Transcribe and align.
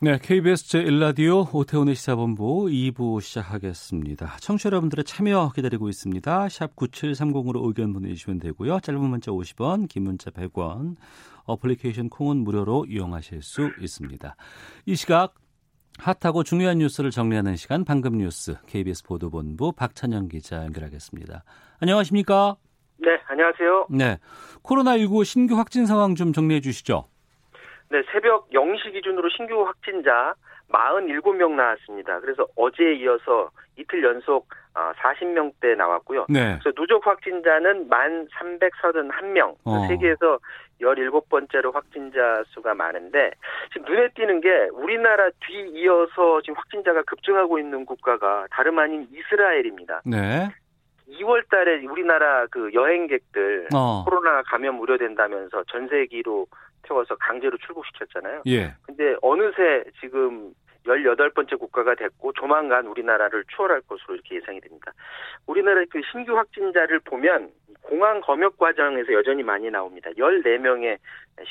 네, 0.00 0.16
KBS 0.16 0.64
제1라디오 0.66 1.52
오태훈의 1.52 1.96
시사본부 1.96 2.66
2부 2.66 3.20
시작하겠습니다. 3.20 4.36
청취자 4.38 4.68
여러분들의 4.68 5.04
참여 5.04 5.50
기다리고 5.56 5.88
있습니다. 5.88 6.48
샵 6.50 6.76
9730으로 6.76 7.66
의견 7.66 7.92
보내주시면 7.92 8.38
되고요. 8.38 8.78
짧은 8.78 9.00
문자 9.00 9.32
50원, 9.32 9.88
긴 9.88 10.04
문자 10.04 10.30
100원, 10.30 10.94
어플리케이션 11.46 12.10
콩은 12.10 12.36
무료로 12.36 12.86
이용하실 12.88 13.42
수 13.42 13.72
있습니다. 13.80 14.36
이 14.86 14.94
시각 14.94 15.34
핫하고 15.98 16.44
중요한 16.44 16.78
뉴스를 16.78 17.10
정리하는 17.10 17.56
시간 17.56 17.84
방금 17.84 18.18
뉴스 18.18 18.54
KBS 18.68 19.02
보도본부 19.02 19.72
박찬영 19.72 20.28
기자 20.28 20.58
연결하겠습니다. 20.64 21.42
안녕하십니까? 21.80 22.56
네, 22.98 23.08
안녕하세요. 23.26 23.88
네, 23.90 24.18
코로나19 24.62 25.24
신규 25.24 25.56
확진 25.56 25.86
상황 25.86 26.14
좀 26.14 26.32
정리해 26.32 26.60
주시죠. 26.60 27.08
네, 27.90 28.02
새벽 28.12 28.50
0시 28.50 28.92
기준으로 28.92 29.28
신규 29.30 29.64
확진자 29.64 30.34
47명 30.70 31.52
나왔습니다. 31.52 32.20
그래서 32.20 32.46
어제에 32.56 32.94
이어서 32.96 33.50
이틀 33.76 34.04
연속 34.04 34.48
40명대 34.74 35.76
나왔고요. 35.76 36.26
네. 36.28 36.58
그래서 36.60 36.72
누적 36.76 37.06
확진자는 37.06 37.88
1,331명. 37.88 39.56
어. 39.64 39.86
세계에서 39.88 40.38
17번째로 40.80 41.72
확진자 41.72 42.44
수가 42.48 42.74
많은데 42.74 43.32
지금 43.72 43.92
눈에 43.92 44.08
띄는 44.14 44.40
게 44.40 44.68
우리나라 44.72 45.28
뒤 45.40 45.68
이어서 45.74 46.40
지금 46.42 46.56
확진자가 46.56 47.02
급증하고 47.02 47.58
있는 47.58 47.84
국가가 47.84 48.46
다름 48.50 48.78
아닌 48.78 49.08
이스라엘입니다. 49.10 50.02
네. 50.04 50.48
2월 51.10 51.48
달에 51.48 51.84
우리나라 51.86 52.46
그 52.50 52.70
여행객들 52.74 53.68
어. 53.74 54.04
코로나 54.04 54.42
감염 54.42 54.78
우려된다면서 54.78 55.64
전세기로 55.64 56.46
태워서 56.82 57.16
강제로 57.16 57.56
출국시켰잖아요. 57.58 58.42
예. 58.46 58.74
근데 58.86 59.16
어느새 59.22 59.84
지금 60.00 60.52
18번째 60.86 61.58
국가가 61.58 61.94
됐고 61.94 62.32
조만간 62.32 62.86
우리나라를 62.86 63.44
추월할 63.54 63.82
것으로 63.82 64.14
이렇게 64.14 64.36
예상이 64.36 64.60
됩니다. 64.60 64.92
우리나라의 65.46 65.86
그 65.90 66.00
신규 66.10 66.36
확진자를 66.36 67.00
보면 67.00 67.50
공항 67.82 68.20
검역 68.20 68.58
과정에서 68.58 69.12
여전히 69.12 69.42
많이 69.42 69.70
나옵니다. 69.70 70.10
14명의 70.10 70.98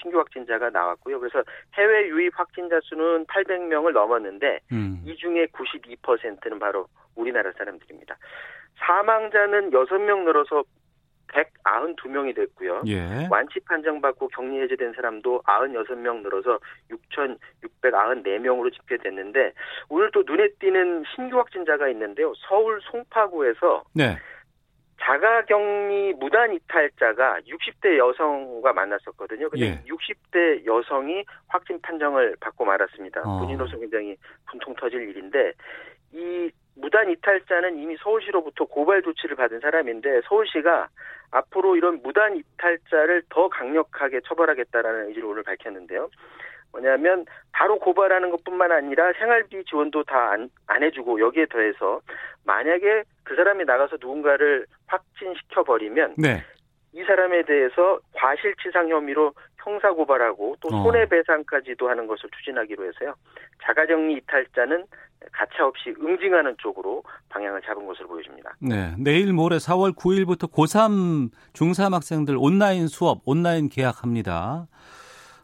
신규 0.01 0.17
확진자가 0.19 0.69
나왔고요. 0.69 1.19
그래서 1.19 1.43
해외 1.73 2.07
유입 2.09 2.37
확진자 2.37 2.79
수는 2.83 3.25
800명을 3.25 3.91
넘었는데 3.91 4.59
음. 4.71 5.01
이 5.05 5.15
중에 5.15 5.47
92%는 5.47 6.59
바로 6.59 6.87
우리나라 7.15 7.51
사람들입니다. 7.53 8.17
사망자는 8.79 9.71
6명 9.71 10.23
늘어서 10.25 10.63
192명이 11.27 12.35
됐고요. 12.35 12.83
예. 12.87 13.27
완치 13.29 13.59
판정받고 13.61 14.29
격리 14.29 14.61
해제된 14.61 14.93
사람도 14.93 15.41
96명 15.43 16.21
늘어서 16.21 16.59
6,694명으로 16.89 18.73
집계됐는데 18.73 19.53
오늘 19.89 20.09
또 20.11 20.23
눈에 20.25 20.49
띄는 20.59 21.03
신규 21.15 21.37
확진자가 21.37 21.89
있는데요. 21.89 22.33
서울 22.47 22.79
송파구에서 22.81 23.83
네. 23.93 24.17
자가격리 24.99 26.13
무단 26.13 26.53
이탈자가 26.53 27.39
60대 27.41 27.97
여성과 27.97 28.73
만났었거든요. 28.73 29.49
근데 29.49 29.65
예. 29.65 29.83
60대 29.85 30.65
여성이 30.65 31.23
확진 31.47 31.79
판정을 31.81 32.35
받고 32.39 32.65
말았습니다. 32.65 33.21
어. 33.21 33.39
본인으로서 33.39 33.77
굉장히 33.77 34.17
분통 34.49 34.75
터질 34.75 35.07
일인데 35.07 35.53
이 36.11 36.49
무단 36.79 37.09
이탈자는 37.09 37.77
이미 37.77 37.97
서울시로부터 37.97 38.65
고발 38.65 39.01
조치를 39.01 39.35
받은 39.35 39.59
사람인데 39.59 40.21
서울시가 40.27 40.87
앞으로 41.31 41.75
이런 41.75 42.01
무단 42.01 42.35
이탈자를 42.37 43.23
더 43.29 43.49
강력하게 43.49 44.21
처벌하겠다라는 44.21 45.07
의지를 45.09 45.27
오늘 45.27 45.43
밝혔는데요. 45.43 46.09
뭐냐면 46.71 47.25
바로 47.51 47.79
고발하는 47.79 48.29
것뿐만 48.31 48.71
아니라 48.71 49.13
생활비 49.13 49.63
지원도 49.65 50.03
다안 50.03 50.49
안 50.67 50.83
해주고 50.83 51.19
여기에 51.19 51.47
더해서 51.47 52.01
만약에 52.45 53.03
그 53.23 53.35
사람이 53.35 53.65
나가서 53.65 53.97
누군가를 53.99 54.65
확진시켜 54.87 55.63
버리면 55.63 56.15
네. 56.17 56.43
이 56.93 57.03
사람에 57.03 57.43
대해서 57.43 57.99
과실치상 58.13 58.89
혐의로 58.89 59.33
형사 59.57 59.91
고발하고 59.91 60.55
또 60.61 60.69
어. 60.69 60.83
손해배상까지도 60.83 61.89
하는 61.89 62.07
것을 62.07 62.29
추진하기로 62.37 62.85
해서요. 62.85 63.15
자가격리 63.63 64.13
이탈자는 64.13 64.85
가차 65.31 65.65
없이 65.65 65.93
응징하는 65.99 66.55
쪽으로 66.59 67.03
방향을 67.29 67.61
잡은 67.61 67.85
것으로 67.85 68.07
보여집니다. 68.07 68.55
네. 68.59 68.95
내일 68.97 69.33
모레 69.33 69.57
4월 69.57 69.95
9일부터 69.95 70.51
고3, 70.51 71.31
중3 71.53 71.91
학생들 71.91 72.35
온라인 72.37 72.87
수업, 72.87 73.21
온라인 73.25 73.69
계약합니다. 73.69 74.67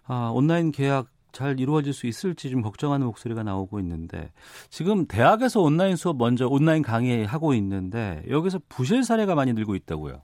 아, 0.07 0.31
온라인 0.33 0.72
계약 0.72 1.07
잘 1.31 1.59
이루어질 1.59 1.94
수 1.94 2.06
있을지 2.06 2.50
좀 2.51 2.62
걱정하는 2.62 3.07
목소리가 3.07 3.41
나오고 3.41 3.79
있는데 3.79 4.31
지금 4.69 5.07
대학에서 5.07 5.62
온라인 5.62 5.95
수업 5.95 6.17
먼저 6.17 6.47
온라인 6.47 6.83
강의하고 6.83 7.56
있는데 7.56 8.23
여기서 8.29 8.59
부실 8.69 9.03
사례가 9.03 9.33
많이 9.33 9.53
늘고 9.53 9.73
있다고요. 9.75 10.22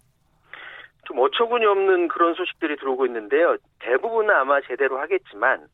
좀 1.06 1.20
어처구니 1.20 1.66
없는 1.66 2.08
그런 2.10 2.36
소식들이 2.36 2.78
들어오고 2.78 3.08
있는데요. 3.08 3.58
대부분은 3.80 4.30
아마 4.30 4.62
제대로 4.62 5.00
하겠지만 5.00 5.66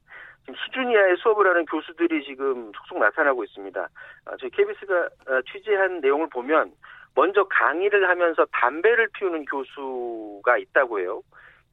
시중 0.53 0.91
이하의 0.91 1.17
수업을 1.17 1.47
하는 1.47 1.65
교수들이 1.65 2.23
지금 2.23 2.71
속속 2.75 2.99
나타나고 2.99 3.43
있습니다. 3.43 3.89
아, 4.25 4.31
저희 4.39 4.49
KBS가 4.51 5.09
취재한 5.51 6.01
내용을 6.01 6.27
보면 6.29 6.71
먼저 7.15 7.45
강의를 7.45 8.07
하면서 8.09 8.45
담배를 8.51 9.07
피우는 9.13 9.45
교수가 9.45 10.57
있다고 10.57 10.99
해요. 10.99 11.21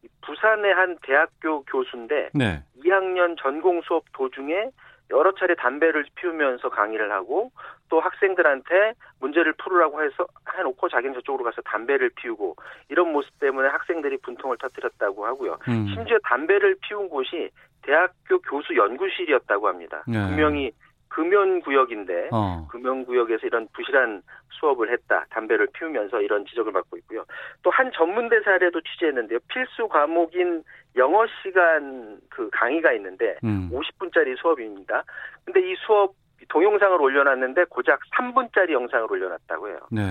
이 0.02 0.08
부산의 0.22 0.72
한 0.74 0.96
대학교 1.02 1.62
교수인데 1.64 2.30
네. 2.34 2.62
2학년 2.84 3.36
전공 3.38 3.82
수업 3.82 4.04
도중에 4.12 4.70
여러 5.10 5.32
차례 5.34 5.54
담배를 5.54 6.06
피우면서 6.14 6.70
강의를 6.70 7.12
하고 7.12 7.52
또 7.90 8.00
학생들한테 8.00 8.94
문제를 9.20 9.52
풀으라고 9.54 10.02
해서 10.02 10.26
해놓고 10.56 10.88
자기는 10.88 11.14
저쪽으로 11.16 11.44
가서 11.44 11.60
담배를 11.62 12.10
피우고 12.16 12.56
이런 12.88 13.12
모습 13.12 13.38
때문에 13.38 13.68
학생들이 13.68 14.16
분통을 14.18 14.56
터뜨렸다고 14.58 15.26
하고요. 15.26 15.58
음. 15.68 15.86
심지어 15.94 16.18
담배를 16.24 16.76
피운 16.80 17.08
곳이 17.10 17.50
대학교 17.82 18.38
교수 18.40 18.76
연구실이었다고 18.76 19.68
합니다. 19.68 20.02
네. 20.06 20.24
분명히 20.26 20.72
금연 21.08 21.60
구역인데 21.60 22.28
어. 22.32 22.66
금연 22.70 23.04
구역에서 23.04 23.46
이런 23.46 23.68
부실한 23.74 24.22
수업을 24.50 24.90
했다. 24.92 25.26
담배를 25.30 25.68
피우면서 25.74 26.22
이런 26.22 26.46
지적을 26.46 26.72
받고 26.72 26.96
있고요. 26.98 27.24
또 27.62 27.70
한 27.70 27.90
전문대 27.92 28.40
사례도 28.42 28.80
취재했는데요. 28.80 29.38
필수 29.48 29.88
과목인 29.88 30.62
영어 30.96 31.26
시간 31.42 32.18
그 32.30 32.48
강의가 32.50 32.92
있는데 32.92 33.36
음. 33.44 33.70
50분짜리 33.72 34.36
수업입니다. 34.38 35.04
근데 35.44 35.60
이 35.60 35.74
수업 35.86 36.14
동영상을 36.48 37.00
올려놨는데 37.00 37.64
고작 37.70 38.00
3분짜리 38.16 38.72
영상을 38.72 39.10
올려놨다고 39.10 39.68
해요. 39.68 39.78
네. 39.90 40.02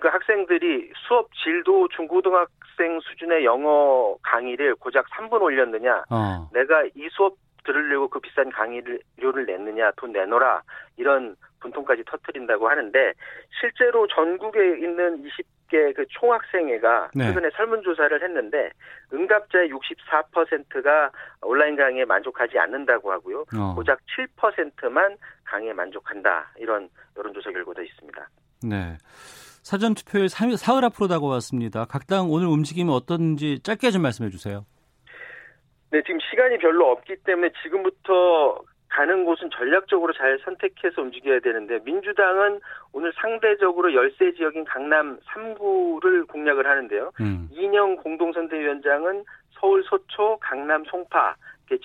그 0.00 0.08
학생들이 0.08 0.92
수업 1.06 1.28
질도 1.34 1.88
중고등학생 1.88 3.00
수준의 3.00 3.44
영어 3.44 4.16
강의를 4.22 4.74
고작 4.76 5.06
3분 5.10 5.40
올렸느냐, 5.42 6.04
어. 6.10 6.48
내가 6.52 6.84
이 6.94 7.08
수업 7.10 7.36
들으려고 7.64 8.08
그 8.08 8.20
비싼 8.20 8.50
강의료를 8.50 9.46
냈느냐, 9.46 9.90
돈 9.96 10.12
내놓으라, 10.12 10.62
이런 10.96 11.36
분통까지 11.60 12.04
터트린다고 12.06 12.68
하는데, 12.68 13.12
실제로 13.60 14.06
전국에 14.06 14.78
있는 14.78 15.22
20개 15.24 15.94
그 15.96 16.06
총학생회가 16.10 17.10
네. 17.14 17.26
최근에 17.26 17.50
설문조사를 17.56 18.22
했는데, 18.22 18.70
응답자의 19.12 19.70
64%가 19.70 21.10
온라인 21.42 21.74
강의에 21.74 22.04
만족하지 22.04 22.58
않는다고 22.58 23.10
하고요. 23.10 23.44
어. 23.58 23.74
고작 23.74 23.98
7%만 24.38 25.16
강의에 25.44 25.72
만족한다. 25.72 26.52
이런 26.58 26.88
여론조사 27.16 27.50
결과도 27.50 27.82
있습니다. 27.82 28.28
네. 28.62 28.96
사전 29.66 29.94
투표일 29.94 30.28
사- 30.28 30.46
사흘 30.56 30.84
앞으로 30.84 31.08
다가왔습니다. 31.08 31.86
각 31.86 32.06
당 32.06 32.30
오늘 32.30 32.46
움직임은 32.46 32.94
어떤지 32.94 33.58
짧게 33.64 33.90
좀 33.90 34.02
말씀해 34.02 34.30
주세요. 34.30 34.64
네, 35.90 36.00
지금 36.06 36.20
시간이 36.30 36.58
별로 36.58 36.88
없기 36.92 37.16
때문에 37.24 37.50
지금부터 37.64 38.60
가는 38.88 39.24
곳은 39.24 39.50
전략적으로 39.50 40.12
잘 40.12 40.38
선택해서 40.44 41.02
움직여야 41.02 41.40
되는데 41.40 41.80
민주당은 41.84 42.60
오늘 42.92 43.12
상대적으로 43.20 43.92
열세 43.92 44.34
지역인 44.34 44.64
강남 44.64 45.18
3구를 45.26 46.28
공략을 46.28 46.64
하는데요. 46.64 47.10
음. 47.20 47.48
이인영 47.50 47.96
공동선대위원장은 47.96 49.24
서울 49.58 49.82
서초, 49.90 50.38
강남 50.40 50.84
송파 50.84 51.34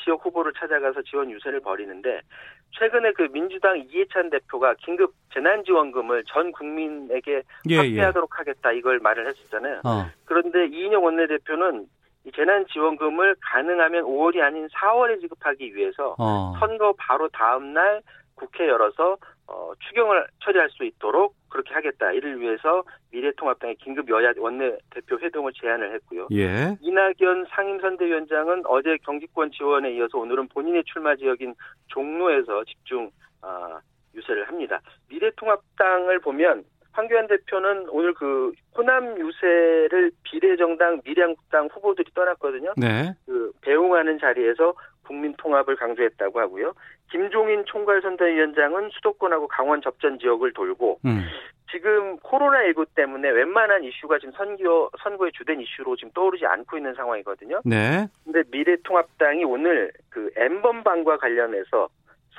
지역 0.03 0.23
후보를 0.23 0.53
찾아가서 0.53 1.01
지원 1.01 1.31
유세를 1.31 1.61
벌이는데 1.61 2.21
최근에 2.71 3.11
그 3.13 3.23
민주당 3.31 3.77
이해찬 3.77 4.29
대표가 4.29 4.75
긴급 4.75 5.13
재난지원금을 5.33 6.23
전 6.27 6.51
국민에게 6.51 7.43
예, 7.69 7.73
예. 7.73 7.77
확대하도록 7.77 8.39
하겠다 8.39 8.71
이걸 8.71 8.99
말을 8.99 9.27
했었잖아요. 9.27 9.81
어. 9.83 10.05
그런데 10.25 10.67
이인영 10.67 11.03
원내대표는 11.03 11.87
이 12.25 12.31
재난지원금을 12.31 13.35
가능하면 13.41 14.03
5월이 14.03 14.41
아닌 14.41 14.67
4월에 14.67 15.19
지급하기 15.21 15.75
위해서 15.75 16.15
어. 16.19 16.53
선거 16.59 16.93
바로 16.97 17.27
다음 17.29 17.73
날 17.73 18.01
국회 18.35 18.67
열어서 18.67 19.17
어, 19.47 19.73
추경을 19.79 20.25
처리할 20.43 20.69
수 20.69 20.83
있도록 20.83 21.35
그렇게 21.49 21.73
하겠다. 21.73 22.11
이를 22.13 22.39
위해서 22.39 22.83
미래통합당의 23.11 23.75
긴급 23.75 24.09
여야 24.09 24.31
원내대표 24.37 25.19
회동을 25.19 25.51
제안을 25.53 25.93
했고요. 25.95 26.27
예. 26.31 26.77
이낙연 26.81 27.47
상임선대위원장은 27.49 28.63
어제 28.65 28.97
경기권 29.03 29.51
지원에 29.51 29.91
이어서 29.93 30.17
오늘은 30.17 30.47
본인의 30.49 30.83
출마 30.85 31.15
지역인 31.15 31.53
종로에서 31.87 32.63
집중 32.65 33.11
아, 33.41 33.79
유세를 34.15 34.47
합니다. 34.47 34.79
미래통합당을 35.09 36.19
보면 36.19 36.63
황교안 36.93 37.27
대표는 37.27 37.87
오늘 37.89 38.13
그 38.13 38.51
호남 38.75 39.17
유세를 39.17 40.11
비례정당 40.23 41.01
미래한국당 41.05 41.69
후보들이 41.71 42.11
떠났거든요. 42.13 42.73
네. 42.77 43.13
그 43.25 43.51
배웅하는 43.61 44.19
자리에서 44.19 44.73
국민 45.11 45.33
통합을 45.37 45.75
강조했다고 45.75 46.39
하고요. 46.39 46.73
김종인 47.11 47.65
총괄선대위원장은 47.65 48.91
수도권하고 48.93 49.49
강원 49.49 49.81
접전 49.81 50.17
지역을 50.19 50.53
돌고 50.53 50.99
음. 51.05 51.25
지금 51.69 52.17
코로나19 52.19 52.87
때문에 52.95 53.29
웬만한 53.29 53.83
이슈가 53.83 54.19
지금 54.19 54.33
선거, 54.33 54.89
선거의 55.03 55.33
주된 55.33 55.59
이슈로 55.59 55.97
지금 55.97 56.11
떠오르지 56.13 56.45
않고 56.45 56.77
있는 56.77 56.93
상황이거든요. 56.93 57.61
네. 57.65 58.07
근데 58.23 58.43
미래통합당이 58.51 59.43
오늘 59.43 59.91
그 60.09 60.31
N번방과 60.35 61.17
관련해서 61.17 61.89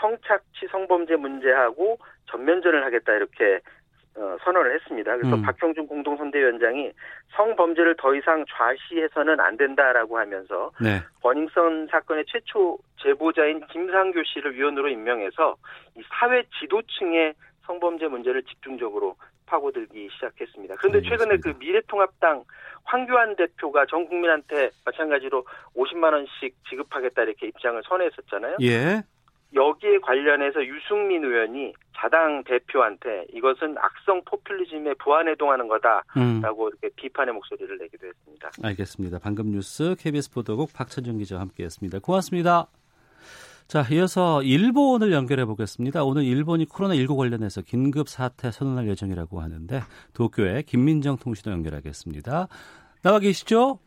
성착취 0.01 0.67
성범죄 0.71 1.17
문제하고 1.17 1.99
전면전을 2.31 2.85
하겠다 2.87 3.13
이렇게 3.13 3.57
어, 3.57 3.61
선언을 4.15 4.75
했습니다. 4.75 5.17
그래서 5.17 5.37
음. 5.37 5.43
박형준 5.43 5.87
공동선대위원장이 5.87 6.93
성범죄를 7.35 7.97
더 7.99 8.15
이상 8.15 8.45
좌시해서는 8.49 9.41
안 9.41 9.57
된다라고 9.57 10.19
하면서 10.19 10.71
네. 10.81 11.01
버닝썬 11.21 11.89
사건의 11.91 12.25
최초 12.27 12.79
제보자인 13.03 13.67
김상교 13.69 14.23
씨를 14.25 14.55
위원으로 14.55 14.89
임명해서 14.89 15.57
이 15.97 16.03
사회 16.09 16.43
지도층의 16.61 17.35
성범죄 17.67 18.09
문제를 18.09 18.43
집중적으로 18.43 19.17
파고들기 19.47 20.09
시작했습니다. 20.15 20.77
그런데 20.79 21.03
최근에 21.03 21.33
알겠습니다. 21.33 21.59
그 21.59 21.65
미래통합당 21.65 22.45
황교안 22.85 23.37
대표가 23.37 23.87
전 23.87 24.07
국민한테 24.09 24.71
마찬가지로 24.85 25.45
50만 25.77 26.13
원씩 26.13 26.55
지급하겠다 26.69 27.23
이렇게 27.23 27.49
입장을 27.49 27.81
선회했었잖아요. 27.87 28.57
예. 28.63 29.03
여기에 29.55 29.99
관련해서 29.99 30.65
유승민 30.67 31.25
의원이 31.25 31.75
자당 31.97 32.43
대표한테 32.45 33.27
이것은 33.33 33.77
악성 33.79 34.23
포퓰리즘에 34.25 34.95
부안해동하는 34.95 35.69
거다라고 35.69 36.65
음. 36.67 36.71
이렇게 36.71 36.89
비판의 36.97 37.35
목소리를 37.35 37.79
내기도 37.79 38.07
했습니다. 38.07 38.51
알겠습니다. 38.63 39.19
방금 39.23 39.51
뉴스 39.51 39.95
KBS 39.99 40.33
보도국 40.33 40.73
박찬정 40.73 41.19
기자와 41.19 41.43
함께했습니다. 41.43 42.01
고맙습니다. 42.01 42.67
자, 43.69 43.87
이어서 43.91 44.43
일본을 44.43 45.13
연결해 45.13 45.45
보겠습니다. 45.45 46.05
오늘 46.05 46.25
일본이 46.25 46.67
코로나19 46.67 47.17
관련해서 47.17 47.63
긴급 47.63 48.09
사태 48.09 48.51
선언할 48.51 48.89
예정이라고 48.89 49.41
하는데 49.41 49.81
도쿄에 50.13 50.63
김민정 50.63 51.17
통신원 51.17 51.59
연결하겠습니다. 51.59 52.49
나와 53.03 53.19
계시죠? 53.19 53.79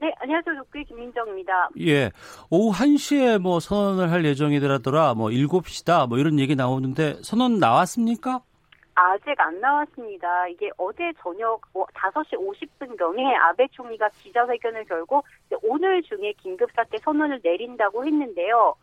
네, 0.00 0.14
안녕하세요. 0.18 0.54
독일 0.64 0.84
김민정입니다. 0.84 1.68
예. 1.80 2.10
오후 2.50 2.72
1시에 2.72 3.38
뭐 3.38 3.60
선언을 3.60 4.10
할 4.10 4.24
예정이더라더라. 4.24 5.12
뭐 5.14 5.28
7시다. 5.28 6.08
뭐 6.08 6.16
이런 6.16 6.38
얘기 6.38 6.56
나오는데 6.56 7.16
선언 7.22 7.58
나왔습니까? 7.58 8.40
아직 8.94 9.38
안 9.38 9.60
나왔습니다. 9.60 10.48
이게 10.48 10.70
어제 10.78 11.12
저녁 11.22 11.60
5시 11.74 12.32
50분경에 12.32 13.34
아베 13.42 13.66
총리가 13.72 14.08
기자회견을 14.22 14.86
열고 14.90 15.22
오늘 15.62 16.02
중에 16.02 16.32
긴급사태 16.38 16.98
선언을 16.98 17.40
내린다고 17.42 18.04
했는데요. 18.06 18.74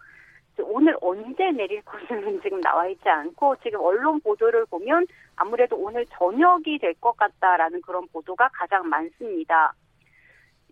오늘 0.64 0.96
언제 1.02 1.52
내릴 1.52 1.82
것은 1.84 2.42
지금 2.42 2.62
나와 2.62 2.88
있지 2.88 3.08
않고 3.08 3.56
지금 3.64 3.80
언론 3.80 4.20
보도를 4.22 4.66
보면 4.68 5.06
아무래도 5.36 5.76
오늘 5.78 6.06
저녁이 6.18 6.78
될 6.80 6.94
것 6.96 7.16
같다라는 7.18 7.82
그런 7.82 8.08
보도가 8.08 8.50
가장 8.54 8.88
많습니다. 8.90 9.74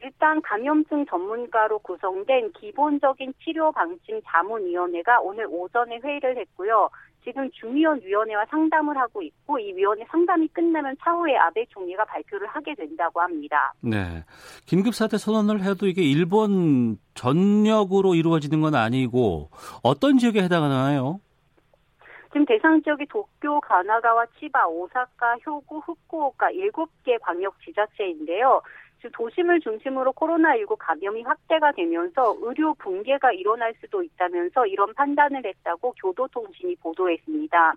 일단 0.06 0.40
감염증 0.44 1.08
전문가로 1.08 1.80
구성된 1.80 2.52
기본적인 2.52 3.34
치료 3.44 3.72
방침 3.72 4.22
자문위원회가 4.24 5.20
오늘 5.22 5.48
오전에 5.50 5.98
회의를 5.98 6.38
했고요. 6.38 6.92
지금 7.24 7.50
중의원 7.50 8.00
위원회와 8.04 8.46
상담을 8.52 8.96
하고 8.98 9.24
있고 9.24 9.58
이 9.58 9.74
위원회 9.74 10.06
상담이 10.12 10.48
끝나면 10.50 10.96
차후에 11.04 11.36
아베 11.38 11.66
총리가 11.70 12.06
발표를 12.06 12.46
하게 12.46 12.76
된다고 12.76 13.20
합니다. 13.20 13.74
네. 13.82 14.24
긴급 14.68 14.94
사태 14.94 15.18
선언을 15.18 15.64
해도 15.64 15.88
이게 15.88 16.04
일본 16.04 17.00
전역으로 17.16 18.14
이루어지는 18.14 18.62
건 18.62 18.76
아니고 18.76 19.50
어떤 19.82 20.20
지역에 20.20 20.44
해당하나요? 20.44 21.20
지금 22.28 22.46
대상 22.46 22.84
지역이 22.84 23.08
도쿄, 23.08 23.60
가나가와 23.62 24.26
치바, 24.38 24.68
오사카, 24.68 25.38
효구, 25.48 25.80
후쿠오카 25.80 26.50
7개 26.52 27.18
광역 27.22 27.56
지자체인데요. 27.62 28.62
도심을 29.12 29.60
중심으로 29.62 30.14
코로나19 30.14 30.78
감염이 30.78 31.24
확대가 31.24 31.72
되면서 31.72 32.36
의료 32.42 32.74
붕괴가 32.76 33.32
일어날 33.34 33.74
수도 33.82 34.04
있다면서 34.04 34.68
이런 34.68 34.94
판단을 34.94 35.46
했다고 35.46 35.94
교도통신이 36.02 36.76
보도했습니다. 36.78 37.74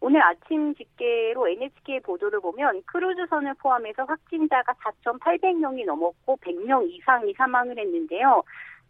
오늘 0.00 0.22
아침 0.22 0.74
집계로 0.74 1.48
NHK 1.48 2.00
보도를 2.00 2.40
보면 2.40 2.82
크루즈선을 2.86 3.54
포함해서 3.54 4.04
확진자가 4.04 4.72
4,800명이 4.74 5.84
넘었고 5.84 6.38
100명 6.40 6.88
이상이 6.88 7.32
사망을 7.34 7.78
했는데요. 7.78 8.42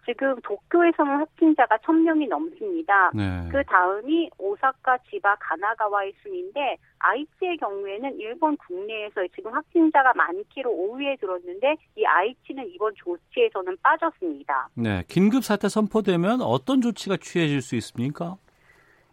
지금 0.04 0.34
도쿄에서는 0.42 1.18
확진자가 1.18 1.76
1000명이 1.78 2.28
넘습니다. 2.28 3.10
네. 3.14 3.48
그 3.50 3.62
다음이 3.64 4.30
오사카, 4.38 4.98
지바, 5.10 5.36
가나가와의 5.40 6.14
순인데 6.22 6.76
아이치의 6.98 7.58
경우에는 7.58 8.18
일본 8.18 8.56
국내에서 8.56 9.26
지금 9.34 9.52
확진자가 9.52 10.12
많기로 10.14 10.70
5위에 10.70 11.20
들었는데 11.20 11.76
이 11.96 12.04
아이치는 12.04 12.68
이번 12.68 12.94
조치에서는 12.96 13.76
빠졌습니다. 13.82 14.68
네. 14.74 15.04
긴급 15.08 15.44
사태 15.44 15.68
선포되면 15.68 16.40
어떤 16.42 16.80
조치가 16.80 17.18
취해질 17.18 17.60
수 17.60 17.76
있습니까? 17.76 18.36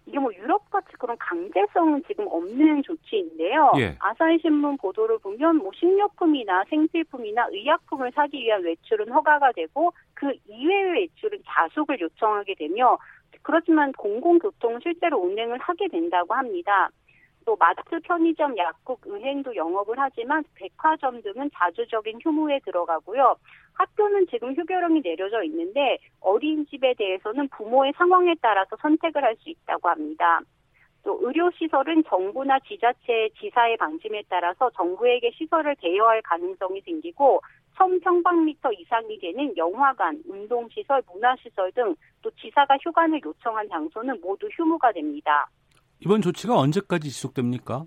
이게 0.07 0.19
뭐 0.19 0.31
유럽같이 0.33 0.93
그런 0.99 1.17
강제성은 1.17 2.03
지금 2.07 2.27
없는 2.27 2.83
조치인데요. 2.83 3.73
예. 3.77 3.97
아사히 3.99 4.37
신문 4.39 4.77
보도를 4.77 5.17
보면 5.19 5.57
뭐 5.57 5.71
식료품이나 5.75 6.63
생필품이나 6.69 7.47
의약품을 7.51 8.11
사기 8.13 8.39
위한 8.39 8.63
외출은 8.63 9.11
허가가 9.11 9.51
되고 9.51 9.91
그 10.13 10.31
이외의 10.47 10.93
외출은 10.93 11.39
자숙을 11.45 11.99
요청하게 11.99 12.55
되며 12.55 12.97
그렇지만 13.41 13.91
공공교통은 13.93 14.79
실제로 14.81 15.17
운행을 15.19 15.59
하게 15.59 15.87
된다고 15.87 16.33
합니다. 16.33 16.89
또 17.45 17.55
마트, 17.57 17.99
편의점, 18.03 18.57
약국, 18.57 19.05
은행도 19.07 19.55
영업을 19.55 19.95
하지만 19.97 20.43
백화점 20.55 21.21
등은 21.21 21.51
자주적인 21.53 22.19
휴무에 22.23 22.59
들어가고요. 22.65 23.35
학교는 23.75 24.27
지금 24.29 24.53
휴교령이 24.55 25.01
내려져 25.01 25.43
있는데 25.43 25.97
어린이집에 26.21 26.95
대해서는 26.97 27.47
부모의 27.49 27.93
상황에 27.97 28.35
따라서 28.41 28.75
선택을 28.81 29.23
할 29.23 29.35
수 29.37 29.49
있다고 29.49 29.89
합니다. 29.89 30.41
또 31.03 31.19
의료시설은 31.21 32.03
정부나 32.07 32.57
지자체, 32.67 33.29
지사의 33.39 33.77
방침에 33.77 34.23
따라서 34.27 34.71
정부에게 34.71 35.31
시설을 35.35 35.75
대여할 35.79 36.21
가능성이 36.23 36.81
생기고 36.81 37.41
1000평방미터 37.77 38.79
이상이 38.79 39.19
되는 39.19 39.55
영화관, 39.57 40.23
운동시설, 40.25 41.03
문화시설 41.11 41.71
등 41.73 41.95
또 42.25 42.31
지사가 42.31 42.75
휴관을 42.81 43.21
요청한 43.23 43.69
장소는 43.69 44.19
모두 44.19 44.49
휴무가 44.51 44.91
됩니다. 44.91 45.47
이번 45.99 46.23
조치가 46.23 46.57
언제까지 46.57 47.11
지속됩니까? 47.11 47.85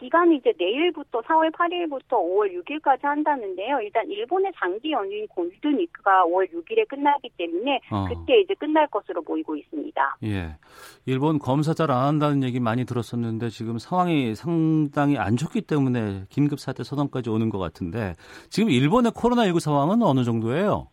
기간이 0.00 0.36
이제 0.36 0.52
내일부터 0.58 1.20
4월 1.20 1.52
8일부터 1.52 2.12
5월 2.12 2.50
6일까지 2.64 3.02
한다는데요. 3.02 3.80
일단 3.82 4.08
일본의 4.10 4.50
장기 4.58 4.92
연휴인 4.92 5.28
골든위크가 5.28 6.24
5월 6.24 6.50
6일에 6.50 6.88
끝나기 6.88 7.28
때문에 7.36 7.80
어. 7.90 8.06
그때 8.08 8.40
이제 8.40 8.54
끝날 8.54 8.86
것으로 8.88 9.22
보이고 9.22 9.54
있습니다. 9.54 10.16
예. 10.24 10.56
일본 11.06 11.38
검사 11.38 11.74
잘 11.74 11.90
안 11.90 12.06
한다는 12.06 12.42
얘기 12.44 12.60
많이 12.60 12.84
들었었는데 12.84 13.50
지금 13.50 13.78
상황이 13.78 14.34
상당히 14.36 15.18
안 15.18 15.36
좋기 15.36 15.62
때문에 15.62 16.24
긴급 16.28 16.60
사태 16.60 16.84
선언까지 16.84 17.28
오는 17.30 17.50
것 17.50 17.58
같은데 17.58 18.14
지금 18.48 18.70
일본의 18.70 19.12
코로나19 19.12 19.58
상황은 19.60 20.02
어느 20.02 20.22
정도예요? 20.24 20.88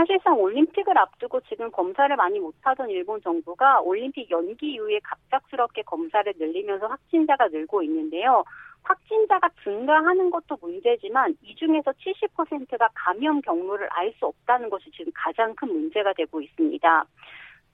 사실상 0.00 0.40
올림픽을 0.40 0.96
앞두고 0.96 1.40
지금 1.42 1.70
검사를 1.70 2.14
많이 2.16 2.38
못하던 2.38 2.88
일본 2.88 3.20
정부가 3.20 3.80
올림픽 3.82 4.30
연기 4.30 4.72
이후에 4.72 4.98
갑작스럽게 5.02 5.82
검사를 5.82 6.32
늘리면서 6.38 6.86
확진자가 6.86 7.48
늘고 7.48 7.82
있는데요. 7.82 8.42
확진자가 8.82 9.50
증가하는 9.62 10.30
것도 10.30 10.56
문제지만 10.62 11.36
이 11.42 11.54
중에서 11.54 11.92
70%가 11.92 12.88
감염 12.94 13.42
경로를 13.42 13.88
알 13.90 14.10
수 14.18 14.24
없다는 14.24 14.70
것이 14.70 14.90
지금 14.90 15.12
가장 15.14 15.54
큰 15.54 15.68
문제가 15.68 16.14
되고 16.14 16.40
있습니다. 16.40 17.04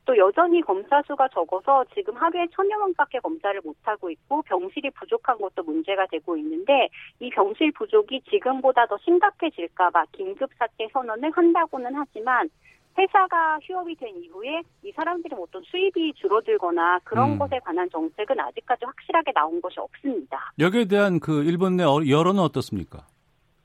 또 0.07 0.17
여전히 0.17 0.63
검사 0.63 1.03
수가 1.03 1.29
적어서 1.29 1.85
지금 1.93 2.15
하루에 2.17 2.47
천여 2.55 2.79
명밖에 2.79 3.19
검사를 3.19 3.61
못하고 3.63 4.09
있고 4.09 4.41
병실이 4.43 4.91
부족한 4.91 5.37
것도 5.39 5.65
문제가 5.65 6.07
되고 6.07 6.37
있는데 6.37 6.89
이 7.19 7.29
병실 7.31 7.73
부족이 7.73 8.23
지금보다 8.31 8.87
더 8.87 8.97
심각해질까봐 9.05 10.07
긴급사태 10.13 10.89
선언을 10.93 11.33
한다고는 11.33 11.91
하지만 11.97 12.49
회사가 12.97 13.59
휴업이 13.63 13.97
된 13.97 14.17
이후에 14.17 14.63
이 14.85 14.93
사람들의 14.93 15.37
어떤 15.39 15.61
수입이 15.65 16.15
줄어들거나 16.15 17.01
그런 17.05 17.33
음. 17.33 17.39
것에 17.39 17.59
관한 17.59 17.91
정책은 17.91 18.41
아직까지 18.41 18.85
확실하게 18.87 19.33
나온 19.33 19.61
것이 19.61 19.79
없습니다. 19.81 20.53
여기에 20.59 20.87
대한 20.87 21.21
그 21.21 21.43
일본 21.43 21.77
내 21.77 21.83
어- 21.85 22.01
여론은 22.09 22.41
어떻습니까? 22.41 23.05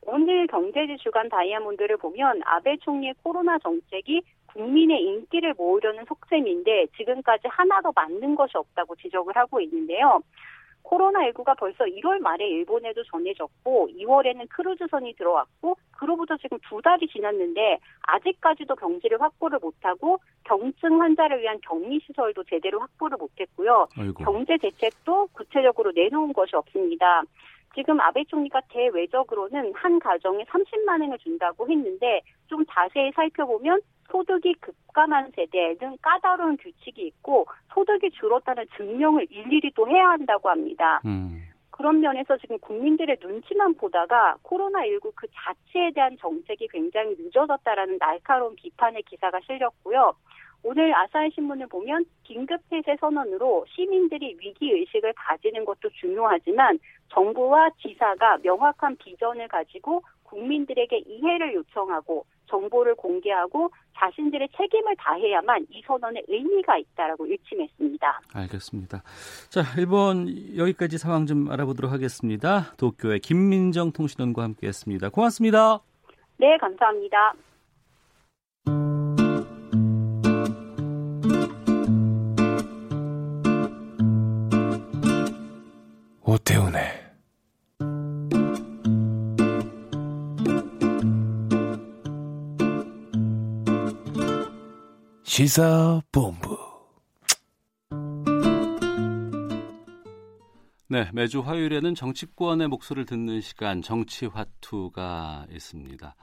오늘 0.04 0.48
경제지 0.48 0.98
주간 0.98 1.30
다이아몬드를 1.30 1.96
보면 1.98 2.42
아베 2.44 2.76
총리의 2.78 3.14
코로나 3.24 3.58
정책이 3.60 4.22
국민의 4.54 5.02
인기를 5.04 5.54
모으려는 5.58 6.06
속셈인데 6.06 6.88
지금까지 6.98 7.48
하나도 7.48 7.92
맞는 7.96 8.36
것이 8.36 8.58
없다고 8.58 8.96
지적을 8.96 9.36
하고 9.36 9.60
있는데요. 9.62 10.22
코로나19가 10.84 11.58
벌써 11.58 11.86
1월 11.86 12.20
말에 12.20 12.48
일본에도 12.48 13.04
전해졌고 13.04 13.90
2월에는 13.98 14.50
크루즈선이 14.50 15.14
들어왔고 15.14 15.78
그로부터 15.98 16.36
지금 16.38 16.58
두 16.68 16.82
달이 16.82 17.08
지났는데 17.08 17.80
아직까지도 18.02 18.76
경지를 18.76 19.22
확보를 19.22 19.60
못하고 19.62 20.18
경증 20.44 21.02
환자를 21.02 21.42
위한 21.42 21.60
격리시설도 21.62 22.44
제대로 22.46 22.80
확보를 22.80 23.18
못했고요. 23.18 23.88
아이고. 23.98 24.24
경제 24.24 24.58
대책도 24.58 25.28
구체적으로 25.34 25.92
내놓은 25.94 26.34
것이 26.34 26.56
없습니다. 26.56 27.24
지금 27.74 28.00
아베 28.00 28.24
총리가 28.26 28.62
대외적으로는 28.70 29.74
한 29.74 30.00
가정에 30.00 30.44
30만 30.44 31.02
원을 31.02 31.18
준다고 31.20 31.70
했는데 31.70 32.22
좀 32.48 32.66
자세히 32.70 33.12
살펴보면 33.14 33.82
소득이 34.10 34.56
급감한 34.56 35.32
세대 35.36 35.76
등 35.78 35.96
까다로운 36.02 36.58
규칙이 36.58 37.08
있고 37.08 37.46
소득이 37.74 38.12
줄었다는 38.12 38.66
증명을 38.76 39.28
일일이 39.30 39.72
또 39.74 39.88
해야 39.88 40.10
한다고 40.10 40.50
합니다. 40.50 41.02
음. 41.06 41.42
그런 41.70 42.02
면에서 42.02 42.38
지금 42.38 42.60
국민들의 42.60 43.18
눈치만 43.22 43.74
보다가 43.76 44.36
코로나19 44.44 45.14
그 45.16 45.26
자체에 45.34 45.92
대한 45.96 46.16
정책이 46.18 46.68
굉장히 46.68 47.16
늦어졌다라는 47.18 47.98
날카로운 47.98 48.56
비판의 48.56 49.02
기사가 49.04 49.40
실렸고요. 49.48 50.14
오늘 50.64 50.94
아사히 50.96 51.32
신문을 51.32 51.68
보면 51.68 52.06
긴급 52.24 52.62
폐쇄 52.70 52.96
선언으로 53.00 53.66
시민들이 53.68 54.38
위기 54.40 54.72
의식을 54.72 55.14
가지는 55.14 55.66
것도 55.66 55.90
중요하지만 55.90 56.78
정부와 57.14 57.70
지사가 57.82 58.38
명확한 58.44 58.98
비전을 58.98 59.48
가지고 59.48 60.02
국민들에게 60.24 60.98
이해를 61.06 61.54
요청하고 61.54 62.26
정보를 62.48 62.96
공개하고 62.96 63.70
자신들의 63.98 64.50
책임을 64.58 64.96
다해야만 64.98 65.68
이 65.70 65.82
선언에 65.86 66.22
의미가 66.28 66.78
있다라고 66.78 67.26
일침했습니다. 67.26 68.22
알겠습니다. 68.34 69.04
자, 69.50 69.62
일본 69.78 70.28
여기까지 70.58 70.98
상황 70.98 71.26
좀 71.26 71.50
알아보도록 71.50 71.92
하겠습니다. 71.92 72.74
도쿄의 72.78 73.20
김민정 73.20 73.92
통신원과 73.92 74.44
함께했습니다. 74.44 75.10
고맙습니다. 75.10 75.80
네, 76.38 76.58
감사합니다. 76.58 77.34
시사본부 95.42 96.56
네, 100.88 101.10
매주 101.14 101.40
화요일에는 101.40 101.96
정치권의 101.96 102.68
목소리를 102.68 103.08
듣는 103.08 103.42
시간 103.42 103.82
정치화투가 103.82 105.48
있습니다. 105.50 106.16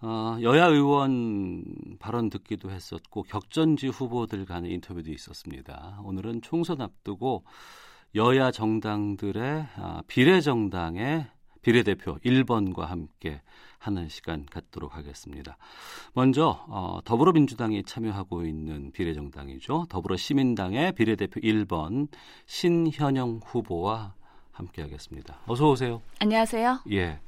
어, 0.00 0.38
여야 0.42 0.66
의원 0.66 1.62
발언 2.00 2.30
듣기도 2.30 2.72
했었고 2.72 3.22
격전지 3.22 3.86
후보들 3.86 4.44
간의 4.44 4.72
인터뷰도 4.72 5.12
있었습니다. 5.12 6.00
오늘은 6.02 6.42
총선 6.42 6.80
앞두고 6.80 7.44
여야 8.16 8.50
정당들의 8.50 9.68
아, 9.76 10.02
비례 10.08 10.40
정당의 10.40 11.28
비례대표 11.60 12.18
1번과 12.24 12.86
함께 12.86 13.40
하는 13.82 14.08
시간 14.08 14.46
갖도록 14.46 14.96
하겠습니다. 14.96 15.56
먼저 16.14 16.64
어, 16.68 17.00
더불어민주당이 17.04 17.82
참여하고 17.82 18.46
있는 18.46 18.92
비례정당이죠. 18.92 19.86
더불어시민당의 19.88 20.92
비례대표 20.92 21.40
1번 21.40 22.08
신현영 22.46 23.40
후보와 23.44 24.14
함께하겠습니다. 24.52 25.40
어서 25.46 25.70
오세요. 25.70 26.00
안녕하세요. 26.20 26.82
예. 26.92 27.20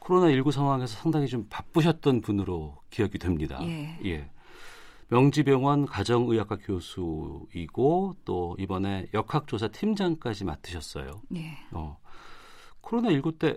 코로나19 0.00 0.50
상황에서 0.50 0.96
상당히 0.96 1.28
좀 1.28 1.46
바쁘셨던 1.48 2.20
분으로 2.20 2.76
기억이 2.90 3.18
됩니다. 3.18 3.60
예. 3.62 4.28
명지병원 5.08 5.86
가정의학과 5.86 6.56
교수이고 6.56 8.16
또 8.24 8.56
이번에 8.58 9.06
역학조사 9.14 9.68
팀장까지 9.68 10.44
맡으셨어요. 10.44 11.22
네. 11.28 11.56
어. 11.70 11.96
코로나19 12.82 13.38
때 13.38 13.56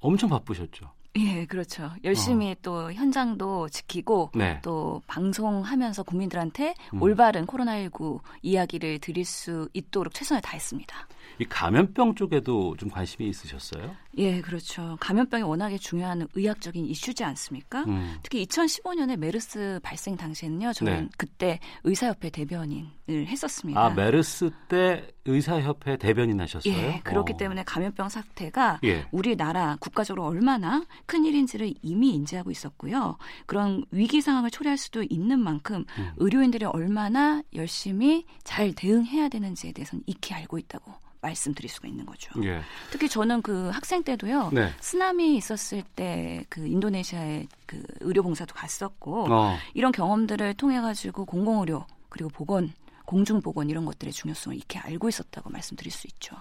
엄청 0.00 0.30
바쁘셨죠. 0.30 0.92
예, 1.18 1.46
그렇죠. 1.46 1.90
열심히 2.04 2.54
또 2.62 2.92
현장도 2.92 3.68
지키고 3.70 4.22
어. 4.22 4.30
네. 4.34 4.60
또 4.62 5.02
방송하면서 5.06 6.04
국민들한테 6.04 6.74
음. 6.94 7.02
올바른 7.02 7.46
코로나19 7.46 8.20
이야기를 8.42 9.00
드릴 9.00 9.24
수 9.24 9.68
있도록 9.72 10.14
최선을 10.14 10.40
다했습니다. 10.42 11.08
이 11.38 11.44
감염병 11.44 12.16
쪽에도 12.16 12.76
좀 12.76 12.90
관심이 12.90 13.28
있으셨어요? 13.28 13.94
예, 14.16 14.40
그렇죠. 14.40 14.96
감염병이 14.98 15.44
워낙에 15.44 15.78
중요한 15.78 16.26
의학적인 16.34 16.84
이슈지 16.86 17.22
않습니까? 17.22 17.84
음. 17.84 18.16
특히 18.22 18.44
2015년에 18.44 19.16
메르스 19.16 19.78
발생 19.82 20.16
당시에는요, 20.16 20.72
저는 20.72 21.02
네. 21.02 21.08
그때 21.16 21.60
의사협회 21.84 22.30
대변인을 22.30 22.90
했었습니다. 23.08 23.80
아, 23.80 23.90
메르스 23.90 24.50
때 24.68 25.06
의사협회 25.24 25.98
대변인 25.98 26.40
하셨어요? 26.40 26.74
예, 26.74 27.00
그렇기 27.04 27.34
어. 27.34 27.36
때문에 27.36 27.62
감염병 27.62 28.08
사태가 28.08 28.80
예. 28.82 29.06
우리나라 29.12 29.76
국가적으로 29.78 30.24
얼마나 30.26 30.84
큰 31.06 31.24
일인지를 31.24 31.74
이미 31.82 32.10
인지하고 32.14 32.50
있었고요. 32.50 33.16
그런 33.46 33.84
위기 33.92 34.20
상황을 34.20 34.50
초래할 34.50 34.76
수도 34.76 35.04
있는 35.08 35.38
만큼 35.38 35.84
음. 35.98 36.10
의료인들이 36.16 36.64
얼마나 36.64 37.42
열심히 37.54 38.24
잘 38.42 38.72
대응해야 38.72 39.28
되는지에 39.28 39.72
대해서는 39.72 40.02
익히 40.06 40.34
알고 40.34 40.58
있다고 40.58 40.92
말씀드릴 41.20 41.68
수가 41.68 41.88
있는 41.88 42.06
거죠. 42.06 42.30
예. 42.44 42.60
특히 42.90 43.08
저는 43.08 43.42
그 43.42 43.68
학생 43.70 44.02
때도요. 44.02 44.50
네. 44.52 44.70
쓰나미 44.80 45.36
있었을 45.36 45.82
때 45.94 46.28
그 46.48 46.66
인도네시아에 46.66 47.46
그 47.66 47.82
의료봉사도 48.00 48.54
갔었고 48.54 49.26
어. 49.30 49.56
이런 49.74 49.92
경험들을 49.92 50.54
통해 50.54 50.80
가지고 50.80 51.24
공공의료 51.24 51.86
그리고 52.08 52.30
보건 52.30 52.72
공중보건 53.04 53.70
이런 53.70 53.84
것들의 53.84 54.12
중요성을 54.12 54.56
익히 54.56 54.78
알고 54.78 55.08
있었다고 55.08 55.50
말씀드릴 55.50 55.90
수 55.90 56.06
있죠. 56.08 56.36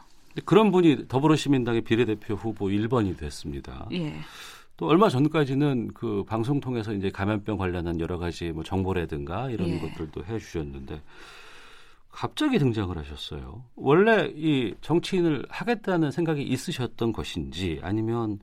그런 0.46 0.72
분이 0.72 1.08
더불어시민당의 1.08 1.82
비례대표 1.82 2.36
후보 2.36 2.68
1번이 2.68 3.18
됐습니다. 3.18 3.88
예. 3.94 4.20
또 4.76 4.86
얼마 4.88 5.10
전까지는 5.10 5.94
그 5.94 6.24
방송 6.28 6.60
통해서 6.60 6.94
이제 6.94 7.10
감염병 7.10 7.58
관련한 7.58 8.00
여러 8.00 8.18
가지 8.18 8.52
뭐 8.52 8.64
정보라든가 8.64 9.50
이런 9.50 9.70
예. 9.70 9.80
것들도 9.80 10.26
해 10.26 10.38
주셨는데 10.38 11.02
갑자기 12.18 12.58
등장을 12.58 12.98
하셨어요. 12.98 13.64
원래 13.76 14.34
이 14.36 14.74
정치인을 14.82 15.46
하겠다는 15.50 16.10
생각이 16.10 16.42
있으셨던 16.42 17.14
것인지 17.14 17.80
아니면 17.84 18.40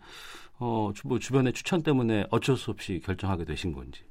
어, 0.60 0.92
주- 0.94 1.08
뭐 1.08 1.18
주변의 1.18 1.52
추천 1.54 1.82
때문에 1.82 2.24
어쩔 2.30 2.56
수 2.56 2.70
없이 2.70 3.00
결정하게 3.04 3.44
되신 3.44 3.72
건지. 3.72 4.04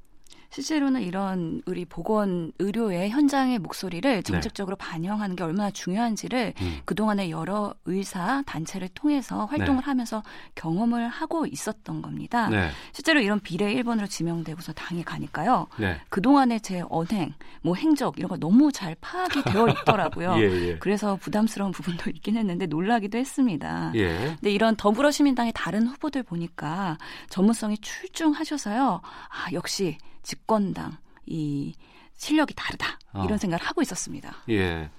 실제로는 0.54 1.02
이런 1.02 1.62
우리 1.66 1.84
보건 1.84 2.52
의료의 2.60 3.10
현장의 3.10 3.54
네. 3.54 3.58
목소리를 3.58 4.22
정책적으로 4.22 4.76
반영하는 4.76 5.34
게 5.34 5.42
얼마나 5.42 5.72
중요한지를 5.72 6.54
음. 6.60 6.78
그동안의 6.84 7.32
여러 7.32 7.74
의사 7.86 8.40
단체를 8.46 8.88
통해서 8.94 9.46
활동을 9.46 9.80
네. 9.80 9.84
하면서 9.84 10.22
경험을 10.54 11.08
하고 11.08 11.44
있었던 11.46 12.02
겁니다. 12.02 12.48
네. 12.50 12.70
실제로 12.92 13.20
이런 13.20 13.40
비례 13.40 13.74
1번으로 13.74 14.08
지명되고서 14.08 14.74
당에 14.74 15.02
가니까요. 15.02 15.66
네. 15.76 16.00
그동안의 16.08 16.60
제 16.60 16.84
언행, 16.88 17.34
뭐 17.62 17.74
행적 17.74 18.16
이런 18.18 18.28
거 18.28 18.36
너무 18.36 18.70
잘 18.70 18.94
파악이 19.00 19.42
되어 19.42 19.66
있더라고요. 19.68 20.36
예, 20.38 20.68
예. 20.68 20.78
그래서 20.78 21.16
부담스러운 21.16 21.72
부분도 21.72 22.10
있긴 22.10 22.36
했는데 22.36 22.66
놀라기도 22.66 23.18
했습니다. 23.18 23.90
예. 23.96 24.36
근데 24.40 24.52
이런 24.52 24.76
더불어시민당의 24.76 25.52
다른 25.52 25.88
후보들 25.88 26.22
보니까 26.22 26.96
전문성이 27.28 27.76
출중하셔서요. 27.78 29.00
아, 29.02 29.52
역시 29.52 29.98
집권당 30.24 30.96
이 31.26 31.74
실력이 32.16 32.54
다르다. 32.54 32.98
어. 33.12 33.24
이런 33.24 33.38
생각을 33.38 33.64
하고 33.64 33.82
있었습니다. 33.82 34.34
예. 34.50 34.90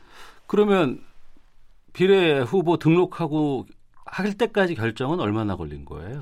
그러면 0.47 1.03
비례 1.93 2.39
후보 2.39 2.77
등록하고 2.77 3.65
할 4.05 4.33
때까지 4.33 4.75
결정은 4.75 5.19
얼마나 5.19 5.55
걸린 5.55 5.85
거예요? 5.85 6.21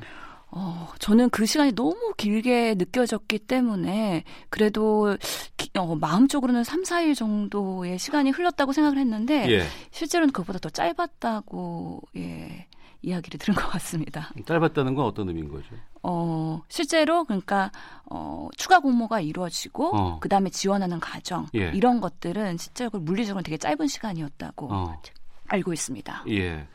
어, 0.56 0.88
저는 1.00 1.32
그 1.32 1.48
시간이 1.48 1.72
너무 1.74 2.14
길게 2.16 2.76
느껴졌기 2.76 3.40
때문에 3.40 4.24
그래도 4.50 5.18
기, 5.58 5.72
어, 5.76 5.96
마음적으로는 5.96 6.64
3, 6.64 6.84
4일 6.84 7.16
정도의 7.16 7.98
시간이 7.98 8.30
흘렀다고 8.30 8.72
생각을 8.72 9.00
했는데 9.00 9.50
예. 9.52 9.64
실제로는 9.90 10.32
그것보다 10.32 10.60
더 10.60 10.70
짧았다고 10.70 12.02
예, 12.18 12.68
이야기를 13.04 13.38
들은 13.38 13.54
것 13.54 13.68
같습니다. 13.72 14.32
짧았다는 14.46 14.96
건 14.96 15.06
어떤 15.06 15.28
의미인 15.28 15.50
거죠? 15.50 15.76
어, 16.02 16.62
실제로 16.70 17.24
그러니까 17.26 17.72
어, 18.10 18.50
추가 18.58 18.80
공모가 18.80 19.20
이루어지고 19.20 19.96
어. 19.96 20.20
그다음에 20.20 20.50
지원하는 20.50 21.00
과정 21.00 21.48
예. 21.54 21.72
이런 21.74 22.02
것들은 22.02 22.58
실제로 22.58 23.00
물리적으로 23.00 23.44
되게 23.44 23.58
짧은 23.58 23.88
시간이었다고 23.88 24.74
어. 24.74 25.02
알고 25.48 25.74
있습니다. 25.74 26.26
예. 26.30 26.68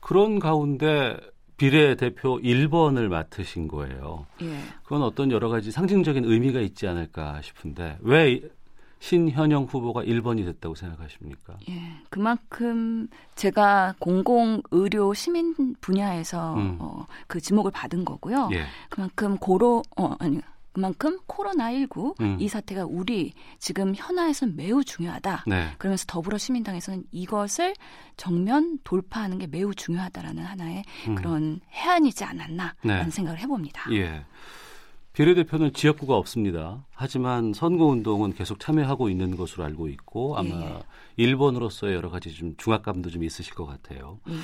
그런 0.00 0.38
가운데 0.38 1.16
비례대표 1.56 2.38
1번을 2.38 3.08
맡으신 3.08 3.68
거예요. 3.68 4.26
예. 4.42 4.60
그건 4.82 5.02
어떤 5.02 5.30
여러 5.30 5.48
가지 5.48 5.70
상징적인 5.70 6.24
의미가 6.24 6.60
있지 6.60 6.86
않을까 6.86 7.42
싶은데 7.42 7.98
왜 8.00 8.40
신현영 9.00 9.64
후보가 9.64 10.04
1번이 10.04 10.44
됐다고 10.44 10.74
생각하십니까? 10.74 11.56
예, 11.68 11.80
그만큼 12.10 13.08
제가 13.34 13.94
공공 13.98 14.62
의료 14.70 15.12
시민 15.14 15.74
분야에서 15.80 16.54
음. 16.54 16.76
어, 16.78 17.06
그 17.26 17.40
지목을 17.40 17.70
받은 17.72 18.04
거고요. 18.04 18.50
예. 18.52 18.66
그만큼 18.90 19.38
고로 19.38 19.82
어 19.96 20.14
아니 20.18 20.40
그만큼 20.72 21.18
코로나19 21.26 22.20
음. 22.20 22.36
이 22.38 22.46
사태가 22.46 22.84
우리 22.84 23.32
지금 23.58 23.94
현안에서는 23.94 24.54
매우 24.54 24.84
중요하다. 24.84 25.44
네. 25.46 25.70
그러면서 25.78 26.04
더불어 26.06 26.38
시민당에서는 26.38 27.04
이것을 27.10 27.74
정면 28.16 28.78
돌파하는 28.84 29.38
게 29.38 29.46
매우 29.46 29.74
중요하다라는 29.74 30.44
하나의 30.44 30.84
음. 31.08 31.14
그런 31.16 31.60
해안이지 31.72 32.22
않았나라는 32.24 32.74
네. 32.82 33.10
생각을 33.10 33.40
해봅니다. 33.40 33.92
예. 33.92 34.24
비례대표는 35.12 35.72
지역구가 35.72 36.16
없습니다. 36.16 36.86
하지만 36.92 37.52
선거운동은 37.52 38.34
계속 38.34 38.60
참여하고 38.60 39.08
있는 39.08 39.36
것으로 39.36 39.64
알고 39.64 39.88
있고 39.88 40.36
아마 40.36 40.48
예. 40.48 40.82
일본으로서의 41.16 41.94
여러 41.94 42.10
가지 42.10 42.32
좀 42.32 42.54
중압감도 42.56 43.10
좀 43.10 43.24
있으실 43.24 43.54
것 43.54 43.66
같아요. 43.66 44.20
예. 44.28 44.34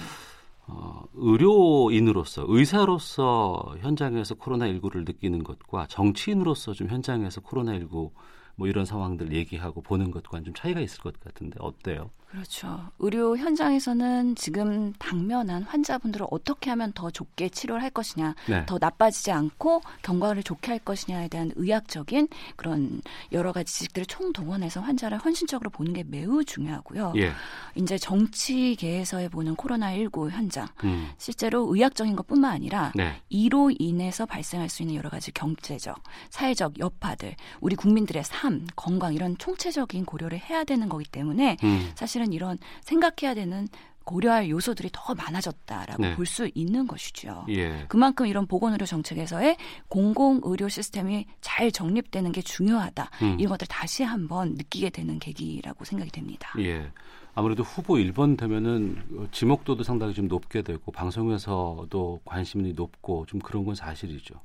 어, 0.69 1.05
의료인으로서 1.15 2.45
의사로서 2.49 3.77
현장에서 3.81 4.35
코로나19를 4.35 5.05
느끼는 5.07 5.45
것과 5.45 5.87
정치인으로서 5.87 6.73
좀 6.73 6.89
현장에서 6.89 7.41
코로나19 7.41 8.11
뭐 8.57 8.67
이런 8.67 8.85
상황들 8.85 9.33
얘기하고 9.33 9.83
보는 9.83 10.11
것과는 10.11 10.45
좀 10.47 10.55
차이가 10.55 10.81
있을 10.81 11.01
것 11.01 11.21
같은데 11.21 11.57
어때요? 11.61 12.11
그렇죠. 12.29 12.91
의료 12.99 13.37
현장에서는 13.37 14.35
지금 14.35 14.93
당면한 14.95 15.63
환자분들을 15.63 16.27
어떻게 16.31 16.71
하면 16.71 16.93
더 16.93 17.11
좋게 17.11 17.51
치료를 17.51 17.83
할 17.83 17.91
것이냐, 17.91 18.35
네. 18.49 18.67
더 18.67 18.79
나빠지지 18.81 19.31
않고 19.31 19.83
경과를 20.03 20.43
좋게 20.43 20.73
할 20.73 20.79
것이냐에 20.81 21.29
대한 21.29 21.53
의학적인 21.55 22.29
그런 22.57 23.01
여러 23.33 23.53
가지 23.53 23.73
지식들을 23.73 24.07
총동원해서 24.07 24.81
환자를 24.81 25.19
헌신적으로 25.19 25.71
보는 25.71 25.93
게 25.93 26.03
매우 26.03 26.45
중요하고요. 26.45 27.15
예. 27.17 27.33
이제 27.77 27.97
정치계에서의 27.97 29.29
보는 29.29 29.55
코로나19 29.55 30.31
현장, 30.31 30.67
음. 30.85 31.11
실제로 31.19 31.73
의학적인 31.73 32.17
것뿐만 32.17 32.51
아니라 32.51 32.93
네. 32.97 33.21
이로 33.29 33.71
인해서 33.79 34.27
발생할 34.27 34.69
수 34.69 34.83
있는 34.83 34.97
여러 34.97 35.09
가지 35.09 35.31
경제적, 35.33 36.03
사회적 36.31 36.81
여파들, 36.81 37.37
우리 37.61 37.77
국민들의 37.77 38.25
삶, 38.25 38.67
건강 38.75 39.15
이런 39.15 39.39
총체적인 39.39 40.05
고려를 40.05 40.39
해야 40.39 40.65
되는 40.65 40.89
거기 40.89 41.05
때문에 41.05 41.57
음. 41.63 41.91
사실 41.95 42.16
은 42.21 42.33
이런 42.33 42.59
생각해야 42.83 43.35
되는 43.35 43.69
고려할 44.07 44.49
요소들이 44.49 44.91
더 44.93 45.15
많아졌다라고 45.15 46.01
네. 46.01 46.15
볼수 46.15 46.49
있는 46.55 46.87
것이죠. 46.87 47.45
예. 47.49 47.87
그만큼 47.89 48.27
이런 48.27 48.47
보건의료 48.47 48.87
정책에서의 48.87 49.57
공공의료 49.89 50.69
시스템이 50.69 51.27
잘 51.41 51.73
정립되는 51.73 52.31
게 52.31 52.41
중요하다. 52.41 53.11
음. 53.23 53.37
이런 53.41 53.51
것들 53.51 53.67
다시 53.67 54.05
한번 54.05 54.55
느끼게 54.55 54.91
되는 54.91 55.19
계기라고 55.19 55.85
생각이 55.85 56.13
됩니다. 56.13 56.53
예. 56.61 56.93
아무래도 57.35 57.65
후보 57.65 57.95
1번 57.95 58.39
되면은 58.39 59.03
어, 59.19 59.27
지목도도 59.33 59.83
상당히 59.83 60.15
좀 60.15 60.29
높게 60.29 60.63
되고 60.63 60.91
방송에서도 60.93 62.21
관심이 62.25 62.73
높고 62.75 63.27
좀 63.27 63.41
그런 63.41 63.65
건 63.65 63.75
사실이죠. 63.75 64.41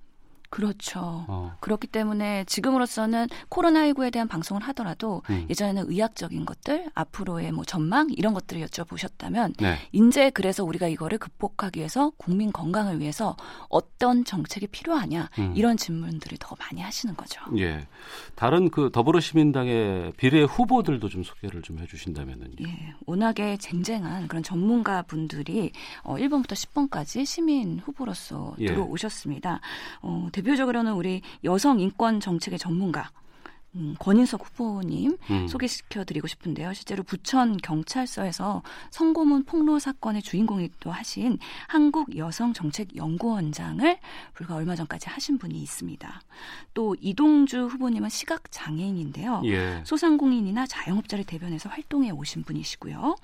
그렇죠. 0.52 1.26
어. 1.30 1.56
그렇기 1.62 1.88
때문에 1.88 2.44
지금으로서는 2.44 3.28
코로나19에 3.50 4.12
대한 4.12 4.28
방송을 4.28 4.62
하더라도 4.64 5.24
음. 5.30 5.48
예전에는 5.50 5.86
의학적인 5.88 6.46
것들, 6.46 6.92
앞으로의 6.94 7.54
뭐 7.54 7.64
전망 7.64 8.10
이런 8.12 8.34
것들을 8.34 8.62
여쭤보셨다면 8.66 9.54
네. 9.60 9.78
이제 9.94 10.30
그래서 10.30 10.66
우리가 10.66 10.90
이거를 10.90 11.20
극복하기 11.20 11.80
위해서 11.80 12.12
국민 12.18 12.52
건강을 12.52 13.00
위해서 13.00 13.38
어떤 13.70 14.26
정책이 14.26 14.68
필요하냐 14.68 15.30
음. 15.40 15.54
이런 15.56 15.78
질문들을 15.78 16.38
더 16.40 16.58
많이 16.60 16.82
하시는 16.82 17.16
거죠. 17.16 17.42
예. 17.58 17.88
다른 18.36 18.70
그 18.70 18.90
더불어시민당의 18.92 20.14
비례 20.18 20.44
후보들도 20.44 21.08
좀 21.08 21.24
소개를 21.24 21.62
좀 21.62 21.80
해주신다면은요. 21.80 22.56
예, 22.62 22.94
워낙에 23.06 23.56
쟁쟁한 23.56 24.28
그런 24.28 24.44
전문가 24.44 25.02
분들이 25.04 25.72
어, 26.04 26.18
1번부터 26.18 26.50
10번까지 26.50 27.26
시민 27.26 27.80
후보로서 27.80 28.54
예. 28.60 28.66
들어오셨습니다. 28.66 29.62
어, 30.02 30.28
대표적으로는 30.42 30.94
우리 30.94 31.22
여성 31.44 31.80
인권 31.80 32.20
정책의 32.20 32.58
전문가 32.60 33.12
음, 33.76 33.96
권인석 34.00 34.46
후보님 34.46 35.16
음. 35.30 35.48
소개시켜드리고 35.48 36.28
싶은데요. 36.28 36.74
실제로 36.74 37.04
부천 37.04 37.56
경찰서에서 37.56 38.64
성고문 38.90 39.46
폭로 39.46 39.80
사건의 39.80 40.22
주인공이기도 40.22 40.92
하신 40.92 41.38
한국 41.68 42.18
여성 42.18 42.52
정책 42.52 42.98
연구원장을 42.98 43.98
불과 44.34 44.56
얼마 44.56 44.76
전까지 44.76 45.08
하신 45.08 45.38
분이 45.38 45.58
있습니다. 45.62 46.22
또 46.74 46.98
이동주 47.00 47.68
후보님은 47.68 48.10
시각 48.10 48.52
장애인인데요. 48.52 49.42
예. 49.46 49.82
소상공인이나 49.86 50.68
자영업자를 50.68 51.24
대변해서 51.24 51.70
활동해 51.70 52.12
오신 52.12 52.44
분이시고요. 52.44 53.16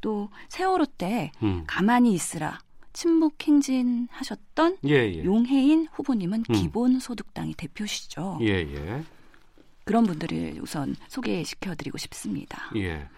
또 0.00 0.30
세월호 0.48 0.86
때 0.98 1.30
음. 1.44 1.62
가만히 1.68 2.12
있으라 2.12 2.58
침묵 2.92 3.36
행진하셨던 3.42 4.78
예, 4.86 4.94
예. 4.94 5.24
용혜인 5.24 5.88
후보님은 5.92 6.44
음. 6.48 6.52
기본소득당의 6.52 7.54
대표시죠. 7.54 8.38
예, 8.42 8.48
예. 8.48 9.02
그런 9.84 10.04
분들을 10.04 10.60
우선 10.62 10.94
소개시켜드리고 11.08 11.98
싶습니다. 11.98 12.70
예. 12.76 13.08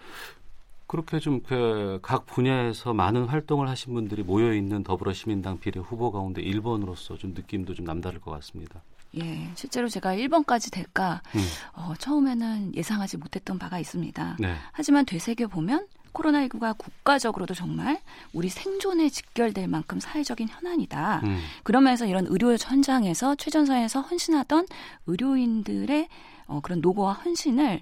그렇게 0.87 1.19
좀그각 1.19 2.25
분야에서 2.27 2.93
많은 2.93 3.25
활동을 3.25 3.67
하신 3.67 3.93
분들이 3.93 4.23
모여 4.23 4.53
있는 4.53 4.83
더불어시민당 4.83 5.59
비례 5.59 5.79
후보 5.79 6.11
가운데 6.11 6.41
1번으로서 6.43 7.17
좀 7.17 7.33
느낌도 7.33 7.73
좀 7.73 7.85
남다를 7.85 8.21
것 8.21 8.31
같습니다. 8.31 8.81
예, 9.17 9.49
실제로 9.55 9.87
제가 9.87 10.15
1번까지 10.15 10.71
될까 10.71 11.21
음. 11.35 11.41
어, 11.73 11.93
처음에는 11.97 12.75
예상하지 12.75 13.17
못했던 13.17 13.57
바가 13.57 13.79
있습니다. 13.79 14.37
네. 14.39 14.55
하지만 14.73 15.05
되새겨 15.05 15.47
보면 15.47 15.87
코로나19가 16.15 16.77
국가적으로도 16.77 17.53
정말 17.53 17.99
우리 18.33 18.49
생존에 18.49 19.09
직결될 19.09 19.67
만큼 19.67 19.99
사회적인 19.99 20.47
현안이다. 20.49 21.21
음. 21.23 21.39
그러면서 21.63 22.05
이런 22.05 22.25
의료 22.27 22.55
현장에서 22.55 23.35
최전선에서 23.35 24.01
헌신하던 24.01 24.65
의료인들의 25.05 26.07
어, 26.47 26.59
그런 26.61 26.81
노고와 26.81 27.13
헌신을 27.13 27.81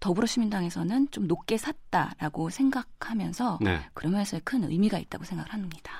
더불어시민당에서는 0.00 1.08
좀 1.10 1.28
높게 1.28 1.56
샀다라고 1.56 2.50
생각하면서 2.50 3.58
네. 3.60 3.80
그러면서 3.94 4.38
큰 4.42 4.64
의미가 4.64 4.98
있다고 4.98 5.24
생각을 5.24 5.52
합니다. 5.52 5.92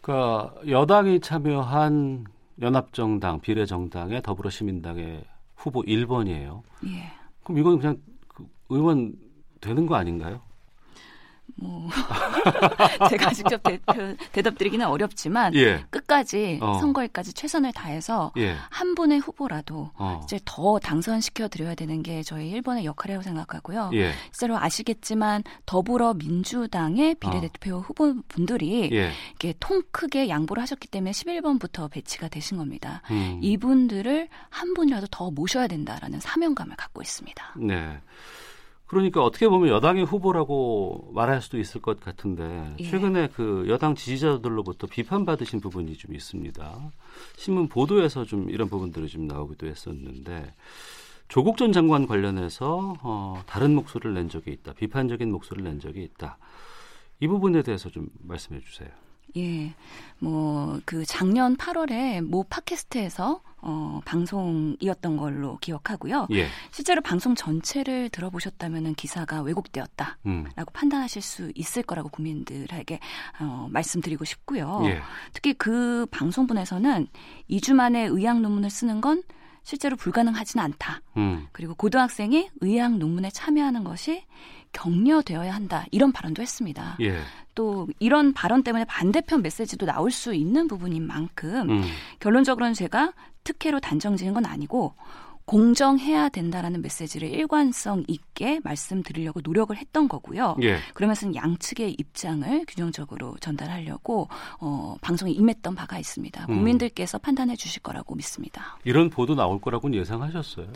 그러니까 0.00 0.54
여당이 0.66 1.20
참여한 1.20 2.24
연합정당, 2.60 3.40
비례정당의 3.40 4.22
더불어시민당의 4.22 5.24
후보 5.56 5.82
1번이에요. 5.82 6.62
예. 6.86 7.12
그럼 7.44 7.58
이건 7.58 7.78
그냥 7.78 7.98
그 8.28 8.46
의원 8.70 9.14
되는 9.60 9.84
거 9.86 9.96
아닌가요? 9.96 10.40
뭐 11.56 11.88
제가 13.08 13.32
직접 13.32 13.62
대, 13.62 14.42
답 14.42 14.58
드리기는 14.58 14.86
어렵지만 14.86 15.54
예. 15.54 15.84
끝까지 15.90 16.58
어. 16.60 16.78
선거에까지 16.78 17.32
최선을 17.32 17.72
다해서 17.72 18.32
예. 18.36 18.56
한 18.70 18.94
분의 18.94 19.18
후보라도 19.20 19.90
어. 19.94 20.20
이제 20.24 20.38
더 20.44 20.78
당선시켜 20.78 21.48
드려야 21.48 21.74
되는 21.74 22.02
게 22.02 22.22
저희 22.22 22.52
1번의 22.52 22.84
역할이라고 22.84 23.22
생각하고요. 23.22 23.90
예. 23.94 24.12
실제로 24.26 24.58
아시겠지만 24.58 25.44
더불어민주당의 25.64 27.14
비례대표 27.16 27.78
후보분들이 27.80 28.90
예. 28.92 29.12
이렇게 29.30 29.54
통 29.58 29.82
크게 29.90 30.28
양보를 30.28 30.62
하셨기 30.62 30.88
때문에 30.88 31.12
11번부터 31.12 31.90
배치가 31.90 32.28
되신 32.28 32.58
겁니다. 32.58 33.02
음. 33.10 33.40
이분들을 33.42 34.28
한 34.50 34.74
분이라도 34.74 35.06
더 35.10 35.30
모셔야 35.30 35.66
된다라는 35.66 36.20
사명감을 36.20 36.76
갖고 36.76 37.00
있습니다. 37.00 37.54
네. 37.56 37.98
그러니까 38.86 39.22
어떻게 39.24 39.48
보면 39.48 39.68
여당의 39.68 40.04
후보라고 40.04 41.10
말할 41.12 41.42
수도 41.42 41.58
있을 41.58 41.80
것 41.80 42.00
같은데 42.00 42.72
예. 42.78 42.84
최근에 42.84 43.28
그 43.34 43.64
여당 43.68 43.94
지지자들로부터 43.94 44.86
비판받으신 44.86 45.60
부분이 45.60 45.96
좀 45.96 46.14
있습니다. 46.14 46.92
신문 47.36 47.68
보도에서 47.68 48.24
좀 48.24 48.48
이런 48.48 48.68
부분들이 48.68 49.08
좀 49.08 49.26
나오기도 49.26 49.66
했었는데 49.66 50.54
조국 51.28 51.56
전 51.56 51.72
장관 51.72 52.06
관련해서 52.06 52.94
어, 53.02 53.42
다른 53.46 53.74
목소리를 53.74 54.14
낸 54.14 54.28
적이 54.28 54.52
있다. 54.52 54.72
비판적인 54.74 55.32
목소리를 55.32 55.68
낸 55.68 55.80
적이 55.80 56.04
있다. 56.04 56.38
이 57.18 57.26
부분에 57.26 57.62
대해서 57.62 57.90
좀 57.90 58.08
말씀해 58.22 58.60
주세요. 58.60 58.88
예. 59.36 59.74
뭐, 60.18 60.80
그 60.84 61.04
작년 61.04 61.56
8월에 61.56 62.22
모 62.22 62.44
팟캐스트에서 62.44 63.42
어, 63.68 64.00
방송이었던 64.04 65.16
걸로 65.16 65.58
기억하고요. 65.58 66.28
예. 66.30 66.46
실제로 66.70 67.00
방송 67.00 67.34
전체를 67.34 68.10
들어보셨다면 68.10 68.94
기사가 68.94 69.42
왜곡되었다. 69.42 70.18
음. 70.26 70.46
라고 70.54 70.70
판단하실 70.70 71.20
수 71.20 71.50
있을 71.56 71.82
거라고 71.82 72.08
국민들에게 72.10 73.00
어, 73.40 73.66
말씀드리고 73.70 74.24
싶고요. 74.24 74.82
예. 74.84 75.00
특히 75.32 75.52
그 75.54 76.06
방송분에서는 76.12 77.08
2주 77.50 77.74
만에 77.74 78.04
의학 78.04 78.40
논문을 78.40 78.70
쓰는 78.70 79.00
건 79.00 79.22
실제로 79.64 79.96
불가능하지는 79.96 80.64
않다. 80.64 81.00
음. 81.16 81.48
그리고 81.50 81.74
고등학생이 81.74 82.50
의학 82.60 82.98
논문에 82.98 83.30
참여하는 83.30 83.82
것이 83.82 84.24
격려되어야 84.76 85.54
한다. 85.54 85.86
이런 85.90 86.12
발언도 86.12 86.42
했습니다. 86.42 86.96
예. 87.00 87.18
또 87.54 87.88
이런 87.98 88.34
발언 88.34 88.62
때문에 88.62 88.84
반대편 88.84 89.42
메시지도 89.42 89.86
나올 89.86 90.10
수 90.10 90.34
있는 90.34 90.68
부분인 90.68 91.06
만큼 91.06 91.70
음. 91.70 91.84
결론적으로는 92.20 92.74
제가 92.74 93.12
특혜로 93.44 93.80
단정 93.80 94.16
지은 94.16 94.34
건 94.34 94.44
아니고 94.44 94.94
공정해야 95.46 96.28
된다라는 96.28 96.82
메시지를 96.82 97.30
일관성 97.30 98.02
있게 98.08 98.60
말씀드리려고 98.64 99.40
노력을 99.42 99.74
했던 99.74 100.08
거고요. 100.08 100.56
예. 100.62 100.78
그러면서 100.92 101.32
양측의 101.32 101.94
입장을 101.98 102.64
균형적으로 102.66 103.36
전달하려고 103.40 104.28
어, 104.60 104.96
방송에 105.00 105.30
임했던 105.30 105.76
바가 105.76 105.98
있습니다. 105.98 106.46
음. 106.48 106.54
국민들께서 106.56 107.18
판단해 107.18 107.54
주실 107.54 107.80
거라고 107.80 108.16
믿습니다. 108.16 108.76
이런 108.84 109.08
보도 109.08 109.36
나올 109.36 109.60
거라고는 109.60 109.96
예상하셨어요. 110.00 110.66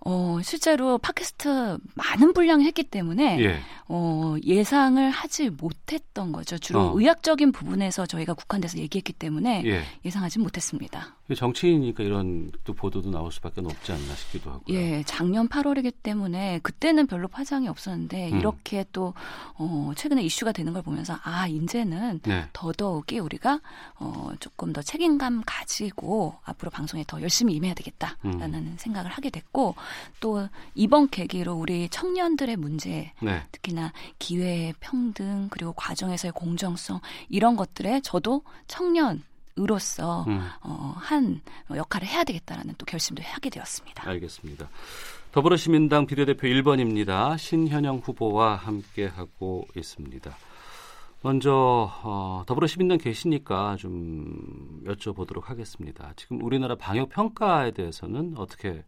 어, 0.00 0.38
실제로 0.42 0.98
팟캐스트 0.98 1.78
많은 1.94 2.32
분량을 2.32 2.64
했기 2.64 2.84
때문에 2.84 3.40
예. 3.40 3.60
어, 3.88 4.36
예상을 4.44 5.10
하지 5.10 5.50
못했던 5.50 6.32
거죠. 6.32 6.56
주로 6.58 6.80
어. 6.80 6.92
의학적인 6.98 7.52
부분에서 7.52 8.06
저희가 8.06 8.34
국한돼서 8.34 8.78
얘기했기 8.78 9.12
때문에 9.12 9.62
예. 9.66 9.82
예상하지 10.04 10.38
못했습니다. 10.38 11.16
정치인이니까 11.34 12.04
이런 12.04 12.50
또 12.64 12.72
보도도 12.72 13.10
나올 13.10 13.30
수밖에 13.32 13.60
없지 13.60 13.92
않나 13.92 14.14
싶기도 14.14 14.50
하고요. 14.50 14.76
예, 14.76 15.02
작년 15.04 15.48
8월이기 15.48 15.92
때문에 16.02 16.60
그때는 16.62 17.06
별로 17.06 17.28
파장이 17.28 17.68
없었는데 17.68 18.32
음. 18.32 18.38
이렇게 18.38 18.86
또 18.92 19.12
어, 19.54 19.92
최근에 19.94 20.22
이슈가 20.22 20.52
되는 20.52 20.72
걸 20.72 20.82
보면서 20.82 21.18
아 21.22 21.46
이제는 21.46 22.20
네. 22.22 22.46
더더욱이 22.52 23.18
우리가 23.18 23.60
어, 23.98 24.30
조금 24.40 24.72
더 24.72 24.80
책임감 24.80 25.42
가지고 25.44 26.36
앞으로 26.44 26.70
방송에 26.70 27.04
더 27.06 27.20
열심히 27.20 27.54
임해야 27.54 27.74
되겠다라는 27.74 28.54
음. 28.54 28.74
생각을 28.78 29.10
하게 29.10 29.28
됐고 29.30 29.74
또 30.20 30.48
이번 30.74 31.08
계기로 31.08 31.54
우리 31.54 31.88
청년들의 31.88 32.56
문제 32.56 33.12
네. 33.22 33.42
특히나 33.52 33.92
기회 34.18 34.72
평등 34.80 35.48
그리고 35.50 35.72
과정에서의 35.72 36.32
공정성 36.32 37.00
이런 37.28 37.56
것들에 37.56 38.00
저도 38.00 38.42
청년 38.66 39.22
으로서 39.60 40.24
음. 40.28 40.40
어, 40.62 40.94
한 40.96 41.40
역할을 41.68 42.06
해야 42.06 42.22
되겠다라는 42.22 42.74
또 42.78 42.86
결심도 42.86 43.22
하게 43.24 43.50
되었습니다. 43.50 44.08
알겠습니다. 44.08 44.68
더불어시민당 45.32 46.06
비례대표 46.06 46.46
1번입니다. 46.46 47.36
신현영 47.36 47.98
후보와 48.04 48.54
함께 48.54 49.06
하고 49.06 49.66
있습니다. 49.76 50.36
먼저 51.22 51.90
어, 52.04 52.44
더불어시민당 52.46 52.98
계시니까 52.98 53.76
좀 53.76 54.82
여쭤보도록 54.86 55.44
하겠습니다. 55.44 56.12
지금 56.16 56.42
우리나라 56.42 56.76
방역 56.76 57.08
평가에 57.08 57.72
대해서는 57.72 58.34
어떻게 58.36 58.84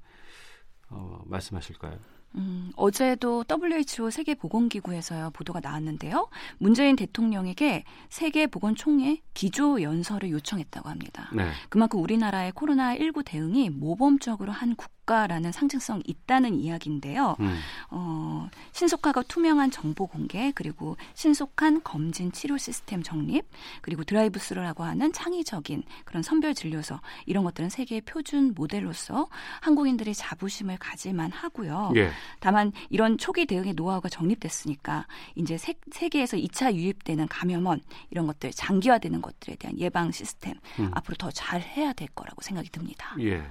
어, 0.90 1.22
말씀하실까요? 1.26 1.98
음, 2.36 2.70
어제도 2.76 3.44
WHO 3.48 4.10
세계보건기구에서 4.10 5.30
보도가 5.30 5.60
나왔는데요. 5.60 6.28
문재인 6.58 6.94
대통령에게 6.94 7.84
세계보건총회 8.08 9.20
기조 9.34 9.82
연설을 9.82 10.30
요청했다고 10.30 10.88
합니다. 10.88 11.28
네. 11.34 11.50
그만큼 11.68 12.00
우리나라의 12.00 12.52
코로나 12.52 12.94
19 12.94 13.24
대응이 13.24 13.70
모범적으로 13.70 14.52
한 14.52 14.76
국가 14.76 14.99
라는 15.26 15.50
상징성이 15.50 16.02
있다는 16.06 16.54
이야기인데요. 16.54 17.36
음, 17.40 17.58
어, 17.90 18.48
신속하고 18.72 19.24
투명한 19.24 19.70
정보 19.70 20.06
공개, 20.06 20.52
그리고 20.54 20.96
신속한 21.14 21.82
검진 21.82 22.30
치료 22.32 22.56
시스템 22.56 23.02
정립, 23.02 23.44
그리고 23.80 24.04
드라이브스루라고 24.04 24.84
하는 24.84 25.12
창의적인 25.12 25.82
그런 26.04 26.22
선별 26.22 26.54
진료소 26.54 26.98
이런 27.26 27.42
것들은 27.44 27.70
세계의 27.70 28.02
표준 28.02 28.54
모델로서 28.54 29.28
한국인들이 29.60 30.14
자부심을 30.14 30.76
가질만 30.78 31.32
하고요. 31.32 31.92
예. 31.96 32.10
다만 32.38 32.72
이런 32.90 33.18
초기 33.18 33.46
대응의 33.46 33.74
노하우가 33.74 34.08
정립됐으니까 34.08 35.06
이제 35.34 35.56
세, 35.56 35.74
세계에서 35.90 36.36
2차 36.36 36.74
유입되는 36.74 37.26
감염원 37.28 37.80
이런 38.10 38.26
것들 38.26 38.52
장기화되는 38.52 39.20
것들에 39.20 39.56
대한 39.56 39.78
예방 39.78 40.12
시스템 40.12 40.54
음. 40.78 40.90
앞으로 40.92 41.16
더 41.16 41.30
잘 41.40 41.62
해야 41.62 41.92
될 41.92 42.08
거라고 42.08 42.42
생각이 42.42 42.68
듭니다. 42.70 43.16
예. 43.20 43.42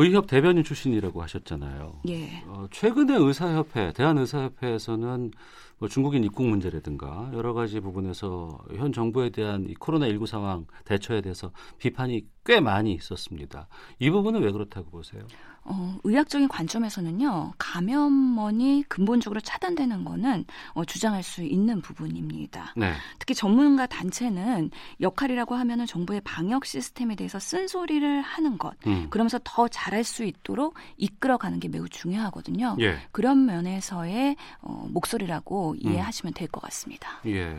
의협 0.00 0.28
대변인 0.28 0.62
출신이라고 0.62 1.20
하셨잖아요. 1.22 2.02
예. 2.08 2.44
어, 2.46 2.66
최근에 2.70 3.16
의사협회, 3.16 3.92
대한의사협회에서는 3.94 5.32
뭐 5.78 5.88
중국인 5.88 6.22
입국 6.22 6.46
문제라든가 6.46 7.30
여러 7.34 7.52
가지 7.52 7.80
부분에서 7.80 8.58
현 8.76 8.92
정부에 8.92 9.30
대한 9.30 9.66
이 9.68 9.74
코로나19 9.74 10.26
상황 10.26 10.66
대처에 10.84 11.20
대해서 11.20 11.50
비판이 11.78 12.26
꽤 12.44 12.60
많이 12.60 12.92
있었습니다. 12.94 13.66
이 13.98 14.10
부분은 14.10 14.42
왜 14.42 14.52
그렇다고 14.52 14.88
보세요? 14.90 15.26
어, 15.70 15.98
의학적인 16.04 16.48
관점에서는요, 16.48 17.52
감염원이 17.58 18.84
근본적으로 18.88 19.40
차단되는 19.40 20.04
거는 20.04 20.46
어, 20.72 20.84
주장할 20.84 21.22
수 21.22 21.42
있는 21.42 21.82
부분입니다. 21.82 22.72
네. 22.76 22.94
특히 23.18 23.34
전문가 23.34 23.86
단체는 23.86 24.70
역할이라고 25.00 25.54
하면은 25.54 25.84
정부의 25.84 26.22
방역 26.22 26.64
시스템에 26.64 27.16
대해서 27.16 27.38
쓴소리를 27.38 28.22
하는 28.22 28.56
것, 28.56 28.74
음. 28.86 29.08
그러면서 29.10 29.38
더 29.44 29.68
잘할 29.68 30.04
수 30.04 30.24
있도록 30.24 30.74
이끌어가는 30.96 31.60
게 31.60 31.68
매우 31.68 31.86
중요하거든요. 31.88 32.76
예. 32.80 32.98
그런 33.12 33.44
면에서의 33.44 34.36
어, 34.62 34.86
목소리라고 34.88 35.72
음. 35.72 35.78
이해하시면 35.80 36.32
될것 36.32 36.62
같습니다. 36.62 37.20
예. 37.26 37.58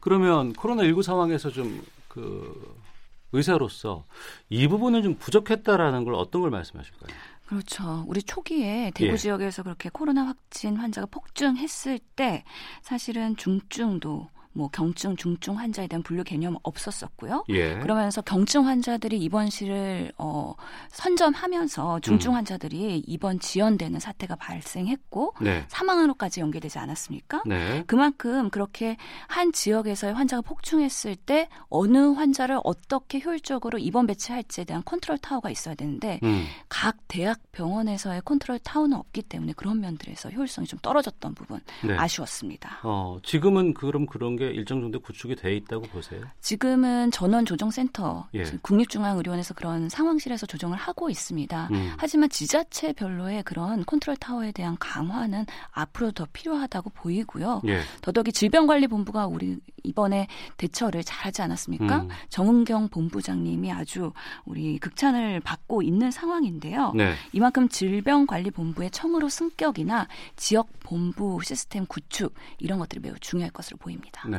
그러면 0.00 0.52
코로나 0.52 0.84
19 0.84 1.02
상황에서 1.02 1.50
좀그 1.50 2.87
의사로서 3.32 4.06
이 4.48 4.66
부분은 4.68 5.02
좀 5.02 5.14
부족했다라는 5.16 6.04
걸 6.04 6.14
어떤 6.14 6.42
걸 6.42 6.50
말씀하실까요? 6.50 7.14
그렇죠. 7.46 8.04
우리 8.06 8.22
초기에 8.22 8.92
대구 8.94 9.12
예. 9.12 9.16
지역에서 9.16 9.62
그렇게 9.62 9.88
코로나 9.88 10.26
확진 10.26 10.76
환자가 10.76 11.06
폭증했을 11.10 11.98
때 11.98 12.44
사실은 12.82 13.36
중증도 13.36 14.28
뭐 14.58 14.68
경증, 14.72 15.14
중증 15.14 15.56
환자에 15.56 15.86
대한 15.86 16.02
분류 16.02 16.24
개념 16.24 16.56
없었었고요. 16.64 17.44
예. 17.50 17.78
그러면서 17.78 18.20
경증 18.22 18.66
환자들이 18.66 19.16
입원실을 19.18 20.10
어, 20.18 20.54
선점하면서 20.90 22.00
중증 22.00 22.32
음. 22.32 22.34
환자들이 22.34 23.04
입원 23.06 23.38
지연되는 23.38 24.00
사태가 24.00 24.34
발생했고 24.34 25.34
네. 25.40 25.64
사망으로까지 25.68 26.40
연계되지 26.40 26.76
않았습니까? 26.80 27.44
네. 27.46 27.84
그만큼 27.86 28.50
그렇게 28.50 28.96
한 29.28 29.52
지역에서의 29.52 30.14
환자가 30.14 30.42
폭증했을 30.42 31.14
때 31.14 31.48
어느 31.68 32.14
환자를 32.14 32.58
어떻게 32.64 33.20
효율적으로 33.20 33.78
입원 33.78 34.08
배치할지에 34.08 34.64
대한 34.64 34.82
컨트롤 34.84 35.18
타워가 35.18 35.50
있어야 35.50 35.76
되는데 35.76 36.18
음. 36.24 36.46
각 36.68 36.96
대학 37.06 37.38
병원에서의 37.52 38.22
컨트롤 38.24 38.58
타워는 38.58 38.96
없기 38.96 39.22
때문에 39.22 39.52
그런 39.52 39.80
면들에서 39.80 40.30
효율성이 40.30 40.66
좀 40.66 40.80
떨어졌던 40.82 41.36
부분 41.36 41.60
네. 41.84 41.94
아쉬웠습니다. 41.96 42.80
어, 42.82 43.18
지금은 43.22 43.74
그럼 43.74 44.06
그런 44.06 44.34
게 44.34 44.47
일정 44.50 44.80
정도 44.80 45.00
구축이 45.00 45.36
돼 45.36 45.56
있다고 45.56 45.86
보세요? 45.86 46.22
지금은 46.40 47.10
전원 47.10 47.44
조정 47.44 47.70
센터 47.70 48.28
예. 48.34 48.44
지금 48.44 48.58
국립중앙의료원에서 48.62 49.54
그런 49.54 49.88
상황실에서 49.88 50.46
조정을 50.46 50.76
하고 50.76 51.10
있습니다. 51.10 51.68
음. 51.72 51.92
하지만 51.96 52.28
지자체별로의 52.28 53.42
그런 53.44 53.84
컨트롤 53.84 54.16
타워에 54.16 54.52
대한 54.52 54.76
강화는 54.78 55.46
앞으로 55.72 56.12
더 56.12 56.26
필요하다고 56.32 56.90
보이고요. 56.90 57.62
예. 57.66 57.80
더더욱이 58.02 58.32
질병관리본부가 58.32 59.26
우리 59.26 59.58
이번에 59.84 60.26
대처를 60.56 61.02
잘하지 61.04 61.42
않았습니까? 61.42 62.02
음. 62.02 62.08
정은경 62.28 62.88
본부장님이 62.88 63.72
아주 63.72 64.12
우리 64.44 64.78
극찬을 64.78 65.40
받고 65.40 65.82
있는 65.82 66.10
상황인데요. 66.10 66.92
네. 66.94 67.14
이만큼 67.32 67.68
질병관리본부의 67.68 68.90
청으로 68.90 69.28
승격이나 69.28 70.08
지역 70.36 70.68
본부 70.80 71.40
시스템 71.42 71.86
구축 71.86 72.34
이런 72.58 72.78
것들이 72.78 73.00
매우 73.00 73.14
중요할 73.18 73.50
것으로 73.50 73.76
보입니다. 73.78 74.28
네. 74.28 74.37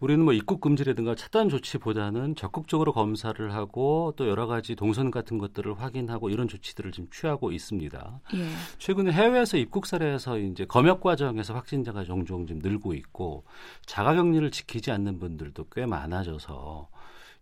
우리는 0.00 0.24
뭐 0.24 0.32
입국 0.32 0.60
금지라든가 0.62 1.14
차단 1.14 1.50
조치보다는 1.50 2.34
적극적으로 2.34 2.92
검사를 2.92 3.52
하고 3.54 4.14
또 4.16 4.28
여러 4.28 4.46
가지 4.46 4.74
동선 4.74 5.10
같은 5.10 5.36
것들을 5.36 5.78
확인하고 5.78 6.30
이런 6.30 6.48
조치들을 6.48 6.90
지금 6.92 7.08
취하고 7.10 7.52
있습니다. 7.52 8.20
예. 8.34 8.48
최근에 8.78 9.12
해외에서 9.12 9.58
입국 9.58 9.84
사례에서 9.84 10.38
이제 10.38 10.64
검역 10.64 11.02
과정에서 11.02 11.54
확진자가 11.54 12.04
종종 12.04 12.46
좀 12.46 12.60
늘고 12.60 12.94
있고 12.94 13.44
자가격리를 13.84 14.50
지키지 14.50 14.90
않는 14.90 15.18
분들도 15.18 15.66
꽤 15.70 15.84
많아져서 15.84 16.88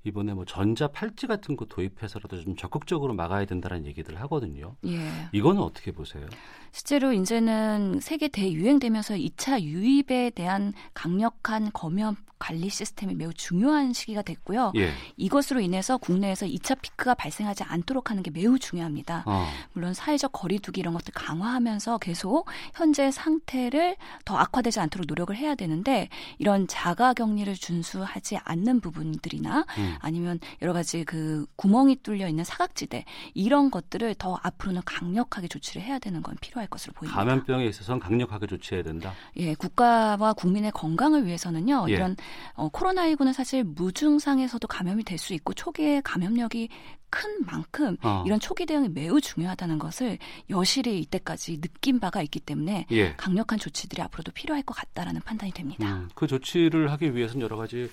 이번에 0.08 0.34
뭐 0.34 0.44
전자 0.44 0.88
팔찌 0.88 1.26
같은 1.26 1.56
거 1.56 1.64
도입해서라도 1.66 2.42
좀 2.42 2.56
적극적으로 2.56 3.14
막아야 3.14 3.44
된다는 3.44 3.86
얘기들 3.86 4.20
하거든요. 4.22 4.74
예. 4.86 4.98
이거는 5.32 5.62
어떻게 5.62 5.92
보세요? 5.92 6.26
실제로 6.72 7.12
이제는 7.12 8.00
세계 8.00 8.28
대유행되면서 8.28 9.14
2차 9.14 9.62
유입에 9.62 10.30
대한 10.30 10.72
강력한 10.94 11.70
검역 11.72 12.16
관리 12.38 12.68
시스템이 12.68 13.14
매우 13.14 13.32
중요한 13.32 13.92
시기가 13.92 14.22
됐고요. 14.22 14.72
예. 14.76 14.92
이것으로 15.16 15.60
인해서 15.60 15.96
국내에서 15.96 16.46
2차 16.46 16.80
피크가 16.80 17.14
발생하지 17.14 17.64
않도록 17.64 18.10
하는 18.10 18.22
게 18.22 18.30
매우 18.30 18.58
중요합니다. 18.58 19.24
어. 19.26 19.46
물론 19.72 19.94
사회적 19.94 20.32
거리두기 20.32 20.80
이런 20.80 20.94
것들 20.94 21.12
강화하면서 21.14 21.98
계속 21.98 22.46
현재 22.74 23.10
상태를 23.10 23.96
더 24.24 24.36
악화되지 24.36 24.80
않도록 24.80 25.06
노력을 25.06 25.34
해야 25.36 25.54
되는데 25.54 26.08
이런 26.38 26.66
자가 26.66 27.14
격리를 27.14 27.52
준수하지 27.54 28.38
않는 28.38 28.80
부분들이나 28.80 29.66
음. 29.78 29.94
아니면 30.00 30.38
여러 30.62 30.72
가지 30.72 31.04
그 31.04 31.46
구멍이 31.56 31.96
뚫려 32.02 32.28
있는 32.28 32.44
사각지대 32.44 33.04
이런 33.34 33.70
것들을 33.70 34.14
더 34.14 34.38
앞으로는 34.42 34.82
강력하게 34.84 35.48
조치를 35.48 35.82
해야 35.82 35.98
되는 35.98 36.22
건 36.22 36.36
필요할 36.40 36.68
것으로 36.68 36.92
보입니다. 36.94 37.18
감염병에 37.20 37.66
있어서는 37.66 38.00
강력하게 38.00 38.46
조치해야 38.46 38.82
된다. 38.82 39.12
예, 39.36 39.54
국가와 39.54 40.32
국민의 40.34 40.72
건강을 40.72 41.26
위해서는요. 41.26 41.86
예. 41.88 41.92
이런 41.92 42.16
어, 42.54 42.68
코로나19는 42.70 43.32
사실 43.32 43.64
무증상에서도 43.64 44.66
감염이 44.66 45.04
될 45.04 45.18
수 45.18 45.34
있고 45.34 45.52
초기에 45.52 46.00
감염력이 46.02 46.68
큰 47.10 47.44
만큼 47.44 47.96
어. 48.02 48.22
이런 48.26 48.38
초기 48.38 48.66
대응이 48.66 48.90
매우 48.90 49.20
중요하다는 49.20 49.78
것을 49.78 50.18
여실히 50.50 51.00
이때까지 51.00 51.60
느낀 51.60 52.00
바가 52.00 52.22
있기 52.22 52.40
때문에 52.40 52.86
예. 52.90 53.14
강력한 53.16 53.58
조치들이 53.58 54.02
앞으로도 54.02 54.32
필요할 54.32 54.62
것 54.62 54.74
같다라는 54.74 55.22
판단이 55.22 55.52
됩니다. 55.52 55.96
음, 55.96 56.08
그 56.14 56.26
조치를 56.26 56.90
하기 56.92 57.14
위해서는 57.14 57.42
여러 57.42 57.56
가지 57.56 57.90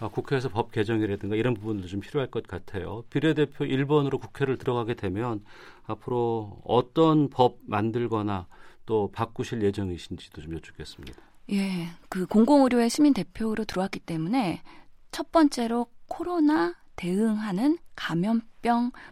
어, 0.00 0.08
국회에서 0.08 0.48
법 0.48 0.72
개정이라든가 0.72 1.36
이런 1.36 1.54
부분도 1.54 1.86
좀 1.86 2.00
필요할 2.00 2.30
것 2.30 2.46
같아요. 2.46 3.04
비례대표 3.10 3.64
1번으로 3.64 4.20
국회를 4.20 4.56
들어가게 4.58 4.94
되면 4.94 5.44
앞으로 5.86 6.60
어떤 6.64 7.28
법 7.28 7.58
만들거나 7.66 8.46
또 8.86 9.10
바꾸실 9.12 9.62
예정이신지도 9.62 10.42
좀 10.42 10.54
여쭙겠습니다. 10.54 11.22
예, 11.52 11.88
그 12.08 12.26
공공의료의 12.26 12.88
시민 12.88 13.12
대표로 13.12 13.64
들어왔기 13.64 14.00
때문에 14.00 14.62
첫 15.10 15.30
번째로 15.30 15.86
코로나 16.08 16.74
대응하는 16.96 17.78
감염병 17.96 18.42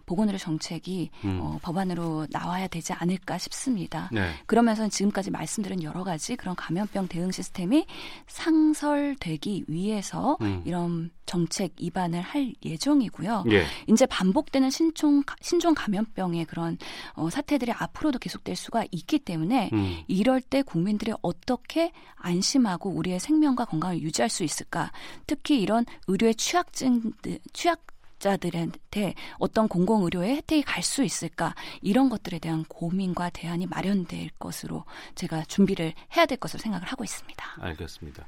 보건의료 0.07 0.39
정책이 0.39 1.11
음. 1.25 1.39
어, 1.43 1.59
법안으로 1.63 2.27
나와야 2.31 2.67
되지 2.67 2.93
않을까 2.93 3.39
싶습니다. 3.39 4.09
네. 4.13 4.31
그러면서 4.47 4.89
지금까지 4.89 5.31
말씀드린 5.31 5.83
여러 5.83 6.05
가지 6.05 6.37
그런 6.37 6.55
감염병 6.57 7.09
대응 7.09 7.31
시스템이 7.31 7.87
상설되기 8.27 9.65
위해서 9.69 10.37
음. 10.41 10.63
이런 10.65 11.11
정책 11.27 11.73
입안을 11.79 12.21
할 12.21 12.53
예정이고요. 12.65 13.45
예. 13.51 13.65
이제 13.89 14.07
반복되는 14.07 14.71
신종 14.71 15.23
신종 15.41 15.75
감염병의 15.75 16.45
그런 16.47 16.77
어, 17.15 17.31
사태들이 17.31 17.73
앞으로도 17.73 18.19
계속될 18.19 18.57
수가 18.57 18.85
있기 18.91 19.21
때문에 19.21 19.71
음. 19.73 20.03
이럴 20.09 20.41
때 20.41 20.63
국민들이 20.63 21.13
어떻게 21.23 21.93
안심하고 22.17 22.91
우리의 22.91 23.21
생명과 23.21 23.67
건강을 23.67 24.03
유지할 24.03 24.29
수 24.29 24.45
있을까? 24.45 24.93
특히 25.27 25.61
이런 25.61 25.85
의료의 26.09 26.35
취약증 26.35 27.13
취약 27.53 27.87
자들한테 28.23 29.15
어떤 29.39 29.69
공공 29.69 30.05
의료의 30.05 30.37
혜택이 30.37 30.63
갈 30.63 30.83
수 30.83 31.05
있을까? 31.05 31.55
이런 31.81 32.09
것들에 32.09 32.39
대한 32.39 32.65
고민과 32.65 33.31
대안이 33.31 33.67
마련될 33.67 34.31
것으로 34.39 34.85
제가 35.15 35.45
준비를 35.45 35.93
해야 36.17 36.27
될 36.27 36.39
것으로 36.39 36.61
생각을 36.61 36.87
하고 36.87 37.05
있습니다. 37.05 37.45
알겠습니다. 37.61 38.27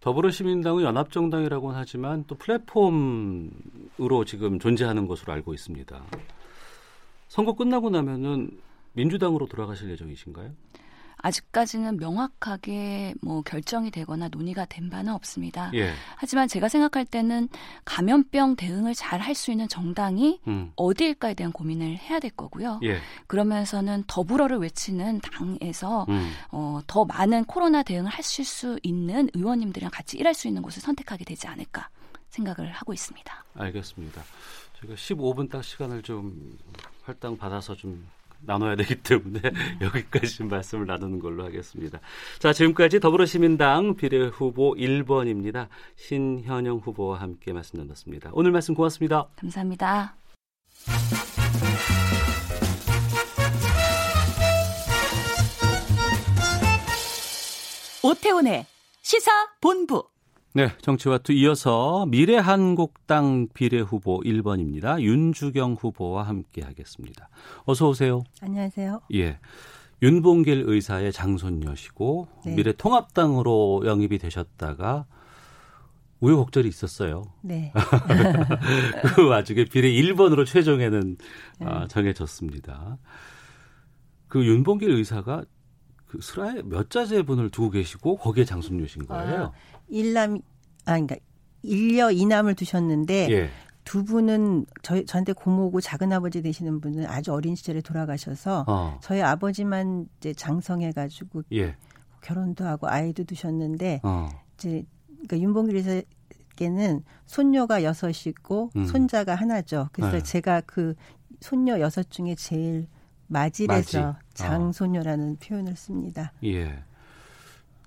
더불어시민당은 0.00 0.82
연합정당이라고는 0.82 1.78
하지만 1.78 2.24
또 2.26 2.34
플랫폼으로 2.36 4.24
지금 4.26 4.58
존재하는 4.58 5.06
것으로 5.06 5.32
알고 5.32 5.54
있습니다. 5.54 6.02
선거 7.28 7.54
끝나고 7.54 7.88
나면은 7.90 8.50
민주당으로 8.92 9.46
돌아가실 9.46 9.90
예정이신가요? 9.90 10.52
아직까지는 11.24 11.96
명확하게 11.96 13.14
뭐 13.22 13.40
결정이 13.40 13.90
되거나 13.90 14.28
논의가 14.28 14.66
된 14.66 14.90
바는 14.90 15.12
없습니다. 15.14 15.70
예. 15.72 15.92
하지만 16.16 16.48
제가 16.48 16.68
생각할 16.68 17.06
때는 17.06 17.48
감염병 17.86 18.56
대응을 18.56 18.94
잘 18.94 19.20
할 19.24 19.34
수 19.34 19.50
있는 19.50 19.66
정당이 19.68 20.40
음. 20.46 20.70
어디일까에 20.76 21.32
대한 21.34 21.50
고민을 21.50 21.96
해야 21.96 22.20
될 22.20 22.30
거고요. 22.32 22.78
예. 22.82 22.98
그러면서는 23.26 24.04
더불어를 24.06 24.58
외치는 24.58 25.20
당에서 25.20 26.04
음. 26.10 26.30
어, 26.50 26.80
더 26.86 27.06
많은 27.06 27.46
코로나 27.46 27.82
대응을 27.82 28.10
하실 28.10 28.44
수 28.44 28.78
있는 28.82 29.30
의원님들이랑 29.32 29.90
같이 29.90 30.18
일할 30.18 30.34
수 30.34 30.46
있는 30.46 30.60
곳을 30.60 30.82
선택하게 30.82 31.24
되지 31.24 31.46
않을까 31.46 31.88
생각을 32.28 32.70
하고 32.70 32.92
있습니다. 32.92 33.44
알겠습니다. 33.54 34.22
저희가 34.80 34.94
15분 34.94 35.50
딱 35.50 35.64
시간을 35.64 36.02
좀 36.02 36.58
할당 37.02 37.36
받아서 37.38 37.74
좀 37.74 38.06
나눠야 38.46 38.76
되기 38.76 38.96
때문에 38.96 39.40
여기까지 39.80 40.36
좀 40.36 40.48
말씀을 40.48 40.86
나누는 40.86 41.18
걸로 41.18 41.44
하겠습니다. 41.44 42.00
자, 42.38 42.52
지금까지 42.52 43.00
더불어시민당 43.00 43.96
비례후보 43.96 44.74
1번입니다. 44.74 45.68
신현영 45.96 46.78
후보와 46.78 47.20
함께 47.20 47.52
말씀 47.52 47.78
나눴습니다. 47.78 48.30
오늘 48.32 48.52
말씀 48.52 48.74
고맙습니다. 48.74 49.28
감사합니다. 49.36 50.16
오태훈의 58.02 58.66
시사 59.02 59.30
본부. 59.60 60.13
네, 60.56 60.68
정치와투 60.82 61.32
이어서 61.32 62.06
미래한국당 62.06 63.48
비례 63.54 63.80
후보 63.80 64.20
1번입니다. 64.20 65.00
윤주경 65.00 65.78
후보와 65.80 66.22
함께 66.22 66.62
하겠습니다. 66.62 67.28
어서 67.64 67.88
오세요. 67.88 68.22
안녕하세요. 68.40 69.00
예. 69.14 69.40
윤봉길 70.00 70.62
의사의 70.68 71.12
장손녀시고 71.12 72.28
네. 72.46 72.54
미래통합당으로 72.54 73.82
영입이 73.84 74.18
되셨다가 74.18 75.06
우여곡절이 76.20 76.68
있었어요. 76.68 77.24
네. 77.42 77.72
그 79.16 79.26
와중에 79.28 79.64
비례 79.64 79.88
1번으로 79.88 80.46
최종에는 80.46 81.16
네. 81.58 81.66
아, 81.66 81.88
정해졌습니다. 81.88 82.98
그 84.28 84.44
윤봉길 84.46 84.88
의사가 84.88 85.42
그 86.14 86.20
슬하에 86.20 86.62
몇 86.64 86.90
자제분을 86.90 87.50
두고 87.50 87.70
계시고 87.70 88.18
거기에 88.18 88.44
장손녀신 88.44 89.06
거예요. 89.06 89.52
일남 89.94 90.38
아 90.84 90.92
그러니까 90.92 91.16
일녀 91.62 92.10
이남을 92.10 92.54
두셨는데 92.56 93.28
예. 93.30 93.50
두 93.84 94.04
분은 94.04 94.66
저희 94.82 95.06
저한테 95.06 95.32
고모고 95.32 95.80
작은 95.80 96.12
아버지 96.12 96.42
되시는 96.42 96.80
분은 96.80 97.06
아주 97.06 97.32
어린 97.32 97.54
시절에 97.54 97.80
돌아가셔서 97.80 98.64
어. 98.66 98.98
저희 99.02 99.22
아버지만 99.22 100.08
이제 100.18 100.34
장성해 100.34 100.92
가지고 100.92 101.42
예. 101.52 101.76
결혼도 102.22 102.64
하고 102.64 102.88
아이도 102.88 103.24
두셨는데 103.24 104.00
어. 104.02 104.28
이제 104.54 104.84
그러니까 105.26 105.38
윤봉길 105.38 105.76
의사께는 105.76 107.04
손녀가 107.26 107.84
여섯이고 107.84 108.70
음. 108.76 108.86
손자가 108.86 109.34
하나죠. 109.34 109.90
그래서 109.92 110.18
네. 110.18 110.22
제가 110.22 110.62
그 110.62 110.94
손녀 111.40 111.78
여섯 111.78 112.10
중에 112.10 112.34
제일 112.34 112.88
맞이래서 113.26 113.98
맞이. 113.98 113.98
어. 113.98 114.16
장손녀라는 114.34 115.36
표현을 115.36 115.76
씁니다. 115.76 116.32
예. 116.42 116.82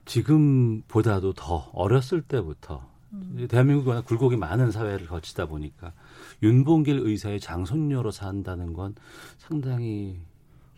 지금보다도 0.07 1.33
더 1.33 1.69
어렸을 1.73 2.21
때부터 2.21 2.87
대한민국이 3.49 3.87
워낙 3.89 4.05
굴곡이 4.05 4.35
많은 4.37 4.71
사회를 4.71 5.07
거치다 5.07 5.45
보니까 5.45 5.93
윤봉길 6.43 6.99
의사의 7.03 7.39
장손녀로 7.39 8.11
산다는 8.11 8.73
건 8.73 8.95
상당히 9.37 10.19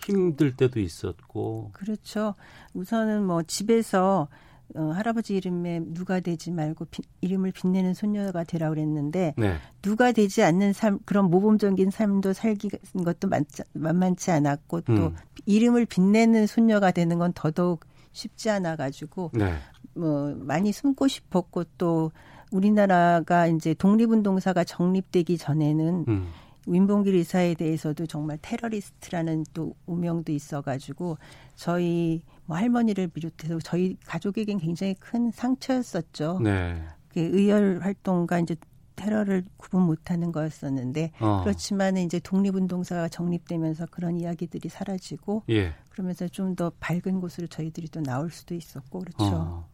힘들 0.05 0.55
때도 0.55 0.79
있었고 0.79 1.71
그렇죠. 1.73 2.35
우선은 2.73 3.25
뭐 3.25 3.43
집에서 3.43 4.27
어, 4.75 4.91
할아버지 4.91 5.35
이름에 5.35 5.81
누가 5.83 6.19
되지 6.19 6.51
말고 6.51 6.85
비- 6.85 7.01
이름을 7.21 7.51
빛내는 7.51 7.95
손녀가 7.95 8.43
되라 8.43 8.69
그랬는데 8.69 9.33
네. 9.35 9.55
누가 9.81 10.11
되지 10.11 10.43
않는 10.43 10.73
삶 10.73 10.99
그런 11.05 11.25
모범적인 11.31 11.89
삶도 11.89 12.33
살기 12.33 12.69
것도 13.03 13.27
많지, 13.29 13.63
만만치 13.73 14.29
않았고 14.29 14.81
또 14.81 14.93
음. 14.93 15.15
이름을 15.47 15.85
빛내는 15.87 16.45
손녀가 16.45 16.91
되는 16.91 17.17
건 17.17 17.33
더더욱 17.33 17.83
쉽지 18.19 18.49
않아 18.49 18.75
가지고 18.75 19.31
네. 19.33 19.53
뭐 19.93 20.35
많이 20.35 20.71
숨고 20.71 21.07
싶었고 21.07 21.63
또 21.77 22.11
우리나라가 22.51 23.47
이제 23.47 23.73
독립운동사가 23.73 24.63
정립되기 24.63 25.37
전에는 25.37 26.05
음. 26.07 26.27
윤봉길 26.67 27.15
의사에 27.15 27.55
대해서도 27.55 28.05
정말 28.05 28.37
테러리스트라는 28.41 29.45
또 29.53 29.75
오명도 29.85 30.31
있어가지고 30.31 31.17
저희 31.55 32.21
뭐 32.45 32.57
할머니를 32.57 33.07
비롯해서 33.07 33.59
저희 33.63 33.97
가족에겐 34.05 34.59
굉장히 34.59 34.93
큰 34.95 35.31
상처였었죠. 35.31 36.39
네. 36.43 36.83
그 37.09 37.19
의열 37.19 37.79
활동과 37.81 38.39
이제 38.39 38.55
테러를 38.99 39.45
구분 39.55 39.83
못하는 39.83 40.31
거였었는데 40.31 41.11
어. 41.21 41.41
그렇지만 41.43 41.95
이제 41.97 42.19
독립운동사가 42.19 43.07
정립되면서 43.07 43.85
그런 43.89 44.17
이야기들이 44.17 44.67
사라지고 44.67 45.43
예. 45.49 45.73
그러면서 45.99 46.29
좀 46.29 46.55
더 46.55 46.71
밝은 46.79 47.19
곳으로 47.19 47.47
저희들이 47.47 47.89
또 47.89 48.01
나올 48.01 48.31
수도 48.31 48.55
있었고 48.55 48.99
그렇죠. 48.99 49.25
어. 49.35 49.67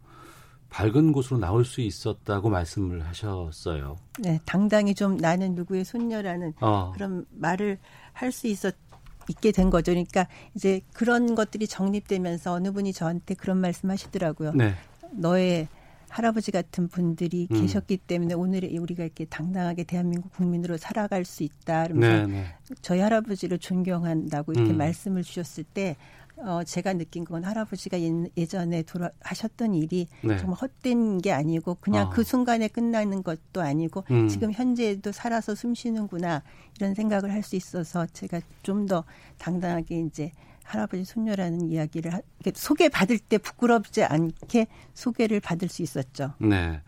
밝은 0.70 1.12
곳으로 1.14 1.40
나올 1.40 1.64
수 1.64 1.82
있었다고 1.82 2.50
말씀을 2.50 3.06
하셨어요. 3.06 3.96
네, 4.20 4.40
당당히 4.46 4.94
좀 4.94 5.18
나는 5.18 5.56
누구의 5.56 5.86
손녀라는 5.86 6.54
어. 6.62 6.92
그런 6.94 7.26
말을 7.30 7.78
할 8.14 8.32
수 8.32 8.48
있었 8.48 8.76
있게 9.30 9.52
된 9.52 9.70
거죠. 9.70 9.92
그러니까 9.92 10.28
이제 10.56 10.82
그런 10.94 11.34
것들이 11.36 11.68
정립되면서 11.68 12.52
어느 12.54 12.72
분이 12.72 12.94
저한테 12.94 13.34
그런 13.36 13.58
말씀하시더라고요. 13.60 14.54
네. 14.54 14.76
너의 15.12 15.68
할아버지 16.16 16.50
같은 16.52 16.88
분들이 16.88 17.46
음. 17.52 17.60
계셨기 17.62 17.98
때문에 17.98 18.36
오늘 18.36 18.64
우리가 18.80 19.04
이렇게 19.04 19.26
당당하게 19.26 19.84
대한민국 19.84 20.32
국민으로 20.32 20.78
살아갈 20.78 21.26
수 21.26 21.44
있다. 21.44 21.88
그러면서 21.88 22.28
네, 22.28 22.34
네. 22.34 22.46
저희 22.82 23.00
할아버지를 23.02 23.60
존경한다고 23.60 24.54
이렇게 24.54 24.72
음. 24.72 24.78
말씀을 24.78 25.24
주셨을 25.24 25.66
때 25.66 25.98
어, 26.38 26.64
제가 26.64 26.94
느낀 26.94 27.26
건 27.26 27.44
할아버지가 27.44 28.00
예- 28.02 28.30
예전에 28.38 28.84
돌아 28.84 29.10
하셨던 29.22 29.74
일이 29.74 30.08
네. 30.22 30.38
정말 30.38 30.58
헛된 30.62 31.20
게 31.20 31.32
아니고 31.34 31.76
그냥 31.82 32.08
아. 32.08 32.10
그 32.10 32.24
순간에 32.24 32.70
끝나는 32.70 33.22
것도 33.22 33.62
아니고 33.62 34.06
음. 34.12 34.28
지금 34.30 34.52
현재에도 34.54 35.12
살아서 35.12 35.54
숨 35.54 35.74
쉬는구나 35.76 36.44
이런 36.78 36.94
생각을 36.94 37.32
할 37.32 37.44
수 37.44 37.58
있어서 37.58 38.06
제가 38.08 38.40
좀 38.64 38.86
더 38.88 39.04
당당하게 39.38 40.00
이제 40.00 40.32
할아버지 40.66 41.06
손녀라는 41.06 41.70
이야기를 41.72 42.14
하, 42.14 42.20
이렇게 42.40 42.52
소개 42.60 42.90
받을 42.90 43.20
때 43.20 43.38
부끄럽지 43.38 44.04
않게 44.04 44.68
소개를 44.94 45.40
받을 45.40 45.70
수 45.70 45.82
있었죠. 45.82 46.34
네. 46.40 46.82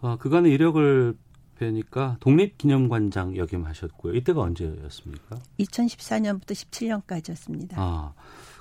어, 0.00 0.16
그간의 0.16 0.52
이력을 0.52 1.14
뵈니까 1.58 2.16
독립기념관장 2.20 3.36
역임하셨고요. 3.36 4.14
이때가 4.14 4.40
언제였습니까? 4.40 5.38
2014년부터 5.60 6.52
17년까지였습니다. 6.52 7.74
아, 7.76 8.14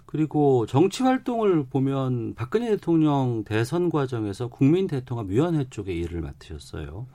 그리고 0.05 0.65
정치 0.65 1.03
활동을 1.03 1.67
보면 1.67 2.35
박근혜 2.35 2.69
대통령 2.69 3.45
대선 3.45 3.89
과정에서 3.89 4.49
국민대통합위원회 4.49 5.69
쪽에 5.69 5.93
일을 5.93 6.21
맡으셨어요. 6.21 7.07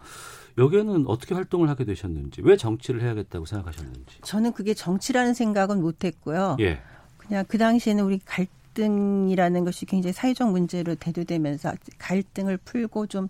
여기에는 0.57 1.07
어떻게 1.09 1.35
활동을 1.35 1.69
하게 1.69 1.85
되셨는지, 1.85 2.41
왜 2.43 2.57
정치를 2.57 3.03
해야겠다고 3.03 3.45
생각하셨는지. 3.45 4.21
저는 4.23 4.53
그게 4.53 4.73
정치라는 4.73 5.35
생각은 5.35 5.83
못했고요. 5.83 6.57
예. 6.61 6.81
그냥 7.27 7.45
그 7.49 7.59
당시에는 7.59 8.05
우리 8.05 8.19
갈등이라는 8.25 9.65
것이 9.65 9.87
굉장히 9.87 10.13
사회적 10.13 10.51
문제로 10.51 10.95
대두되면서 10.95 11.73
갈등을 11.99 12.59
풀고 12.59 13.07
좀 13.07 13.29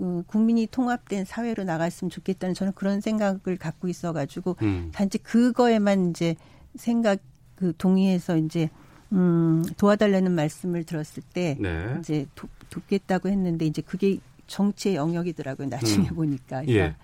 음, 0.00 0.24
국민이 0.26 0.66
통합된 0.66 1.24
사회로 1.24 1.64
나갔으면 1.64 2.10
좋겠다는 2.10 2.54
저는 2.54 2.72
그런 2.74 3.00
생각을 3.00 3.56
갖고 3.58 3.88
있어가지고 3.88 4.56
음. 4.62 4.90
단지 4.92 5.18
그거에만 5.18 6.10
이제 6.10 6.34
생각 6.76 7.20
그 7.54 7.72
동의해서 7.78 8.36
이제 8.36 8.70
음, 9.12 9.62
도와달라는 9.76 10.32
말씀을 10.32 10.84
들었을 10.84 11.22
때 11.32 11.56
네. 11.60 11.96
이제 12.00 12.26
도, 12.34 12.48
돕겠다고 12.70 13.28
했는데 13.28 13.66
이제 13.66 13.80
그게 13.82 14.18
정치의 14.46 14.96
영역이더라고요. 14.96 15.68
나중에 15.68 16.08
음. 16.08 16.16
보니까 16.16 16.62
그래서 16.62 16.78
예. 16.78 16.96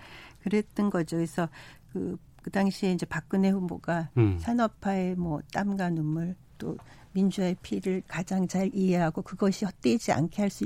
그랬던 0.42 0.90
거죠. 0.90 1.16
그래서 1.16 1.48
그, 1.92 2.18
그 2.42 2.50
당시에 2.50 2.92
이제 2.92 3.07
박근혜 3.07 3.50
후보가 3.50 4.11
음. 4.16 4.38
산업화의 4.38 5.16
뭐 5.16 5.40
땀과 5.53 5.90
눈물 5.90 6.35
또 6.59 6.76
민주화의 7.12 7.57
피를 7.62 8.03
가장 8.07 8.46
잘 8.46 8.70
이해하고 8.72 9.22
그것이 9.22 9.64
헛되지 9.64 10.12
않게 10.12 10.42
할 10.42 10.50
수 10.50 10.64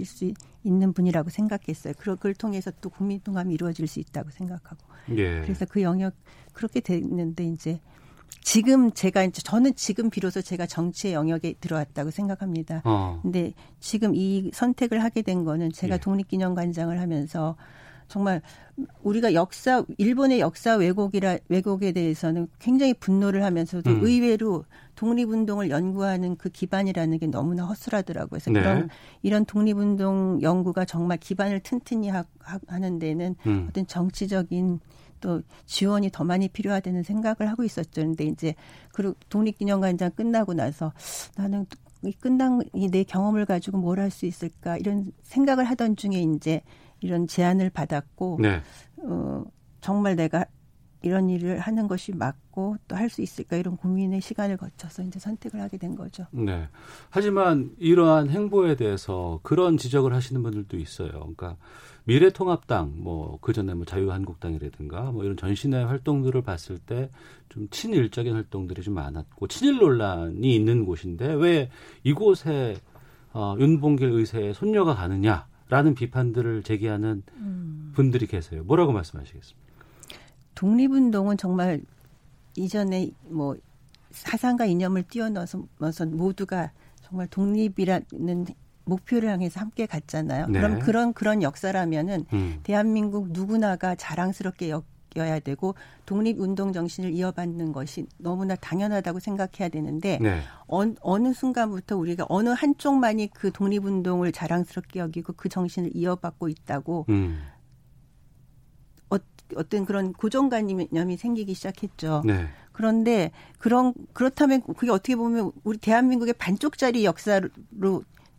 있는 0.65 0.93
분이라고 0.93 1.31
생각했어요. 1.31 1.95
그걸 1.99 2.35
통해서 2.35 2.71
또 2.81 2.89
국민 2.89 3.21
통합이 3.21 3.53
이루어질 3.53 3.87
수 3.87 4.01
있다고 4.01 4.31
생각하고. 4.31 4.79
예. 5.11 5.43
그래서 5.43 5.67
그 5.67 5.83
영역 5.83 6.15
그렇게 6.53 6.81
됐는데 6.81 7.45
이제 7.45 7.81
지금 8.41 8.93
제가 8.93 9.25
이제 9.25 9.43
저는 9.43 9.75
지금 9.75 10.11
비로소 10.11 10.43
제가 10.43 10.67
정치의 10.67 11.15
영역에 11.15 11.55
들어왔다고 11.61 12.11
생각합니다. 12.11 12.83
어. 12.85 13.21
근데 13.23 13.53
지금 13.81 14.15
이 14.15 14.51
선택을 14.53 15.03
하게 15.03 15.23
된 15.23 15.45
거는 15.45 15.73
제가 15.73 15.95
예. 15.95 15.99
독립기념관장을 15.99 16.99
하면서 17.01 17.57
정말 18.09 18.43
우리가 19.03 19.35
역사 19.35 19.85
일본의 19.99 20.41
역사 20.41 20.77
왜곡이라 20.77 21.39
왜곡에 21.49 21.93
대해서는 21.93 22.49
굉장히 22.59 22.95
분노를 22.95 23.45
하면서도 23.45 23.91
음. 23.91 24.01
의외로 24.03 24.65
독립운동을 24.97 25.71
연구하는 25.71 26.37
그 26.37 26.49
기반이라는 26.49 27.19
게 27.19 27.27
너무나 27.27 27.65
허술하더라고요. 27.65 28.29
그래서 28.31 28.51
네. 28.51 28.61
그런 28.61 28.89
이런 29.23 29.45
독립운동 29.45 30.41
연구가 30.43 30.85
정말 30.85 31.19
기반을 31.19 31.61
튼튼히 31.61 32.09
하, 32.09 32.25
는 32.79 32.99
데는 32.99 33.37
음. 33.47 33.67
어떤 33.69 33.87
정치적인 33.87 34.81
또 35.21 35.41
지원이 35.65 36.11
더 36.13 36.23
많이 36.23 36.49
필요하다는 36.49 37.03
생각을 37.03 37.51
하고 37.51 37.65
있었죠. 37.65 38.03
근데 38.03 38.25
이제 38.25 38.55
그리고 38.93 39.15
독립기념관장 39.31 40.11
끝나고 40.13 40.53
나서 40.53 40.93
나는 41.37 41.63
이 41.63 41.84
끝난 42.13 42.61
이 42.75 42.89
내 42.89 43.03
경험을 43.05 43.47
가지고 43.47 43.79
뭘 43.79 43.99
할 43.99 44.11
수 44.11 44.27
있을까 44.27 44.77
이런 44.77 45.13
생각을 45.23 45.65
하던 45.65 45.97
중에 45.97 46.21
이제 46.21 46.61
이런 47.01 47.27
제안을 47.27 47.71
받았고 47.71 48.39
네. 48.41 48.61
어, 48.99 49.45
정말 49.81 50.17
내가 50.17 50.45
이런 51.05 51.29
일을 51.31 51.59
하는 51.59 51.87
것이 51.87 52.13
맞고 52.13 52.77
또 52.89 52.97
할 52.97 53.09
수 53.11 53.23
있을까 53.23 53.57
이런 53.57 53.77
고민의 53.77 54.21
시간을 54.21 54.57
거쳐서 54.57 55.03
이제 55.03 55.19
선택을 55.19 55.61
하게 55.61 55.77
된 55.79 55.95
거죠. 55.95 56.27
네. 56.33 56.69
하지만 57.11 57.71
이러한 57.79 58.31
행보에 58.31 58.77
대해서 58.77 59.41
그런 59.43 59.77
지적을 59.77 60.15
하시는 60.15 60.43
분들도 60.43 60.77
있어요. 60.79 61.11
그러니까 61.11 61.57
미래통합당, 62.07 62.95
뭐, 62.97 63.39
그 63.41 63.53
전에 63.55 63.73
뭐 63.73 63.87
자유한국당이라든가 63.87 65.11
뭐 65.13 65.25
이런 65.25 65.37
전신의 65.37 65.87
활동들을 65.87 66.43
봤을 66.43 66.79
때 66.79 67.11
좀 67.55 67.69
친일적인 67.71 68.35
활동들이 68.35 68.83
좀 68.83 68.95
많았고 68.95 69.47
친일 69.47 69.79
논란이 69.79 70.55
있는 70.57 70.85
곳인데 70.85 71.35
왜 71.35 71.71
이곳에 72.03 72.77
어, 73.33 73.55
윤봉길 73.59 74.11
의세의 74.11 74.55
손녀가 74.55 74.95
가느냐라는 74.97 75.95
비판들을 75.95 76.65
제기하는 76.65 77.23
분들이 77.95 78.27
계세요. 78.27 78.65
뭐라고 78.65 78.93
말씀하시겠습니까? 78.93 79.64
독립운동은 80.55 81.37
정말 81.37 81.81
이전에 82.57 83.11
뭐 83.29 83.57
사상과 84.11 84.67
이념을 84.67 85.05
뛰어넘어서 85.05 86.07
모두가 86.07 86.71
정말 87.03 87.27
독립이라는 87.29 88.47
목표를 88.85 89.31
향해서 89.31 89.61
함께 89.61 89.87
갔잖아요. 89.87 90.47
네. 90.49 90.61
그럼 90.61 90.79
그런 90.79 91.13
그런 91.13 91.43
역사라면은 91.43 92.27
음. 92.33 92.61
대한민국 92.63 93.31
누구나가 93.31 93.95
자랑스럽게 93.95 94.71
여겨야 94.71 95.41
되고 95.41 95.75
독립 96.07 96.39
운동 96.39 96.73
정신을 96.73 97.13
이어받는 97.13 97.73
것이 97.73 98.07
너무나 98.19 98.55
당연하다고 98.57 99.21
생각해야 99.21 99.69
되는데 99.71 100.19
네. 100.21 100.41
어, 100.67 101.19
느 101.19 101.33
순간부터 101.33 101.97
우리가 101.97 102.27
어느 102.29 102.51
한쪽만이 102.51 103.31
그 103.35 103.51
독립 103.53 103.85
운동을 103.87 104.33
자랑스럽게 104.33 105.01
여기고 105.01 105.33
그 105.35 105.49
정신을 105.49 105.91
이어받고 105.95 106.49
있다고 106.49 107.07
음. 107.09 107.41
어, 109.53 109.57
어떤 109.57 109.85
그런 109.85 110.13
고정관념이 110.13 111.17
생기기 111.17 111.55
시작했죠. 111.55 112.23
네. 112.25 112.49
그런데 112.73 113.31
그런 113.59 113.95
그렇다면 114.13 114.63
그게 114.77 114.91
어떻게 114.91 115.17
보면 115.17 115.53
우리 115.63 115.79
대한민국의 115.79 116.35
반쪽짜리 116.35 117.05
역사로 117.05 117.49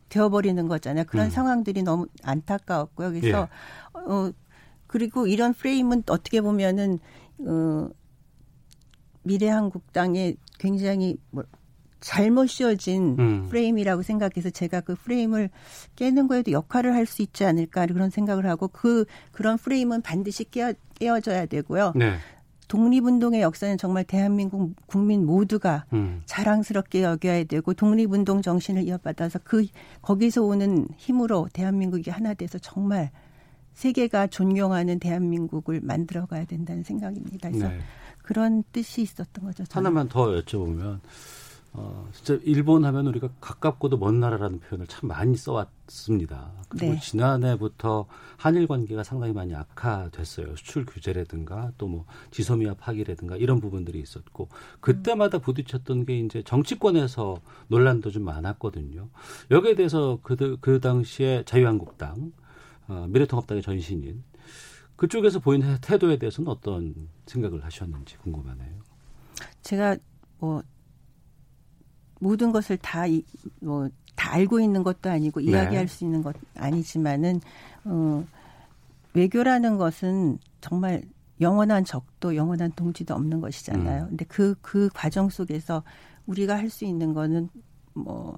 되어버리는 0.09 0.67
거잖아요. 0.67 1.05
그런 1.05 1.27
음. 1.27 1.29
상황들이 1.31 1.83
너무 1.83 2.07
안타까웠고요. 2.23 3.11
그래서 3.13 3.47
어 3.93 4.31
그리고 4.87 5.27
이런 5.27 5.53
프레임은 5.53 6.03
어떻게 6.07 6.41
보면은 6.41 6.99
어 7.39 7.89
미래한국당의 9.23 10.37
굉장히 10.59 11.17
뭐 11.31 11.43
잘못 11.99 12.47
씌워진 12.47 13.15
음. 13.17 13.47
프레임이라고 13.49 14.03
생각해서 14.03 14.51
제가 14.51 14.81
그 14.81 14.95
프레임을 14.95 15.49
깨는 15.95 16.27
거에도 16.27 16.51
역할을 16.51 16.93
할 16.93 17.07
수 17.07 17.21
있지 17.23 17.45
않을까 17.45 17.87
그런 17.87 18.09
생각을 18.09 18.45
하고 18.45 18.67
그 18.67 19.05
그런 19.31 19.57
프레임은 19.57 20.01
반드시 20.01 20.43
깨어, 20.43 20.73
깨어져야 20.95 21.45
되고요. 21.45 21.93
네. 21.95 22.17
독립운동의 22.67 23.41
역사는 23.41 23.77
정말 23.77 24.03
대한민국 24.03 24.75
국민 24.87 25.25
모두가 25.25 25.85
음. 25.93 26.23
자랑스럽게 26.25 27.03
여겨야 27.03 27.43
되고 27.43 27.73
독립운동 27.73 28.41
정신을 28.41 28.83
이어받아서 28.87 29.39
그 29.43 29.65
거기서 30.01 30.43
오는 30.43 30.87
힘으로 30.97 31.47
대한민국이 31.53 32.09
하나 32.09 32.33
돼서 32.33 32.57
정말 32.57 33.11
세계가 33.73 34.27
존경하는 34.27 34.99
대한민국을 34.99 35.81
만들어가야 35.83 36.45
된다는 36.45 36.83
생각입니다. 36.83 37.49
그래서 37.49 37.67
네. 37.67 37.79
그런 38.23 38.63
뜻이 38.71 39.01
있었던 39.03 39.45
거죠. 39.45 39.63
저는. 39.65 39.85
하나만 39.85 40.09
더 40.09 40.27
여쭤보면 40.31 40.99
어, 41.77 42.07
진짜 42.13 42.39
일본 42.45 42.85
하면 42.85 43.05
우리가 43.07 43.29
가깝고도 43.41 43.97
먼 43.97 44.21
나라라는 44.21 44.61
표현을 44.61 44.87
참 44.87 45.09
많이 45.09 45.35
써왔습니다. 45.35 46.53
그리고 46.69 46.93
네. 46.93 46.99
지난해부터 46.99 48.05
한일 48.37 48.65
관계가 48.67 49.03
상당히 49.03 49.33
많이 49.33 49.53
악화됐어요. 49.53 50.55
수출 50.55 50.85
규제라든가 50.85 51.71
또 51.77 51.87
뭐 51.87 52.05
지소미아 52.31 52.75
파기라든가 52.75 53.35
이런 53.35 53.59
부분들이 53.59 53.99
있었고 53.99 54.49
그때마다 54.79 55.37
부딪혔던 55.39 56.05
게 56.05 56.19
이제 56.19 56.41
정치권에서 56.43 57.41
논란도 57.67 58.09
좀 58.11 58.23
많았거든요. 58.23 59.09
여기에 59.51 59.75
대해서 59.75 60.19
그, 60.23 60.57
그 60.61 60.79
당시에 60.79 61.43
자유한국당, 61.45 62.31
어, 62.87 63.05
미래통합당의 63.09 63.61
전신인 63.61 64.23
그쪽에서 64.95 65.39
보이는 65.39 65.77
태도에 65.81 66.17
대해서는 66.17 66.49
어떤 66.49 67.09
생각을 67.25 67.65
하셨는지 67.65 68.17
궁금하네요. 68.17 68.79
제가 69.61 69.97
뭐 70.39 70.63
모든 72.25 72.51
것을 72.51 72.77
다 72.77 73.05
뭐 73.61 73.89
다 74.15 74.31
알고 74.33 74.61
있는 74.61 74.81
것도 74.81 75.09
아니고 75.09 75.41
네. 75.41 75.47
이야기할 75.51 75.89
수 75.89 76.05
있는 76.05 76.23
것 76.23 76.33
아니지만은 76.55 77.41
어, 77.83 78.25
외교라는 79.13 79.77
것은 79.77 80.39
정말 80.61 81.03
영원한 81.41 81.83
적도 81.83 82.33
영원한 82.37 82.71
동지도 82.77 83.13
없는 83.13 83.41
것이잖아요. 83.41 84.03
음. 84.03 84.09
근데 84.09 84.23
그그 84.25 84.89
과정 84.93 85.27
속에서 85.27 85.83
우리가 86.27 86.57
할 86.57 86.69
수 86.69 86.85
있는 86.85 87.13
거는 87.13 87.49
뭐 87.93 88.37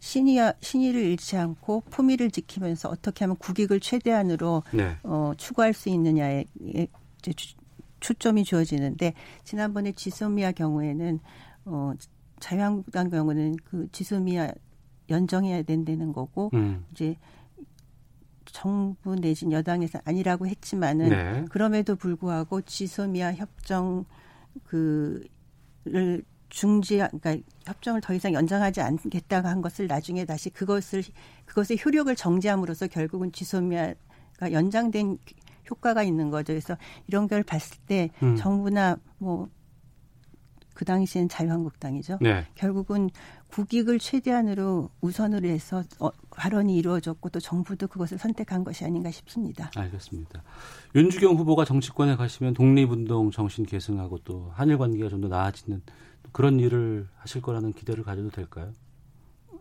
신의 0.00 0.52
신의를 0.60 1.00
잃지 1.02 1.38
않고 1.38 1.84
품위를 1.88 2.30
지키면서 2.30 2.90
어떻게 2.90 3.24
하면 3.24 3.36
국익을 3.38 3.80
최대한으로 3.80 4.62
네. 4.74 4.98
어, 5.04 5.32
추구할 5.38 5.72
수 5.72 5.88
있느냐에 5.88 6.44
이제 6.60 6.86
주- 7.34 7.56
초점이 8.00 8.44
주어지는데 8.44 9.14
지난번에 9.44 9.92
지소미아 9.92 10.52
경우에는 10.52 11.18
어, 11.64 11.92
자유한국당 12.40 13.10
경우는 13.10 13.56
그 13.64 13.88
지소미아 13.92 14.52
연정해야 15.10 15.62
된다는 15.62 16.12
거고 16.12 16.50
음. 16.54 16.84
이제 16.92 17.16
정부 18.46 19.16
내진 19.16 19.52
여당에서 19.52 19.98
아니라고 20.04 20.46
했지만은 20.46 21.08
네. 21.08 21.44
그럼에도 21.50 21.96
불구하고 21.96 22.60
지소미아 22.62 23.34
협정 23.34 24.04
그를 24.64 26.22
중지 26.48 26.98
그러니까 26.98 27.36
협정을 27.66 28.00
더 28.00 28.14
이상 28.14 28.32
연장하지 28.32 28.80
않겠다고 28.80 29.48
한 29.48 29.60
것을 29.60 29.88
나중에 29.88 30.24
다시 30.24 30.50
그것을 30.50 31.02
그것의 31.46 31.78
효력을 31.84 32.14
정지함으로써 32.14 32.86
결국은 32.86 33.32
지소미아가 33.32 34.52
연장된 34.52 35.18
효과가 35.68 36.02
있는 36.02 36.30
거죠. 36.30 36.52
그래서 36.52 36.76
이런 37.08 37.26
걸 37.26 37.42
봤을 37.42 37.78
때 37.86 38.10
음. 38.22 38.36
정부나 38.36 38.98
뭐 39.18 39.48
그 40.74 40.84
당시엔 40.84 41.28
자유한국당이죠. 41.28 42.18
네. 42.20 42.46
결국은 42.54 43.08
국익을 43.48 43.98
최대한으로 44.00 44.90
우선으로 45.00 45.48
해서 45.48 45.82
어, 46.00 46.10
발언이 46.30 46.76
이루어졌고 46.76 47.28
또 47.30 47.40
정부도 47.40 47.86
그것을 47.86 48.18
선택한 48.18 48.64
것이 48.64 48.84
아닌가 48.84 49.10
싶습니다. 49.10 49.70
알겠습니다. 49.76 50.42
윤주경 50.94 51.36
후보가 51.36 51.64
정치권에 51.64 52.16
가시면 52.16 52.54
독립운동 52.54 53.30
정신 53.30 53.64
계승하고 53.64 54.18
또 54.24 54.50
한일 54.54 54.78
관계가 54.78 55.08
좀 55.08 55.20
더 55.20 55.28
나아지는 55.28 55.80
그런 56.32 56.58
일을 56.58 57.06
하실 57.16 57.40
거라는 57.40 57.72
기대를 57.72 58.02
가져도 58.02 58.30
될까요? 58.30 58.72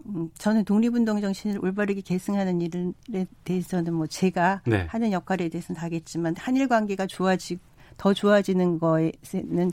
음, 0.07 0.29
저는 0.37 0.65
독립운동 0.65 1.21
정신을 1.21 1.63
올바르게 1.63 2.01
계승하는 2.01 2.59
일에 2.61 3.25
대해서는 3.43 3.93
뭐 3.93 4.07
제가 4.07 4.61
네. 4.65 4.85
하는 4.89 5.11
역할에 5.11 5.47
대해서는 5.49 5.79
하겠지만 5.79 6.35
한일 6.37 6.67
관계가 6.67 7.05
좋아지 7.05 7.59
더 7.95 8.13
좋아지는 8.13 8.79
거에는 8.79 9.71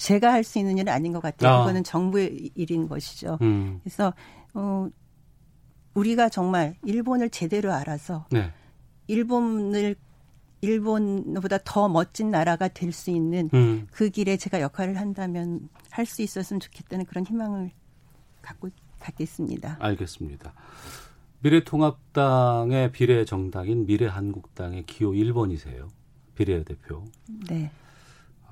제가 0.00 0.32
할 0.32 0.42
수 0.44 0.58
있는 0.58 0.78
일은 0.78 0.90
아닌 0.92 1.12
것 1.12 1.20
같아요. 1.20 1.52
아. 1.52 1.58
그거는 1.60 1.84
정부의 1.84 2.50
일인 2.54 2.88
것이죠. 2.88 3.38
음. 3.42 3.80
그래서 3.84 4.14
어 4.54 4.88
우리가 5.94 6.30
정말 6.30 6.74
일본을 6.84 7.28
제대로 7.30 7.72
알아서 7.72 8.26
네. 8.30 8.50
일본을 9.08 9.96
일본보다 10.62 11.58
더 11.64 11.88
멋진 11.88 12.30
나라가 12.30 12.68
될 12.68 12.92
수 12.92 13.10
있는 13.10 13.50
음. 13.52 13.86
그 13.90 14.08
길에 14.10 14.36
제가 14.36 14.60
역할을 14.60 14.96
한다면 14.98 15.68
할 15.90 16.06
수 16.06 16.22
있었으면 16.22 16.60
좋겠다는 16.60 17.04
그런 17.04 17.26
희망을 17.26 17.70
갖고 18.42 18.68
갖겠습니다. 19.00 19.76
알겠습니다. 19.80 20.52
미래통합당의 21.40 22.92
비례 22.92 23.24
정당인 23.24 23.86
미래한국당의 23.86 24.84
기호 24.86 25.12
1번이세요. 25.12 25.88
비례대표. 26.34 27.04
네. 27.48 27.70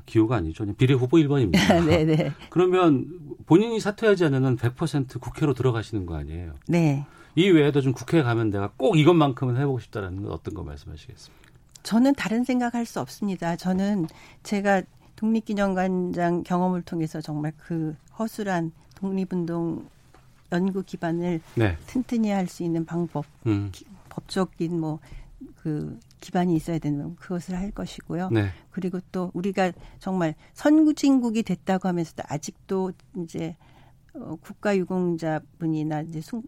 기호가 0.09 0.37
아니죠. 0.37 0.65
비례 0.75 0.95
후보 0.95 1.19
1번입니다. 1.19 1.53
네, 1.87 2.05
네. 2.05 2.33
그러면 2.51 3.07
본인이 3.47 3.79
사퇴하지 3.79 4.25
않으면 4.25 4.57
100% 4.57 5.21
국회로 5.21 5.55
들어가시는 5.55 6.07
거 6.07 6.17
아니에요? 6.17 6.55
네. 6.67 7.05
이 7.37 7.49
외에도 7.51 7.81
좀 7.81 7.93
국회에 7.93 8.23
가면 8.23 8.51
내가 8.51 8.73
꼭 8.77 8.99
이것만큼은 8.99 9.57
해보고 9.59 9.79
싶다라는 9.79 10.23
건 10.23 10.33
어떤 10.33 10.55
거 10.55 10.63
말씀하시겠습니까? 10.65 11.39
저는 11.83 12.15
다른 12.15 12.43
생각할 12.43 12.85
수 12.87 13.01
없습니다. 13.01 13.55
저는 13.57 14.07
제가 14.43 14.83
독립기념관장 15.17 16.43
경험을 16.43 16.83
통해서 16.83 17.21
정말 17.21 17.53
그 17.59 17.95
허술한 18.19 18.73
독립운동 18.97 19.87
연구 20.53 20.83
기반을 20.83 21.41
네. 21.55 21.77
튼튼히 21.87 22.31
할 22.31 22.49
수 22.49 22.63
있는 22.63 22.85
방법, 22.87 23.25
음. 23.47 23.69
기- 23.73 23.85
법적인 24.09 24.81
뭐 24.81 24.99
그 25.63 25.97
기반이 26.21 26.55
있어야 26.57 26.79
되는 26.79 27.15
그것을 27.17 27.57
할 27.57 27.71
것이고요. 27.71 28.31
네. 28.31 28.49
그리고 28.71 29.01
또 29.13 29.31
우리가 29.35 29.73
정말 29.99 30.35
선진국이 30.55 31.43
됐다고 31.43 31.89
하면서도 31.89 32.23
아직도 32.27 32.93
이제 33.23 33.57
어, 34.15 34.37
국가 34.41 34.77
유공자 34.77 35.41
분이나 35.59 36.03
이제 36.03 36.21
순, 36.21 36.43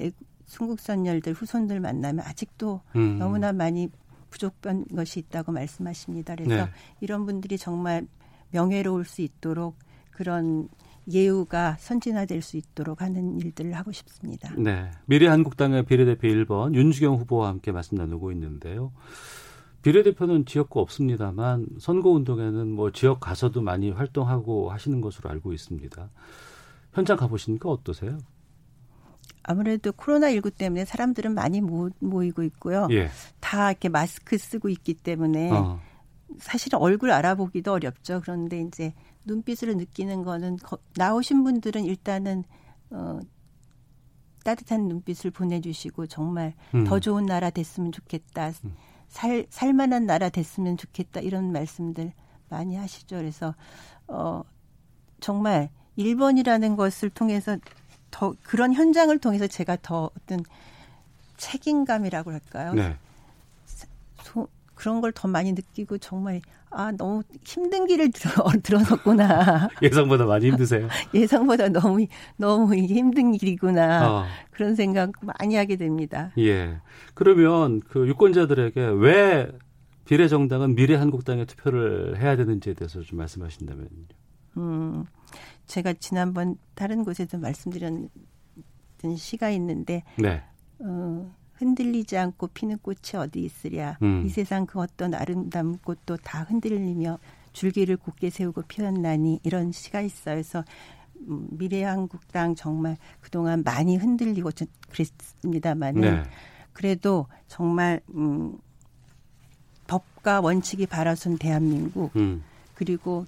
애- 0.00 0.10
순국선열들 0.46 1.32
후손들 1.32 1.80
만나면 1.80 2.24
아직도 2.26 2.80
음. 2.96 3.18
너무나 3.18 3.52
많이 3.52 3.88
부족한 4.30 4.86
것이 4.94 5.20
있다고 5.20 5.52
말씀하십니다. 5.52 6.34
그래서 6.36 6.64
네. 6.66 6.70
이런 7.00 7.26
분들이 7.26 7.58
정말 7.58 8.06
명예로울 8.50 9.04
수 9.04 9.22
있도록 9.22 9.76
그런 10.10 10.68
예우가 11.10 11.76
선진화될 11.78 12.42
수 12.42 12.56
있도록 12.56 13.02
하는 13.02 13.40
일들을 13.40 13.72
하고 13.72 13.92
싶습니다. 13.92 14.54
네. 14.56 14.90
미래한국당의 15.06 15.84
비례대표 15.84 16.28
1번 16.28 16.74
윤주경 16.74 17.16
후보와 17.16 17.48
함께 17.48 17.72
말씀 17.72 17.96
나누고 17.96 18.32
있는데요. 18.32 18.92
비례대표는 19.82 20.46
지역구 20.46 20.80
없습니다만 20.80 21.66
선거운동에는 21.80 22.68
뭐 22.68 22.92
지역 22.92 23.20
가서도 23.20 23.62
많이 23.62 23.90
활동하고 23.90 24.70
하시는 24.70 25.00
것으로 25.00 25.28
알고 25.30 25.52
있습니다. 25.52 26.08
현장 26.92 27.16
가보시니까 27.16 27.68
어떠세요? 27.68 28.18
아무래도 29.42 29.90
코로나19 29.92 30.56
때문에 30.56 30.84
사람들은 30.84 31.34
많이 31.34 31.60
모, 31.60 31.90
모이고 31.98 32.44
있고요. 32.44 32.86
예. 32.92 33.10
다 33.40 33.70
이렇게 33.70 33.88
마스크 33.88 34.38
쓰고 34.38 34.68
있기 34.68 34.94
때문에 34.94 35.50
어. 35.50 35.80
사실은 36.38 36.78
얼굴 36.78 37.10
알아보기도 37.10 37.72
어렵죠. 37.72 38.20
그런데 38.22 38.60
이제 38.60 38.94
눈빛으로 39.24 39.74
느끼는 39.74 40.24
거는 40.24 40.56
거- 40.58 40.78
나오신 40.96 41.44
분들은 41.44 41.84
일단은 41.84 42.44
어 42.90 43.20
따뜻한 44.44 44.88
눈빛을 44.88 45.30
보내주시고 45.30 46.06
정말 46.08 46.54
음. 46.74 46.84
더 46.84 46.98
좋은 46.98 47.26
나라 47.26 47.50
됐으면 47.50 47.92
좋겠다. 47.92 48.48
음. 48.64 48.74
살 49.08 49.46
살만한 49.50 50.06
나라 50.06 50.28
됐으면 50.30 50.76
좋겠다. 50.76 51.20
이런 51.20 51.52
말씀들 51.52 52.12
많이 52.48 52.74
하시죠. 52.76 53.16
그래서 53.16 53.54
어 54.08 54.42
정말 55.20 55.70
1번이라는 55.98 56.76
것을 56.76 57.10
통해서 57.10 57.56
더 58.10 58.34
그런 58.42 58.72
현장을 58.74 59.16
통해서 59.18 59.46
제가 59.46 59.76
더 59.82 60.10
어떤 60.16 60.40
책임감이라고 61.36 62.32
할까요? 62.32 62.74
네. 62.74 62.96
소- 64.24 64.48
그런 64.74 65.00
걸 65.00 65.12
더 65.12 65.28
많이 65.28 65.52
느끼고 65.52 65.98
정말 65.98 66.40
아 66.74 66.90
너무 66.92 67.22
힘든 67.44 67.86
길을 67.86 68.10
들어, 68.12 68.44
들어섰구나 68.62 69.68
예상보다 69.82 70.24
많이 70.24 70.46
힘드세요? 70.46 70.88
예상보다 71.14 71.68
너무 71.68 72.06
너무 72.36 72.74
힘든 72.74 73.32
길이구나 73.32 74.10
어. 74.10 74.26
그런 74.50 74.74
생각 74.74 75.12
많이 75.22 75.56
하게 75.56 75.76
됩니다. 75.76 76.32
예. 76.38 76.80
그러면 77.14 77.80
그 77.80 78.06
유권자들에게 78.08 78.80
왜 78.98 79.50
비례정당은 80.06 80.74
미래한국당에 80.74 81.44
투표를 81.44 82.20
해야 82.20 82.36
되는지에 82.36 82.74
대해서 82.74 83.02
좀 83.02 83.18
말씀하신다면요. 83.18 83.88
음 84.58 85.04
제가 85.66 85.94
지난번 85.94 86.56
다른 86.74 87.04
곳에도 87.04 87.38
말씀드렸던 87.38 88.08
시가 89.16 89.50
있는데 89.50 90.02
네. 90.18 90.42
어, 90.80 91.34
흔들리지 91.62 92.16
않고 92.16 92.48
피는 92.48 92.78
꽃이 92.82 93.16
어디 93.16 93.40
있으랴 93.44 93.98
음. 94.02 94.24
이 94.26 94.28
세상 94.28 94.66
그 94.66 94.80
어떤 94.80 95.14
아름다운 95.14 95.78
꽃도 95.78 96.16
다 96.18 96.42
흔들리며 96.42 97.18
줄기를 97.52 97.96
곧게 97.96 98.30
세우고 98.30 98.62
피었나니 98.62 99.40
이런 99.42 99.72
시가 99.72 100.00
있어요. 100.00 100.34
그래서 100.36 100.64
음, 101.28 101.46
미래한국당 101.52 102.54
정말 102.56 102.96
그동안 103.20 103.62
많이 103.62 103.96
흔들리고 103.96 104.50
저- 104.52 104.66
그랬습니다만은 104.90 106.00
네. 106.00 106.22
그래도 106.72 107.26
정말 107.46 108.00
음, 108.14 108.56
법과 109.86 110.40
원칙이 110.40 110.86
바라선 110.86 111.38
대한민국 111.38 112.14
음. 112.16 112.42
그리고 112.74 113.26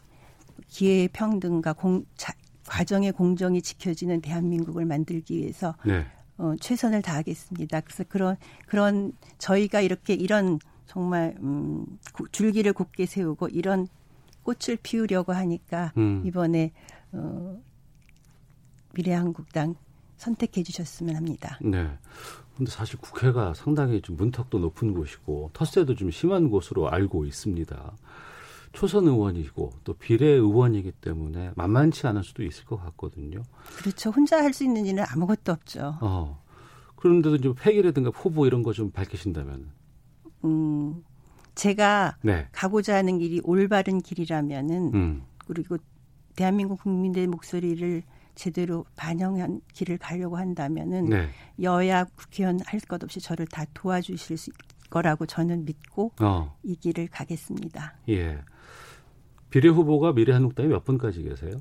기회의 0.68 1.08
평등과 1.08 1.74
공, 1.74 2.04
자, 2.16 2.32
과정의 2.66 3.12
공정이 3.12 3.60
지켜지는 3.62 4.22
대한민국을 4.22 4.86
만들기 4.86 5.36
위해서 5.36 5.74
네. 5.84 6.06
어, 6.38 6.54
최선을 6.60 7.02
다하겠습니다. 7.02 7.80
그래서 7.82 8.04
그런 8.08 8.36
그런 8.66 9.12
저희가 9.38 9.80
이렇게 9.80 10.14
이런 10.14 10.58
정말 10.86 11.36
음, 11.40 11.86
고- 12.12 12.28
줄기를 12.28 12.72
곧게 12.72 13.06
세우고 13.06 13.48
이런 13.48 13.86
꽃을 14.42 14.78
피우려고 14.82 15.32
하니까 15.32 15.92
음. 15.96 16.22
이번에 16.26 16.72
어, 17.12 17.60
미래한국당 18.94 19.74
선택해 20.16 20.62
주셨으면 20.62 21.16
합니다. 21.16 21.58
네. 21.62 21.98
근데 22.56 22.70
사실 22.70 22.98
국회가 23.00 23.52
상당히 23.54 24.00
좀 24.00 24.16
문턱도 24.16 24.58
높은 24.58 24.94
곳이고 24.94 25.50
텃세도 25.52 25.96
좀 25.96 26.10
심한 26.10 26.48
곳으로 26.50 26.88
알고 26.88 27.24
있습니다. 27.26 27.96
초선 28.74 29.06
의원이고 29.06 29.70
또 29.84 29.94
비례 29.94 30.26
의원이기 30.26 30.92
때문에 30.92 31.52
만만치 31.56 32.06
않을 32.08 32.22
수도 32.24 32.42
있을 32.42 32.64
것 32.64 32.76
같거든요. 32.76 33.42
그렇죠. 33.76 34.10
혼자 34.10 34.42
할 34.42 34.52
수 34.52 34.64
있는 34.64 34.84
일은 34.86 35.04
아무것도 35.08 35.52
없죠. 35.52 35.98
어. 36.00 36.42
그런데도 36.96 37.38
좀 37.38 37.54
폐기라든가 37.58 38.10
후보 38.14 38.46
이런 38.46 38.62
거 38.62 38.72
좀 38.72 38.90
밝히신다면. 38.90 39.70
음, 40.44 41.02
제가 41.54 42.16
네. 42.22 42.48
가고자 42.52 42.96
하는 42.96 43.18
길이 43.18 43.40
올바른 43.44 44.00
길이라면은 44.00 44.90
음. 44.94 45.22
그리고 45.46 45.76
대한민국 46.36 46.80
국민들의 46.82 47.26
목소리를 47.28 48.02
제대로 48.34 48.84
반영한 48.96 49.60
길을 49.72 49.98
가려고 49.98 50.36
한다면은 50.36 51.04
네. 51.06 51.28
여야 51.62 52.04
국회의원 52.04 52.58
할 52.66 52.80
것 52.80 53.02
없이 53.04 53.20
저를 53.20 53.46
다 53.46 53.64
도와주실 53.72 54.36
수 54.36 54.50
거라고 54.90 55.26
저는 55.26 55.64
믿고 55.64 56.12
어. 56.20 56.56
이 56.64 56.74
길을 56.76 57.08
가겠습니다. 57.08 57.96
예. 58.08 58.40
비례 59.54 59.68
후보가 59.68 60.14
미래한국당에 60.14 60.68
몇 60.68 60.84
분까지 60.84 61.22
계세요? 61.22 61.58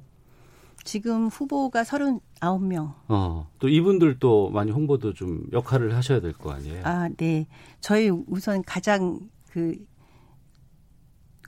지금 0.84 1.28
후보가 1.28 1.84
39명. 1.84 2.91
어. 3.08 3.48
또 3.60 3.70
이분들도 3.70 4.50
많이 4.50 4.72
홍보도 4.72 5.14
좀 5.14 5.46
역할을 5.54 5.96
하셔야 5.96 6.20
될 6.20 6.34
거 6.34 6.50
아니에요? 6.54 6.82
아, 6.86 7.08
네. 7.16 7.46
저희 7.82 8.10
우선 8.10 8.64
가장 8.64 9.20
그 9.52 9.76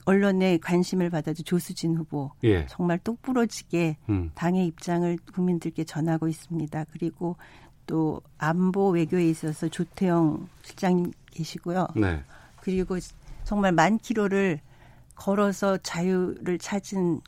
언론에 0.04 0.58
관심을 0.58 1.10
받아준 1.10 1.44
조수진 1.44 1.96
후보. 1.96 2.30
예. 2.44 2.64
정말 2.66 2.98
똑부러지게 3.00 3.96
음. 4.08 4.30
당의 4.36 4.68
입장을 4.68 5.18
국민들께 5.34 5.82
전하고 5.82 6.28
있습니다. 6.28 6.84
그리고 6.92 7.34
또 7.88 8.22
안보 8.38 8.90
외교에 8.90 9.28
있어서 9.28 9.68
조태영 9.68 10.48
실장님 10.62 11.10
계시고요. 11.32 11.88
네. 11.96 12.22
그리고 12.60 12.98
정말 13.42 13.72
만 13.72 13.98
킬로를 13.98 14.60
걸어서 15.16 15.78
자유를 15.78 16.58
찾은 16.58 17.20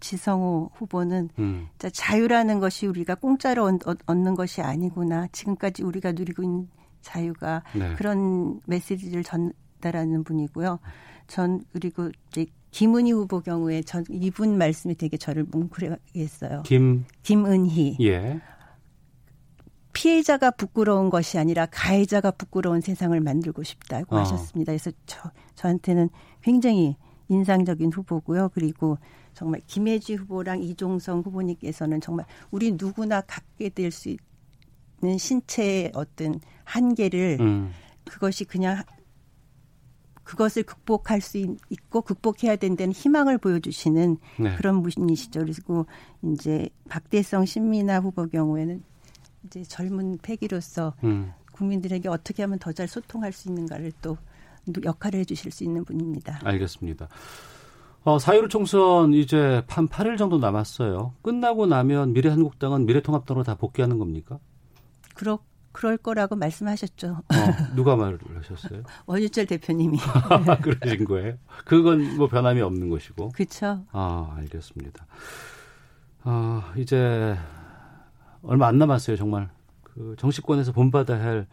지성호 0.00 0.70
후보는 0.74 1.30
음. 1.38 1.68
자, 1.78 1.88
자유라는 1.90 2.60
것이 2.60 2.86
우리가 2.86 3.14
공짜로 3.14 3.70
얻는 4.06 4.34
것이 4.34 4.60
아니구나. 4.60 5.28
지금까지 5.32 5.82
우리가 5.82 6.12
누리고 6.12 6.42
있는 6.42 6.68
자유가 7.00 7.62
네. 7.74 7.94
그런 7.94 8.60
메시지를 8.66 9.22
전달하는 9.22 10.24
분이고요. 10.24 10.78
전 11.28 11.62
그리고 11.72 12.10
이제 12.28 12.46
김은희 12.72 13.12
후보 13.12 13.40
경우에 13.40 13.82
전 13.82 14.04
이분 14.10 14.58
말씀이 14.58 14.94
되게 14.96 15.16
저를 15.16 15.44
뭉클하게 15.44 16.20
했어요. 16.20 16.62
김, 16.66 17.04
김은희 17.22 17.96
예. 18.00 18.40
피해자가 19.92 20.50
부끄러운 20.50 21.08
것이 21.08 21.38
아니라 21.38 21.66
가해자가 21.66 22.32
부끄러운 22.32 22.82
세상을 22.82 23.18
만들고 23.18 23.62
싶다고 23.62 24.16
어. 24.16 24.18
하셨습니다. 24.20 24.72
그래서 24.72 24.90
저 25.06 25.30
저한테는 25.54 26.10
굉장히 26.42 26.96
인상적인 27.28 27.92
후보고요. 27.92 28.50
그리고 28.54 28.98
정말 29.34 29.60
김혜지 29.66 30.14
후보랑 30.14 30.62
이종성 30.62 31.20
후보님께서는 31.20 32.00
정말 32.00 32.24
우리 32.50 32.72
누구나 32.72 33.20
갖게 33.20 33.68
될 33.68 33.90
수 33.92 34.08
있는 35.02 35.18
신체의 35.18 35.92
어떤 35.94 36.40
한계를 36.64 37.38
음. 37.40 37.70
그것이 38.04 38.44
그냥 38.44 38.82
그것을 40.24 40.64
극복할 40.64 41.20
수 41.20 41.38
있- 41.38 41.56
있고 41.70 42.00
극복해야 42.02 42.56
된다는 42.56 42.92
희망을 42.92 43.38
보여주시는 43.38 44.16
네. 44.40 44.56
그런 44.56 44.82
분이시죠. 44.82 45.40
그리고 45.40 45.86
이제 46.22 46.68
박대성 46.88 47.44
신민아 47.44 48.00
후보 48.00 48.26
경우에는 48.26 48.82
이제 49.44 49.62
젊은 49.62 50.18
패기로서 50.22 50.94
음. 51.04 51.32
국민들에게 51.52 52.08
어떻게 52.08 52.42
하면 52.42 52.58
더 52.58 52.72
잘 52.72 52.88
소통할 52.88 53.32
수 53.32 53.48
있는가를 53.48 53.92
또 54.02 54.18
역할을 54.84 55.20
해주실 55.20 55.52
수 55.52 55.64
있는 55.64 55.84
분입니다. 55.84 56.40
알겠습니다. 56.44 57.08
어, 58.04 58.18
4.15 58.18 58.48
총선 58.50 59.14
이제 59.14 59.62
한 59.66 59.88
8일 59.88 60.16
정도 60.16 60.38
남았어요. 60.38 61.14
끝나고 61.22 61.66
나면 61.66 62.12
미래한국당은 62.12 62.86
미래통합당으로 62.86 63.42
다 63.42 63.56
복귀하는 63.56 63.98
겁니까? 63.98 64.38
그러, 65.14 65.40
그럴 65.72 65.96
거라고 65.96 66.36
말씀하셨죠. 66.36 67.08
어, 67.08 67.34
누가 67.74 67.96
말을 67.96 68.18
하셨어요? 68.36 68.84
원유철 69.06 69.46
대표님이. 69.46 69.98
그러신 70.62 71.04
거예요? 71.04 71.34
그건 71.64 72.16
뭐 72.16 72.28
변함이 72.28 72.60
없는 72.60 72.90
것이고. 72.90 73.30
그렇죠. 73.30 73.84
아, 73.90 74.32
알겠습니다. 74.36 75.04
아, 76.22 76.72
이제 76.76 77.36
얼마 78.42 78.68
안 78.68 78.78
남았어요, 78.78 79.16
정말. 79.16 79.50
그 79.82 80.14
정치권에서 80.18 80.70
본받아야 80.70 81.20
할 81.20 81.46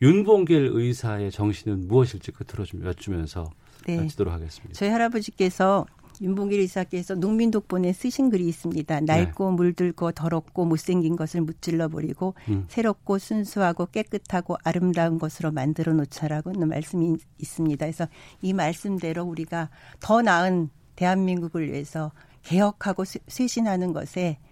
윤봉길 0.00 0.70
의사의 0.72 1.30
정신은 1.30 1.88
무엇일지 1.88 2.32
끝으로 2.32 2.64
좀 2.64 2.84
여쭈면서 2.84 3.50
네. 3.86 3.96
마치도록 4.00 4.32
하겠습니다. 4.32 4.74
저희 4.74 4.90
할아버지께서 4.90 5.86
윤봉길 6.20 6.58
의사께서 6.60 7.14
농민 7.14 7.50
독본에 7.52 7.92
쓰신 7.92 8.28
글이 8.30 8.46
있습니다. 8.48 9.00
낡고 9.02 9.52
물들고 9.52 10.10
더럽고 10.12 10.64
못생긴 10.64 11.14
것을 11.14 11.42
무찔러 11.42 11.88
버리고 11.88 12.34
음. 12.48 12.64
새롭고 12.68 13.18
순수하고 13.18 13.86
깨끗하고 13.86 14.56
아름다운 14.64 15.18
것으로 15.20 15.52
만들어 15.52 15.92
놓자라고는 15.94 16.68
말씀이 16.68 17.16
있습니다. 17.38 17.86
그래서 17.86 18.06
이 18.42 18.52
말씀대로 18.52 19.22
우리가 19.24 19.70
더 20.00 20.20
나은 20.22 20.70
대한민국을 20.96 21.70
위해서 21.70 22.10
개혁하고 22.42 23.04
쇄- 23.04 23.20
쇄신하는 23.28 23.92
것에 23.92 24.38
어, 24.40 24.47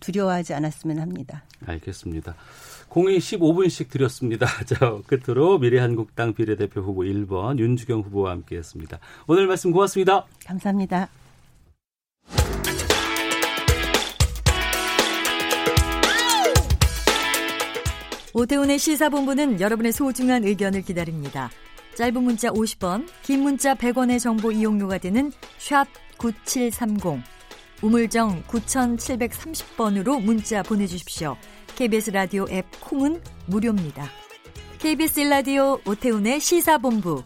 두려워하지 0.00 0.54
않았으면 0.54 0.98
합니다. 0.98 1.44
알겠습니다. 1.66 2.34
공이 2.88 3.18
15분씩 3.18 3.90
드렸습니다. 3.90 4.46
자, 4.64 4.98
끝으로 5.06 5.58
미래한국당 5.58 6.34
비례대표 6.34 6.80
후보 6.80 7.02
1번 7.02 7.58
윤주경 7.58 8.02
후보와 8.02 8.32
함께했습니다. 8.32 8.98
오늘 9.26 9.46
말씀 9.46 9.72
고맙습니다. 9.72 10.26
감사합니다. 10.46 11.08
오태훈의 18.36 18.80
시사본부는 18.80 19.60
여러분의 19.60 19.92
소중한 19.92 20.44
의견을 20.44 20.82
기다립니다. 20.82 21.50
짧은 21.94 22.20
문자 22.20 22.50
50원, 22.50 23.06
긴 23.22 23.42
문자 23.42 23.76
100원의 23.76 24.18
정보 24.18 24.50
이용료가 24.50 24.98
되는 24.98 25.30
샵 25.58 25.86
9730, 26.18 27.22
우물정 27.84 28.44
9730번으로 28.44 30.18
문자 30.22 30.62
보내주십시오. 30.62 31.36
KBS 31.76 32.12
라디오 32.12 32.46
앱 32.48 32.64
콩은 32.80 33.20
무료입니다. 33.44 34.06
KBS 34.78 35.20
라디오 35.20 35.78
오태훈의 35.86 36.40
시사본부. 36.40 37.22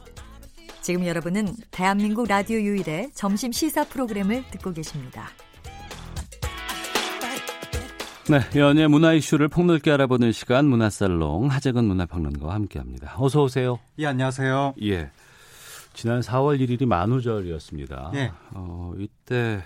지금 0.80 1.06
여러분은 1.06 1.54
대한민국 1.70 2.26
라디오 2.26 2.58
유일의 2.58 3.12
점심 3.14 3.52
시사 3.52 3.84
프로그램을 3.84 4.46
듣고 4.50 4.72
계십니다. 4.72 5.28
네, 8.28 8.40
연예 8.58 8.88
문화 8.88 9.12
이슈를 9.12 9.46
폭넓게 9.46 9.92
알아보는 9.92 10.32
시간 10.32 10.66
문화살롱 10.66 11.52
하재근 11.52 11.84
문화평론가와 11.84 12.54
함께합니다. 12.54 13.14
어서 13.16 13.44
오세요. 13.44 13.78
예, 14.00 14.06
안녕하세요. 14.06 14.74
예. 14.82 15.12
지난 15.94 16.18
4월 16.20 16.60
1일이 16.60 16.84
만우절이었습니다. 16.84 18.10
예. 18.16 18.32
어, 18.54 18.92
이때 18.98 19.62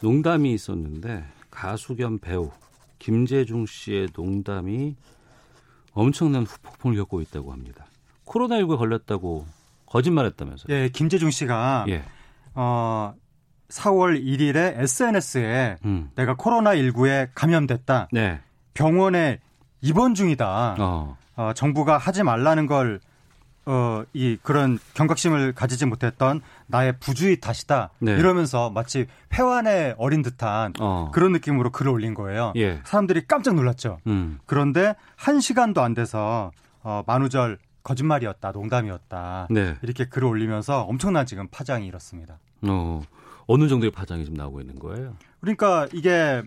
농담이 0.00 0.52
있었는데 0.52 1.24
가수 1.50 1.96
겸 1.96 2.18
배우 2.18 2.50
김재중 2.98 3.66
씨의 3.66 4.08
농담이 4.14 4.96
엄청난 5.92 6.44
후폭풍을 6.44 6.96
겪고 6.96 7.20
있다고 7.22 7.52
합니다. 7.52 7.86
코로나19에 8.26 8.76
걸렸다고 8.76 9.46
거짓말했다면서요? 9.86 10.76
예, 10.76 10.88
김재중 10.88 11.30
씨가 11.30 11.86
예. 11.88 12.04
어 12.54 13.14
4월 13.68 14.22
1일에 14.22 14.78
SNS에 14.78 15.78
음. 15.84 16.10
내가 16.14 16.36
코로나19에 16.36 17.30
감염됐다. 17.34 18.08
네. 18.12 18.40
병원에 18.74 19.40
입원 19.80 20.14
중이다. 20.14 20.76
어. 20.78 21.16
어, 21.36 21.52
정부가 21.54 21.98
하지 21.98 22.22
말라는 22.22 22.66
걸 22.66 23.00
어, 23.66 24.04
이 24.12 24.38
그런 24.42 24.78
경각심을 24.94 25.52
가지지 25.52 25.86
못했던 25.86 26.40
나의 26.68 26.98
부주의 27.00 27.40
탓이다. 27.40 27.90
네. 27.98 28.12
이러면서 28.12 28.70
마치 28.70 29.06
회환에 29.34 29.96
어린 29.98 30.22
듯한 30.22 30.74
어. 30.78 31.10
그런 31.12 31.32
느낌으로 31.32 31.70
글을 31.70 31.90
올린 31.90 32.14
거예요. 32.14 32.52
예. 32.56 32.80
사람들이 32.84 33.26
깜짝 33.26 33.54
놀랐죠. 33.54 33.98
음. 34.06 34.38
그런데 34.46 34.94
한 35.16 35.40
시간도 35.40 35.82
안 35.82 35.94
돼서 35.94 36.52
어, 36.82 37.02
만우절 37.06 37.58
거짓말이었다, 37.82 38.52
농담이었다. 38.52 39.48
네. 39.50 39.76
이렇게 39.82 40.06
글을 40.06 40.28
올리면서 40.28 40.82
엄청난 40.82 41.26
지금 41.26 41.48
파장이 41.48 41.86
일었습니다. 41.86 42.38
어. 42.62 43.02
어느 43.48 43.68
정도의 43.68 43.90
파장이 43.90 44.24
좀 44.24 44.34
나오고 44.34 44.60
있는 44.60 44.78
거예요? 44.78 45.14
그러니까 45.40 45.86
이게 45.92 46.42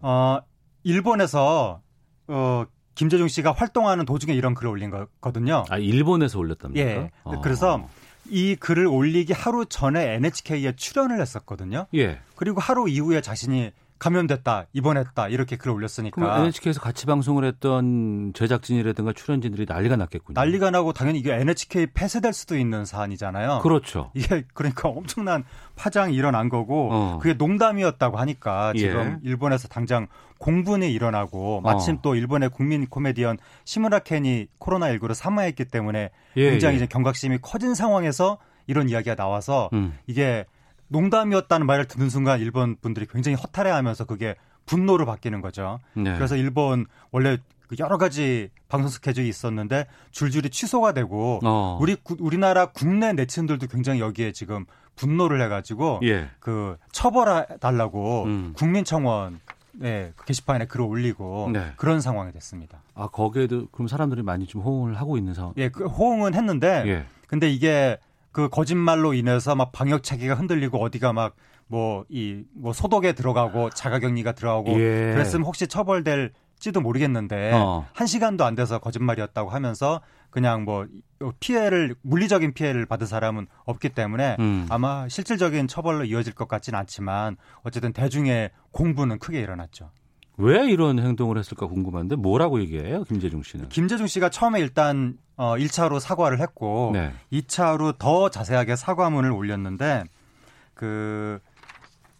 어 0.00 0.38
일본에서 0.82 1.80
어 2.26 2.64
김재중 2.94 3.28
씨가 3.28 3.52
활동하는 3.52 4.04
도중에 4.04 4.34
이런 4.34 4.54
글을 4.54 4.70
올린 4.70 4.90
거거든요. 4.90 5.64
아, 5.68 5.78
일본에서 5.78 6.38
올렸답니까? 6.38 6.86
예. 6.86 7.10
어. 7.24 7.40
그래서 7.40 7.88
이 8.28 8.56
글을 8.56 8.86
올리기 8.86 9.32
하루 9.32 9.66
전에 9.66 10.14
NHK에 10.14 10.76
출연을 10.76 11.20
했었거든요. 11.20 11.86
예. 11.94 12.20
그리고 12.36 12.60
하루 12.60 12.88
이후에 12.88 13.20
자신이 13.20 13.72
감염됐다, 14.04 14.66
입원했다 14.74 15.28
이렇게 15.28 15.56
글을 15.56 15.72
올렸으니까 15.72 16.14
그럼 16.14 16.40
NHK에서 16.40 16.78
같이 16.78 17.06
방송을 17.06 17.46
했던 17.46 18.34
제작진이라든가 18.34 19.14
출연진들이 19.14 19.64
난리가 19.66 19.96
났겠군요. 19.96 20.38
난리가 20.38 20.70
나고 20.70 20.92
당연히 20.92 21.20
이게 21.20 21.32
NHK 21.32 21.86
폐쇄될 21.94 22.34
수도 22.34 22.58
있는 22.58 22.84
사안이잖아요. 22.84 23.60
그렇죠. 23.62 24.10
이게 24.12 24.44
그러니까 24.52 24.90
엄청난 24.90 25.42
파장이 25.76 26.14
일어난 26.14 26.50
거고 26.50 26.90
어. 26.92 27.18
그게 27.22 27.32
농담이었다고 27.32 28.18
하니까 28.18 28.74
지금 28.76 29.20
예. 29.24 29.28
일본에서 29.30 29.68
당장 29.68 30.06
공분이 30.36 30.92
일어나고 30.92 31.62
마침 31.62 31.94
어. 31.94 31.98
또 32.02 32.14
일본의 32.14 32.50
국민 32.50 32.86
코미디언 32.86 33.38
시무라 33.64 34.00
켄이 34.00 34.48
코로나19를 34.60 35.14
사망했기 35.14 35.64
때문에 35.64 36.10
예, 36.36 36.50
굉장히 36.50 36.74
예. 36.74 36.76
이제 36.76 36.86
경각심이 36.86 37.38
커진 37.40 37.74
상황에서 37.74 38.36
이런 38.66 38.90
이야기가 38.90 39.14
나와서 39.14 39.70
음. 39.72 39.96
이게 40.06 40.44
농담이었다는 40.88 41.66
말을 41.66 41.86
듣는 41.86 42.08
순간 42.10 42.40
일본 42.40 42.76
분들이 42.76 43.06
굉장히 43.06 43.36
허탈해하면서 43.36 44.04
그게 44.04 44.34
분노로 44.66 45.06
바뀌는 45.06 45.40
거죠. 45.40 45.80
네. 45.94 46.14
그래서 46.14 46.36
일본 46.36 46.86
원래 47.10 47.38
그 47.66 47.76
여러 47.78 47.96
가지 47.98 48.50
방송 48.68 48.88
스케줄이 48.88 49.28
있었는데 49.28 49.86
줄줄이 50.10 50.50
취소가 50.50 50.92
되고 50.92 51.40
어. 51.44 51.78
우리 51.80 51.94
구- 51.96 52.16
우리나라 52.20 52.66
국내 52.66 53.12
네티즌들도 53.12 53.66
굉장히 53.68 54.00
여기에 54.00 54.32
지금 54.32 54.66
분노를 54.96 55.40
해가지고 55.42 56.00
예. 56.04 56.28
그 56.40 56.76
처벌해 56.92 57.46
달라고 57.60 58.24
음. 58.24 58.52
국민청원 58.56 59.40
네, 59.72 60.12
그 60.14 60.24
게시판에 60.26 60.66
글을 60.66 60.84
올리고 60.84 61.50
네. 61.52 61.72
그런 61.76 62.00
상황이 62.00 62.30
됐습니다. 62.32 62.78
아 62.94 63.08
거기에도 63.08 63.66
그럼 63.72 63.88
사람들이 63.88 64.22
많이 64.22 64.46
좀 64.46 64.62
호응을 64.62 64.94
하고 64.94 65.16
있는 65.18 65.34
상황. 65.34 65.52
예, 65.56 65.68
그 65.68 65.86
호응은 65.86 66.34
했는데 66.34 66.84
예. 66.86 67.06
근데 67.26 67.50
이게 67.50 67.98
그 68.34 68.48
거짓말로 68.48 69.14
인해서 69.14 69.54
막 69.54 69.70
방역 69.70 70.02
체계가 70.02 70.34
흔들리고 70.34 70.82
어디가 70.82 71.12
막 71.12 71.36
뭐이뭐 71.68 72.72
소독에 72.74 73.12
들어가고 73.12 73.70
자가격리가 73.70 74.32
들어가고 74.32 74.72
예. 74.72 75.12
그랬으면 75.14 75.46
혹시 75.46 75.68
처벌될 75.68 76.32
지도 76.58 76.80
모르겠는데 76.80 77.52
어. 77.54 77.86
한 77.92 78.06
시간도 78.08 78.44
안 78.44 78.56
돼서 78.56 78.80
거짓말이었다고 78.80 79.50
하면서 79.50 80.00
그냥 80.30 80.64
뭐 80.64 80.84
피해를 81.38 81.94
물리적인 82.02 82.54
피해를 82.54 82.86
받은 82.86 83.06
사람은 83.06 83.46
없기 83.66 83.90
때문에 83.90 84.36
음. 84.40 84.66
아마 84.68 85.08
실질적인 85.08 85.68
처벌로 85.68 86.04
이어질 86.04 86.34
것 86.34 86.48
같지는 86.48 86.76
않지만 86.80 87.36
어쨌든 87.62 87.92
대중의 87.92 88.50
공분은 88.72 89.20
크게 89.20 89.40
일어났죠. 89.40 89.92
왜 90.36 90.68
이런 90.70 90.98
행동을 90.98 91.38
했을까 91.38 91.66
궁금한데 91.66 92.16
뭐라고 92.16 92.60
얘기해요, 92.60 93.04
김재중 93.04 93.42
씨는? 93.42 93.68
김재중 93.68 94.06
씨가 94.06 94.30
처음에 94.30 94.60
일단 94.60 95.16
어 95.36 95.54
1차로 95.56 96.00
사과를 96.00 96.40
했고 96.40 96.90
네. 96.92 97.12
2차로 97.32 97.98
더 97.98 98.28
자세하게 98.28 98.76
사과문을 98.76 99.30
올렸는데 99.30 100.04
그 100.74 101.38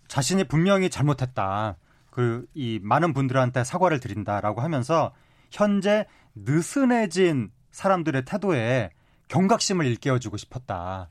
자신이 0.09 0.45
분명히 0.45 0.91
잘못했다. 0.91 1.77
그 2.11 2.47
이 2.55 2.79
많은 2.83 3.13
분들한테 3.13 3.65
사과를 3.65 3.99
드린다라고 3.99 4.61
하면서 4.61 5.13
현재 5.51 6.07
느슨해진 6.37 7.51
사람들의 7.73 8.25
태도에 8.25 8.91
경각심을 9.29 9.85
일깨워 9.87 10.21
주고 10.21 10.37
싶었다. 10.37 11.09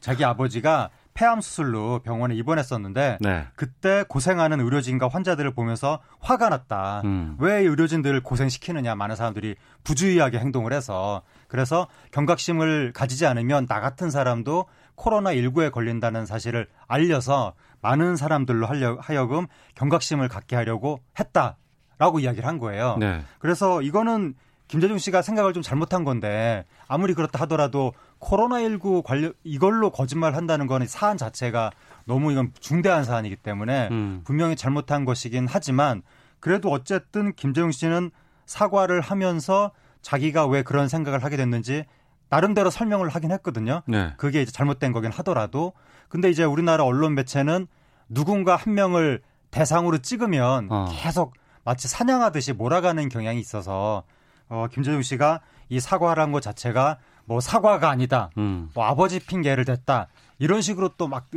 자기 0.00 0.24
아버지가 0.24 0.90
폐암 1.14 1.40
수술로 1.40 2.00
병원에 2.00 2.34
입원했었는데 2.34 3.18
네. 3.20 3.46
그때 3.54 4.04
고생하는 4.08 4.60
의료진과 4.60 5.08
환자들을 5.08 5.52
보면서 5.54 6.00
화가 6.20 6.48
났다. 6.48 7.02
음. 7.04 7.36
왜 7.38 7.58
의료진들을 7.58 8.22
고생시키느냐 8.22 8.94
많은 8.94 9.16
사람들이 9.16 9.56
부주의하게 9.84 10.38
행동을 10.38 10.72
해서 10.72 11.22
그래서 11.48 11.88
경각심을 12.12 12.92
가지지 12.94 13.26
않으면 13.26 13.66
나 13.66 13.80
같은 13.80 14.10
사람도 14.10 14.66
코로나 14.94 15.34
19에 15.34 15.70
걸린다는 15.70 16.26
사실을 16.26 16.68
알려서 16.86 17.54
많은 17.80 18.16
사람들로 18.16 18.66
하려, 18.66 18.98
하여금 19.00 19.46
경각심을 19.74 20.28
갖게 20.28 20.56
하려고 20.56 21.00
했다라고 21.18 22.20
이야기를 22.20 22.46
한 22.46 22.58
거예요. 22.58 22.96
네. 22.98 23.22
그래서 23.38 23.82
이거는 23.82 24.34
김재중 24.72 24.96
씨가 24.96 25.20
생각을 25.20 25.52
좀 25.52 25.62
잘못한 25.62 26.02
건데 26.02 26.64
아무리 26.88 27.12
그렇다 27.12 27.42
하더라도 27.42 27.92
코로나19 28.20 29.02
관련 29.04 29.34
이걸로 29.44 29.90
거짓말 29.90 30.34
한다는 30.34 30.66
거는 30.66 30.86
사안 30.86 31.18
자체가 31.18 31.72
너무 32.06 32.32
이건 32.32 32.52
중대한 32.58 33.04
사안이기 33.04 33.36
때문에 33.36 33.88
음. 33.90 34.22
분명히 34.24 34.56
잘못한 34.56 35.04
것이긴 35.04 35.46
하지만 35.46 36.00
그래도 36.40 36.70
어쨌든 36.70 37.34
김재웅 37.34 37.70
씨는 37.70 38.12
사과를 38.46 39.02
하면서 39.02 39.72
자기가 40.00 40.46
왜 40.46 40.62
그런 40.62 40.88
생각을 40.88 41.22
하게 41.22 41.36
됐는지 41.36 41.84
나름대로 42.30 42.70
설명을 42.70 43.10
하긴 43.10 43.30
했거든요. 43.30 43.82
네. 43.86 44.14
그게 44.16 44.40
이제 44.40 44.50
잘못된 44.50 44.92
거긴 44.92 45.10
하더라도 45.12 45.74
근데 46.08 46.30
이제 46.30 46.44
우리나라 46.44 46.84
언론 46.84 47.14
매체는 47.14 47.66
누군가 48.08 48.56
한 48.56 48.72
명을 48.72 49.20
대상으로 49.50 49.98
찍으면 49.98 50.68
어. 50.70 50.86
계속 50.90 51.34
마치 51.62 51.88
사냥하듯이 51.88 52.54
몰아가는 52.54 53.10
경향이 53.10 53.38
있어서 53.38 54.04
어, 54.52 54.66
김재중 54.70 55.00
씨가 55.02 55.40
이 55.70 55.80
사과를 55.80 56.22
한것 56.22 56.42
자체가 56.42 56.98
뭐 57.24 57.40
사과가 57.40 57.88
아니다. 57.88 58.28
음. 58.36 58.68
뭐 58.74 58.84
아버지 58.84 59.18
핑계를 59.18 59.64
댔다. 59.64 60.08
이런 60.38 60.60
식으로 60.60 60.90
또 60.98 61.08
막 61.08 61.28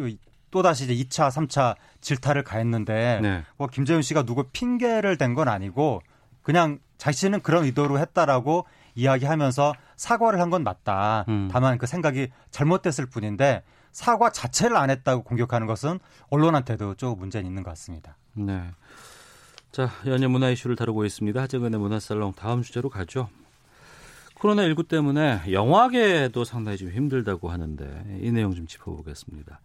또다시 0.51 0.84
이제 0.86 0.95
2차, 1.03 1.30
3차 1.32 1.76
질타를 2.01 2.43
가했는데 2.43 3.20
네. 3.22 3.43
뭐 3.57 3.68
김재훈 3.68 4.01
씨가 4.01 4.24
누구 4.24 4.43
핑계를 4.51 5.18
댄 5.18 5.34
건 5.36 5.47
아니고 5.47 6.01
그냥 6.43 6.80
자신은 6.97 7.41
그런 7.41 7.63
의도로 7.66 7.99
했다라고 7.99 8.66
이야기하면서 8.95 9.74
사과를 9.97 10.39
한 10.39 10.49
건 10.49 10.63
맞다. 10.63 11.26
음. 11.28 11.49
다만 11.51 11.78
그 11.78 11.88
생각이 11.88 12.30
잘못됐을 12.51 13.05
뿐인데 13.07 13.63
사과 13.91 14.30
자체를 14.30 14.76
안 14.78 14.89
했다고 14.89 15.24
공격하는 15.24 15.68
것은 15.68 15.99
언론한테도 16.30 16.95
조금 16.95 17.20
문제는 17.20 17.45
있는 17.47 17.63
것 17.63 17.70
같습니다. 17.72 18.18
네. 18.34 18.61
자, 19.76 19.90
연예 20.06 20.26
문화 20.26 20.50
이슈를 20.52 20.78
다루고 20.78 21.04
있습니다. 21.04 21.42
하재근의 21.42 21.78
문화살롱 21.82 22.32
다음 22.38 22.62
주제로 22.62 22.88
가죠. 22.88 23.28
코로나19 24.36 24.88
때문에 24.88 25.42
영화계도 25.52 26.46
상당히 26.46 26.78
좀 26.78 26.92
힘들다고 26.92 27.50
하는데 27.50 28.20
이 28.22 28.32
내용 28.32 28.56
좀 28.56 28.68
짚어보겠습니다. 28.68 29.60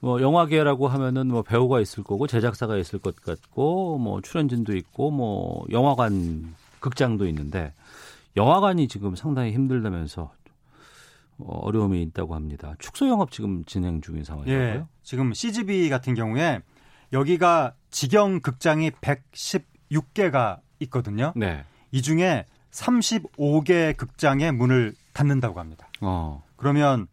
뭐 0.00 0.20
영화계라고 0.20 0.88
하면은 0.88 1.28
뭐 1.28 1.40
배우가 1.40 1.80
있을 1.80 2.04
거고 2.04 2.26
제작사가 2.26 2.76
있을 2.76 2.98
것 2.98 3.16
같고 3.16 3.96
뭐 3.96 4.20
출연진도 4.20 4.76
있고 4.76 5.10
뭐 5.10 5.64
영화관 5.70 6.54
극장도 6.80 7.26
있는데 7.28 7.72
영화관이 8.36 8.88
지금 8.88 9.16
상당히 9.16 9.52
힘들다면서 9.52 10.34
어, 11.38 11.58
어려움이 11.62 12.02
있다고 12.02 12.34
합니다. 12.34 12.74
축소 12.78 13.08
영업 13.08 13.30
지금 13.30 13.64
진행 13.64 14.02
중인 14.02 14.22
상황이고요. 14.22 14.58
예. 14.58 14.84
지금 15.02 15.32
CGV 15.32 15.88
같은 15.88 16.14
경우에 16.14 16.60
여기가 17.12 17.74
직영 17.90 18.40
극장이 18.40 18.90
116개가 18.92 20.58
있거든요. 20.80 21.32
네. 21.36 21.64
이 21.90 22.02
중에 22.02 22.46
35개 22.70 23.96
극장의 23.96 24.52
문을 24.52 24.94
닫는다고 25.12 25.58
합니다. 25.58 25.88
어. 26.00 26.42
그러면 26.56 27.08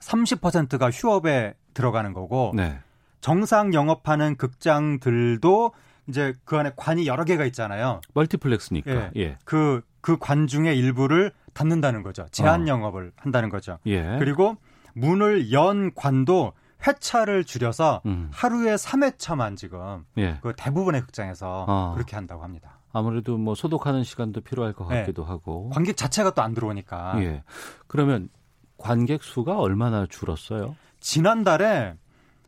30%가 0.00 0.90
휴업에 0.90 1.54
들어가는 1.74 2.12
거고 2.12 2.52
네. 2.54 2.78
정상 3.20 3.72
영업하는 3.72 4.36
극장들도 4.36 5.72
이제 6.08 6.34
그 6.44 6.56
안에 6.58 6.72
관이 6.74 7.06
여러 7.06 7.24
개가 7.24 7.44
있잖아요. 7.46 8.00
멀티플렉스니까. 8.14 9.12
예. 9.16 9.38
그, 9.44 9.82
그 10.00 10.16
관 10.18 10.48
중에 10.48 10.74
일부를 10.74 11.30
닫는다는 11.54 12.02
거죠. 12.02 12.26
제한 12.32 12.62
어. 12.62 12.66
영업을 12.66 13.12
한다는 13.16 13.48
거죠. 13.50 13.78
예. 13.86 14.16
그리고 14.18 14.56
문을 14.94 15.52
연 15.52 15.94
관도 15.94 16.54
회차를 16.86 17.44
줄여서 17.44 18.02
음. 18.06 18.30
하루에 18.32 18.74
3회차만 18.74 19.56
지금 19.56 20.04
예. 20.18 20.38
그 20.42 20.52
대부분의 20.56 21.02
극장에서 21.02 21.66
어. 21.68 21.92
그렇게 21.94 22.16
한다고 22.16 22.42
합니다. 22.42 22.78
아무래도 22.92 23.38
뭐 23.38 23.54
소독하는 23.54 24.04
시간도 24.04 24.42
필요할 24.42 24.72
것 24.74 24.86
네. 24.88 25.00
같기도 25.00 25.24
하고. 25.24 25.70
관객 25.70 25.96
자체가 25.96 26.34
또 26.34 26.42
안 26.42 26.52
들어오니까. 26.54 27.22
예. 27.22 27.42
그러면 27.86 28.28
관객 28.76 29.22
수가 29.22 29.58
얼마나 29.58 30.06
줄었어요? 30.06 30.76
지난달에 31.00 31.94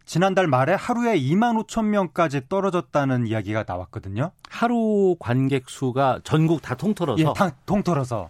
지난달 0.05 0.47
말에 0.49 0.75
하루에 0.75 1.19
2만 1.19 1.65
5천 1.67 1.87
명까지 1.87 2.49
떨어졌다는 2.51 3.27
이야기가 3.27 3.65
나왔거든요. 3.67 4.33
하루 4.51 5.17
관객 5.19 5.71
수가 5.71 6.21
전국 6.25 6.61
다 6.61 6.75
통틀어서 6.75 7.21
예, 7.23 7.25
다 7.35 7.51
통틀어서. 7.65 8.29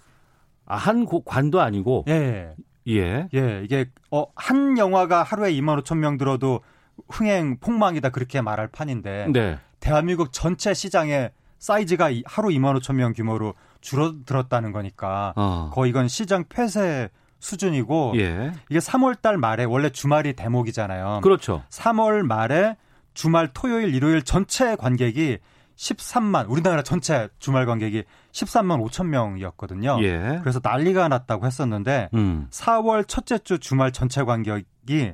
아, 0.67 0.77
한 0.77 1.05
고- 1.05 1.23
관도 1.25 1.61
아니고 1.61 2.05
예. 2.09 2.55
예. 2.89 3.29
예, 3.35 3.63
이게 3.65 3.87
어, 4.11 4.27
한 4.37 4.77
영화가 4.79 5.23
하루에 5.23 5.53
2만 5.53 5.83
5천 5.83 5.97
명 5.99 6.17
들어도 6.19 6.61
흥행 7.09 7.59
폭망이다 7.59 8.11
그렇게 8.11 8.41
말할 8.41 8.69
판인데 8.69 9.27
네. 9.33 9.59
대한민국 9.81 10.33
전체 10.33 10.75
시장의 10.75 11.31
사이즈가 11.59 12.11
이- 12.11 12.23
하루 12.27 12.49
2만 12.51 12.79
5천 12.81 12.95
명 12.95 13.13
규모로 13.13 13.55
줄어들었다는 13.81 14.73
거니까 14.73 15.33
어. 15.37 15.71
거의 15.73 15.91
이건 15.91 16.09
시장 16.09 16.45
폐쇄 16.49 17.09
수준이고 17.41 18.13
예. 18.17 18.53
이게 18.71 18.79
3월 18.79 19.21
달 19.21 19.37
말에 19.39 19.65
원래 19.65 19.91
주말이 19.91 20.33
대목이잖아요. 20.35 21.21
그렇죠. 21.23 21.63
3월 21.71 22.23
말에 22.23 22.77
주말 23.13 23.51
토요일 23.53 23.95
일요일 23.95 24.23
전체 24.23 24.77
관객이 24.77 25.39
13만 25.77 26.47
우리나라 26.49 26.83
전체 26.83 27.29
주말 27.39 27.67
관객이 27.67 28.05
13만 28.33 28.85
5천 28.89 29.07
명이었거든요. 29.07 29.99
예. 30.03 30.39
그래서 30.41 30.61
난리가 30.63 31.09
났다고 31.09 31.47
했었는데 31.47 32.11
음. 32.15 32.47
4월 32.51 33.07
첫째 33.09 33.39
주 33.39 33.59
주말 33.59 33.93
전체 33.93 34.23
관객이 34.23 35.13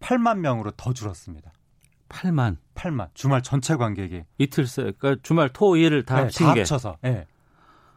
8만 0.00 0.38
명으로 0.38 0.70
더 0.72 0.92
줄었습니다. 0.92 1.52
8만. 2.08 2.56
8만. 2.74 3.08
주말 3.14 3.42
전체 3.42 3.76
관객이. 3.76 4.22
이틀 4.38 4.66
새, 4.66 4.92
그러니까 4.98 5.16
주말 5.22 5.50
토, 5.52 5.76
일을 5.76 6.04
다 6.06 6.14
네, 6.16 6.20
합친 6.22 6.46
다 6.46 6.54
게. 6.54 6.60
합쳐서. 6.60 6.96
예. 7.04 7.26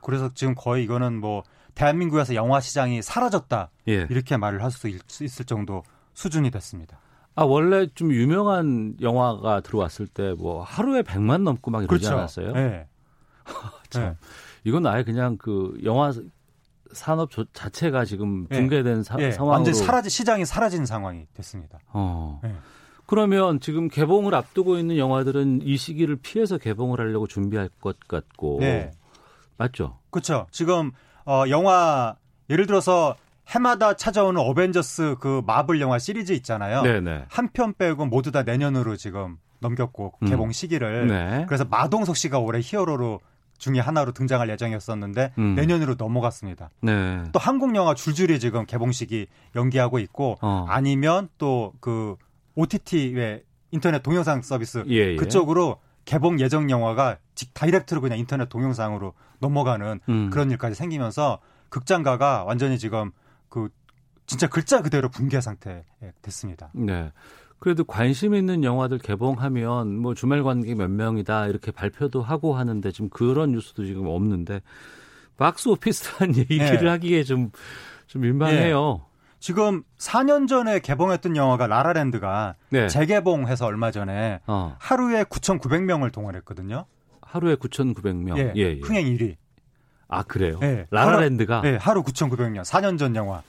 그래서 0.02 0.32
지금 0.34 0.54
거의 0.56 0.84
이거는 0.84 1.20
뭐 1.22 1.44
대한민국에서 1.76 2.36
영화 2.36 2.60
시장이 2.60 3.02
사라졌다. 3.02 3.70
예. 3.88 4.08
이렇게 4.10 4.36
말을 4.36 4.62
할 4.64 4.72
수 4.72 4.90
있을 4.90 5.46
정도 5.46 5.84
수준이 6.14 6.52
됐습니다. 6.52 7.00
아, 7.36 7.44
원래 7.44 7.88
좀 7.94 8.12
유명한 8.12 8.96
영화가 9.02 9.62
들어왔을 9.62 10.08
때 10.08 10.34
뭐 10.34 10.64
하루에 10.64 11.02
100만 11.02 11.44
넘고 11.44 11.72
막 11.72 11.80
이러지 11.84 11.88
그렇죠. 12.06 12.18
않았어요? 12.18 12.54
예. 12.56 12.88
참. 13.90 14.04
예. 14.04 14.16
이건 14.64 14.86
아예 14.86 15.04
그냥 15.04 15.38
그 15.38 15.78
영화 15.84 16.12
산업 16.92 17.32
조- 17.32 17.46
자체가 17.54 18.04
지금 18.06 18.48
예. 18.52 18.58
붕괴된 18.60 19.04
사, 19.04 19.16
예, 19.20 19.32
상황으로 19.32 19.54
완전 19.56 19.74
사라지 19.74 20.10
시장이 20.10 20.46
사라진 20.46 20.86
상황이 20.86 21.26
됐습니다. 21.34 21.80
어. 21.94 22.42
예. 22.44 22.54
그러면 23.06 23.60
지금 23.60 23.88
개봉을 23.88 24.36
앞두고 24.36 24.78
있는 24.78 24.98
영화들은 24.98 25.62
이 25.64 25.78
시기를 25.78 26.18
피해서 26.18 26.58
개봉을 26.58 27.00
하려고 27.00 27.28
준비할 27.28 27.70
것 27.82 27.98
같고 28.08 28.58
네. 28.62 28.92
맞죠? 29.58 30.00
그렇죠. 30.12 30.48
지금 30.52 30.92
어, 31.26 31.44
영화 31.50 32.16
예를 32.50 32.68
들어서 32.68 33.16
해마다 33.48 33.96
찾아오는 33.96 34.40
어벤져스 34.40 35.16
그 35.20 35.42
마블 35.46 35.82
영화 35.82 36.00
시리즈 36.00 36.32
있잖아요. 36.34 36.84
네네. 36.84 37.26
한편 37.30 37.74
빼고 37.78 38.06
모두 38.06 38.32
다 38.32 38.44
내년으로 38.44 38.96
지금 38.96 39.38
넘겼고 39.60 40.14
음. 40.22 40.28
개봉 40.28 40.52
시기를 40.52 41.08
네. 41.08 41.46
그래서 41.48 41.66
마동석 41.66 42.18
씨가 42.18 42.40
올해 42.40 42.60
히어로로 42.64 43.20
중에 43.58 43.80
하나로 43.80 44.12
등장할 44.14 44.50
예정이었었는데 44.50 45.34
음. 45.38 45.56
내년으로 45.56 45.96
넘어갔습니다. 45.98 46.70
네. 46.82 47.24
또 47.32 47.40
한국 47.40 47.76
영화 47.76 47.94
줄줄이 47.94 48.40
지금 48.40 48.66
개봉식이 48.66 49.28
연기하고 49.56 50.00
있고 50.00 50.38
어. 50.42 50.66
아니면 50.68 51.30
또 51.38 51.74
그 51.80 52.16
OTT의 52.56 53.44
인터넷 53.72 54.04
동영상 54.04 54.42
서비스 54.42 54.84
예, 54.88 55.12
예. 55.12 55.16
그쪽으로 55.16 55.80
개봉 56.06 56.40
예정 56.40 56.70
영화가 56.70 57.18
직 57.36 57.54
다이렉트로 57.54 58.02
그냥 58.02 58.18
인터넷 58.18 58.50
동영상으로 58.50 59.14
넘어가는 59.40 60.00
음. 60.10 60.30
그런 60.32 60.52
일까지 60.52 60.76
생기면서 60.76 61.40
극장가가 61.70 62.44
완전히 62.44 62.78
지금 62.78 63.12
그 63.52 63.70
진짜 64.26 64.48
글자 64.48 64.82
그대로 64.82 65.10
붕괴 65.10 65.40
상태에 65.42 65.84
됐습니다. 66.24 66.72
네. 66.74 67.12
그래도 67.60 67.84
관심 67.84 68.34
있는 68.34 68.64
영화들 68.64 68.98
개봉하면 68.98 69.98
뭐 69.98 70.16
주말 70.16 70.42
관객 70.42 70.76
몇 70.76 70.90
명이다 70.90 71.46
이렇게 71.46 71.70
발표도 71.70 72.24
하고 72.24 72.56
하는데 72.56 72.92
지금 72.92 73.10
그런 73.10 73.52
뉴스도 73.52 73.86
지금 73.86 74.08
없는데 74.08 74.62
박스 75.38 75.70
오피스라는 75.70 76.38
얘기를 76.50 76.80
네. 76.80 76.88
하기에 76.88 77.24
좀, 77.24 77.52
좀 78.08 78.24
민망해요. 78.24 79.06
지금 79.40 79.84
4년 79.98 80.48
전에 80.48 80.80
개봉했던 80.80 81.36
영화가 81.36 81.68
라라랜드가 81.68 82.56
네. 82.70 82.88
재개봉해서 82.88 83.66
얼마 83.66 83.92
전에 83.92 84.40
어. 84.48 84.76
하루에 84.80 85.24
9,900명을 85.24 86.12
동원했거든요. 86.12 86.86
하루에 87.22 87.56
9,900명. 87.56 88.38
예, 88.38 88.54
예, 88.56 88.62
예. 88.62 88.80
흥행 88.82 89.06
1위. 89.06 89.36
아, 90.12 90.24
그래요? 90.24 90.60
예, 90.62 90.86
라라랜드가? 90.92 91.60
하루, 91.60 91.72
네, 91.72 91.78
하루 91.78 92.04
9,900명. 92.04 92.64
4년 92.64 93.00
전 93.00 93.16
영화. 93.16 93.42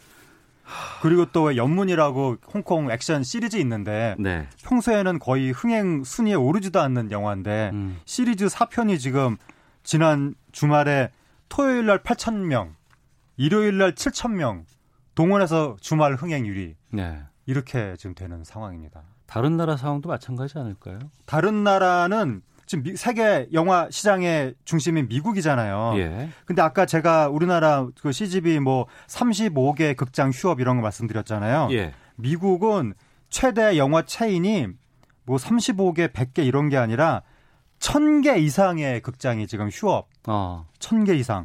그리고 1.02 1.26
또 1.32 1.56
연문이라고 1.56 2.36
홍콩 2.54 2.90
액션 2.90 3.22
시리즈 3.24 3.56
있는데 3.56 4.14
네. 4.18 4.46
평소에는 4.64 5.18
거의 5.18 5.50
흥행 5.50 6.04
순위에 6.04 6.34
오르지도 6.34 6.80
않는 6.80 7.10
영화인데 7.10 7.70
음. 7.72 8.00
시리즈 8.04 8.46
4편이 8.46 8.98
지금 8.98 9.36
지난 9.82 10.34
주말에 10.52 11.10
토요일 11.48 11.86
날 11.86 11.98
8,000명, 11.98 12.70
일요일 13.36 13.76
날 13.76 13.92
7,000명 13.94 14.64
동원해서 15.14 15.76
주말 15.80 16.14
흥행 16.14 16.44
1위. 16.44 16.74
네. 16.90 17.22
이렇게 17.44 17.96
지금 17.98 18.14
되는 18.14 18.44
상황입니다. 18.44 19.02
다른 19.26 19.56
나라 19.56 19.76
상황도 19.76 20.08
마찬가지 20.08 20.58
않을까요? 20.58 20.98
다른 21.26 21.64
나라는 21.64 22.42
지금 22.72 22.84
미- 22.84 22.96
세계 22.96 23.48
영화 23.52 23.86
시장의 23.90 24.54
중심인 24.64 25.06
미국이잖아요. 25.08 25.92
예. 25.98 26.30
근데 26.46 26.62
아까 26.62 26.86
제가 26.86 27.28
우리나라 27.28 27.86
그 28.00 28.12
CGV 28.12 28.60
뭐 28.60 28.86
35개 29.08 29.94
극장 29.94 30.30
휴업 30.30 30.58
이런 30.58 30.76
거 30.76 30.82
말씀드렸잖아요. 30.82 31.68
예. 31.72 31.92
미국은 32.16 32.94
최대 33.28 33.76
영화 33.76 34.00
체인이 34.02 34.68
뭐 35.24 35.36
35개, 35.36 36.08
100개 36.12 36.46
이런 36.46 36.70
게 36.70 36.78
아니라 36.78 37.20
1000개 37.78 38.38
이상의 38.40 39.02
극장이 39.02 39.46
지금 39.46 39.68
휴업. 39.68 40.08
어. 40.26 40.66
1000개 40.78 41.14
이상. 41.18 41.44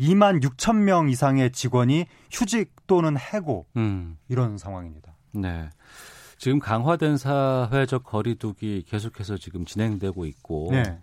2만 0.00 0.42
6천 0.42 0.74
명 0.78 1.08
이상의 1.08 1.52
직원이 1.52 2.06
휴직 2.32 2.72
또는 2.88 3.16
해고 3.16 3.66
음. 3.76 4.18
이런 4.28 4.58
상황입니다. 4.58 5.14
네. 5.34 5.70
지금 6.44 6.58
강화된 6.58 7.16
사회적 7.16 8.04
거리두기 8.04 8.84
계속해서 8.86 9.38
지금 9.38 9.64
진행되고 9.64 10.26
있고 10.26 10.68
네. 10.72 10.98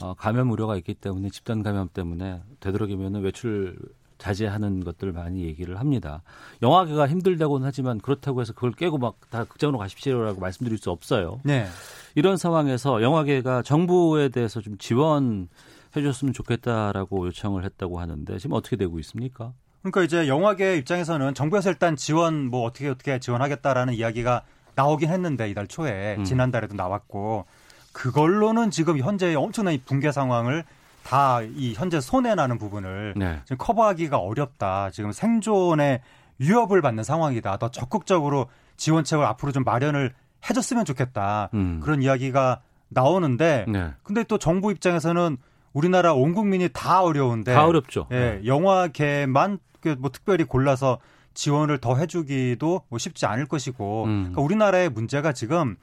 어, 0.00 0.14
감염 0.14 0.50
우려가 0.50 0.78
있기 0.78 0.94
때문에 0.94 1.28
집단 1.28 1.62
감염 1.62 1.90
때문에 1.92 2.40
되도록이면 2.60 3.20
외출 3.20 3.76
자제하는 4.16 4.82
것들 4.84 5.12
많이 5.12 5.44
얘기를 5.44 5.78
합니다. 5.78 6.22
영화계가 6.62 7.06
힘들다고는 7.06 7.66
하지만 7.66 7.98
그렇다고 8.00 8.40
해서 8.40 8.54
그걸 8.54 8.72
깨고 8.72 8.96
막 8.96 9.16
다 9.28 9.44
극장으로 9.44 9.76
가십시오라고 9.76 10.40
말씀드릴 10.40 10.78
수 10.78 10.90
없어요. 10.90 11.42
네. 11.44 11.66
이런 12.14 12.38
상황에서 12.38 13.02
영화계가 13.02 13.60
정부에 13.64 14.30
대해서 14.30 14.62
좀 14.62 14.78
지원해 14.78 15.48
줬으면 15.92 16.32
좋겠다라고 16.32 17.26
요청을 17.26 17.62
했다고 17.66 18.00
하는데 18.00 18.38
지금 18.38 18.56
어떻게 18.56 18.76
되고 18.76 18.98
있습니까? 19.00 19.52
그러니까 19.82 20.02
이제 20.02 20.28
영화계 20.28 20.78
입장에서는 20.78 21.34
정부에서 21.34 21.68
일단 21.68 21.94
지원 21.94 22.46
뭐 22.46 22.62
어떻게 22.62 22.88
어떻게 22.88 23.20
지원하겠다라는 23.20 23.92
이야기가 23.92 24.44
나오긴 24.78 25.10
했는데 25.10 25.50
이달 25.50 25.66
초에 25.66 26.14
음. 26.18 26.24
지난달에도 26.24 26.76
나왔고 26.76 27.46
그걸로는 27.92 28.70
지금 28.70 28.98
현재 28.98 29.34
엄청난 29.34 29.74
이 29.74 29.78
붕괴 29.78 30.12
상황을 30.12 30.64
다 31.04 31.40
이 31.56 31.74
현재 31.74 32.00
손해 32.00 32.34
나는 32.34 32.58
부분을 32.58 33.14
네. 33.16 33.40
지금 33.44 33.56
커버하기가 33.58 34.18
어렵다. 34.18 34.90
지금 34.90 35.10
생존에 35.10 36.02
위협을 36.38 36.80
받는 36.82 37.02
상황이다. 37.02 37.56
더 37.56 37.70
적극적으로 37.70 38.46
지원책을 38.76 39.24
앞으로 39.24 39.50
좀 39.52 39.64
마련을 39.64 40.12
해줬으면 40.48 40.84
좋겠다. 40.84 41.48
음. 41.54 41.80
그런 41.82 42.02
이야기가 42.02 42.60
나오는데 42.90 43.64
네. 43.68 43.90
근데 44.04 44.22
또 44.22 44.38
정부 44.38 44.70
입장에서는 44.70 45.36
우리나라 45.72 46.12
온 46.12 46.34
국민이 46.34 46.68
다 46.72 47.02
어려운데 47.02 47.54
다 47.54 47.66
어렵죠. 47.66 48.06
예, 48.12 48.40
영화계만 48.44 49.58
그뭐 49.80 50.10
특별히 50.12 50.44
골라서 50.44 50.98
지원을 51.38 51.78
더 51.78 51.94
해주기도 51.94 52.82
뭐 52.88 52.98
쉽지 52.98 53.24
않을 53.24 53.46
것이고 53.46 54.04
음. 54.06 54.08
그러니까 54.22 54.42
우리나라의 54.42 54.88
문제가 54.88 55.32
지금 55.32 55.76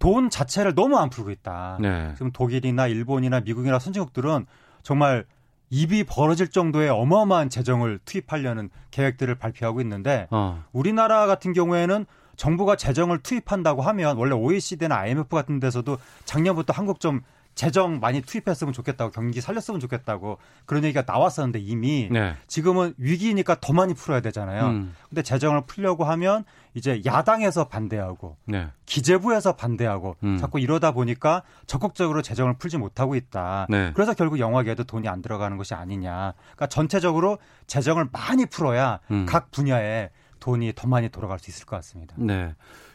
돈 0.00 0.30
자체를 0.30 0.74
너무 0.74 0.98
안 0.98 1.10
풀고 1.10 1.30
있다. 1.30 1.78
네. 1.80 2.12
지금 2.14 2.32
독일이나 2.32 2.88
일본이나 2.88 3.38
미국이나 3.38 3.78
선진국들은 3.78 4.46
정말 4.82 5.26
입이 5.68 6.02
벌어질 6.02 6.48
정도의 6.48 6.90
어마어마한 6.90 7.50
재정을 7.50 8.00
투입하려는 8.04 8.68
계획들을 8.90 9.32
발표하고 9.36 9.80
있는데 9.82 10.26
어. 10.32 10.64
우리나라 10.72 11.26
같은 11.26 11.52
경우에는 11.52 12.04
정부가 12.34 12.74
재정을 12.74 13.20
투입한다고 13.20 13.82
하면 13.82 14.16
원래 14.16 14.34
OECD나 14.34 14.96
IMF 14.96 15.28
같은 15.28 15.60
데서도 15.60 15.98
작년부터 16.24 16.72
한국 16.72 16.98
좀 16.98 17.20
재정 17.60 18.00
많이 18.00 18.22
투입했으면 18.22 18.72
좋겠다고 18.72 19.10
경기 19.10 19.42
살렸으면 19.42 19.80
좋겠다고 19.80 20.38
그런 20.64 20.82
얘기가 20.82 21.04
나왔었는데 21.06 21.58
이미 21.58 22.08
네. 22.10 22.34
지금은 22.46 22.94
위기니까 22.96 23.60
더 23.60 23.74
많이 23.74 23.92
풀어야 23.92 24.20
되잖아요. 24.22 24.68
음. 24.68 24.94
근데 25.10 25.20
재정을 25.20 25.66
풀려고 25.66 26.04
하면 26.04 26.44
이제 26.72 27.02
야당에서 27.04 27.68
반대하고 27.68 28.38
네. 28.46 28.68
기재부에서 28.86 29.56
반대하고 29.56 30.16
음. 30.24 30.38
자꾸 30.38 30.58
이러다 30.58 30.92
보니까 30.92 31.42
적극적으로 31.66 32.22
재정을 32.22 32.54
풀지 32.54 32.78
못하고 32.78 33.14
있다. 33.14 33.66
네. 33.68 33.90
그래서 33.92 34.14
결국 34.14 34.38
영화계에도 34.38 34.84
돈이 34.84 35.06
안 35.06 35.20
들어가는 35.20 35.58
것이 35.58 35.74
아니냐. 35.74 36.32
그러니까 36.38 36.66
전체적으로 36.66 37.36
재정을 37.66 38.08
많이 38.10 38.46
풀어야 38.46 39.00
음. 39.10 39.26
각 39.26 39.50
분야에 39.50 40.08
돈이 40.38 40.72
더 40.74 40.88
많이 40.88 41.10
돌아갈 41.10 41.38
수 41.38 41.50
있을 41.50 41.66
것 41.66 41.76
같습니다. 41.76 42.14
네. 42.16 42.54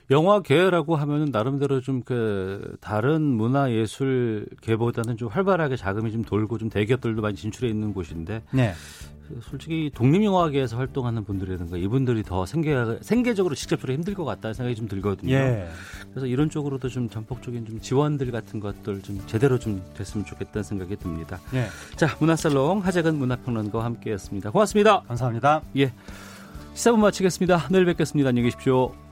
영화계라고 0.10 0.96
하면은 0.96 1.30
나름대로 1.32 1.82
좀 1.82 1.96
그 2.06 2.78
다른 2.82 3.22
문화 3.24 3.72
예술계보다는 3.72 5.18
좀 5.18 5.28
활발하게 5.28 5.76
자금이 5.76 6.12
좀 6.12 6.24
돌고 6.24 6.58
좀 6.60 6.70
대기업들도 6.70 7.22
많이 7.22 7.36
진출해 7.36 7.68
있는 7.68 7.94
곳인데 7.94 8.44
네. 8.52 8.74
솔직히 9.42 9.90
독립영화계에서 9.94 10.78
활동하는 10.78 11.24
분들이라든가 11.24 11.78
이분들이 11.78 12.22
더 12.22 12.46
생계 12.46 12.76
생계적으로 13.02 13.56
직접적으로 13.56 13.94
힘들 13.94 14.14
것 14.14 14.24
같다는 14.24 14.54
생각이 14.54 14.76
좀 14.76 14.88
들거든요. 14.88 15.34
예. 15.34 15.68
그래서 16.12 16.28
이런 16.28 16.52
쪽으로도 16.52 16.90
좀 16.90 17.10
전폭적인 17.10 17.66
좀 17.66 17.80
지원들 17.82 18.32
같은 18.32 18.60
것들 18.60 19.02
좀 19.02 19.20
제대로 19.26 19.58
좀 19.58 19.82
됐으면 19.96 20.28
좋겠다는 20.28 20.64
생각이 20.64 20.96
듭니다. 20.98 21.40
예. 21.56 21.66
자, 21.96 22.16
문화살롱 22.20 22.86
하재근 22.86 23.16
문화평론가와 23.16 23.84
함께했습니다. 23.84 24.52
고맙습니다. 24.52 25.02
감사합니다. 25.08 25.64
예. 25.78 25.92
시사분 26.76 27.02
마치겠습니다. 27.02 27.70
내일 27.72 27.86
뵙겠습니다. 27.86 28.30
안녕히 28.30 28.50
계십시오. 28.50 29.05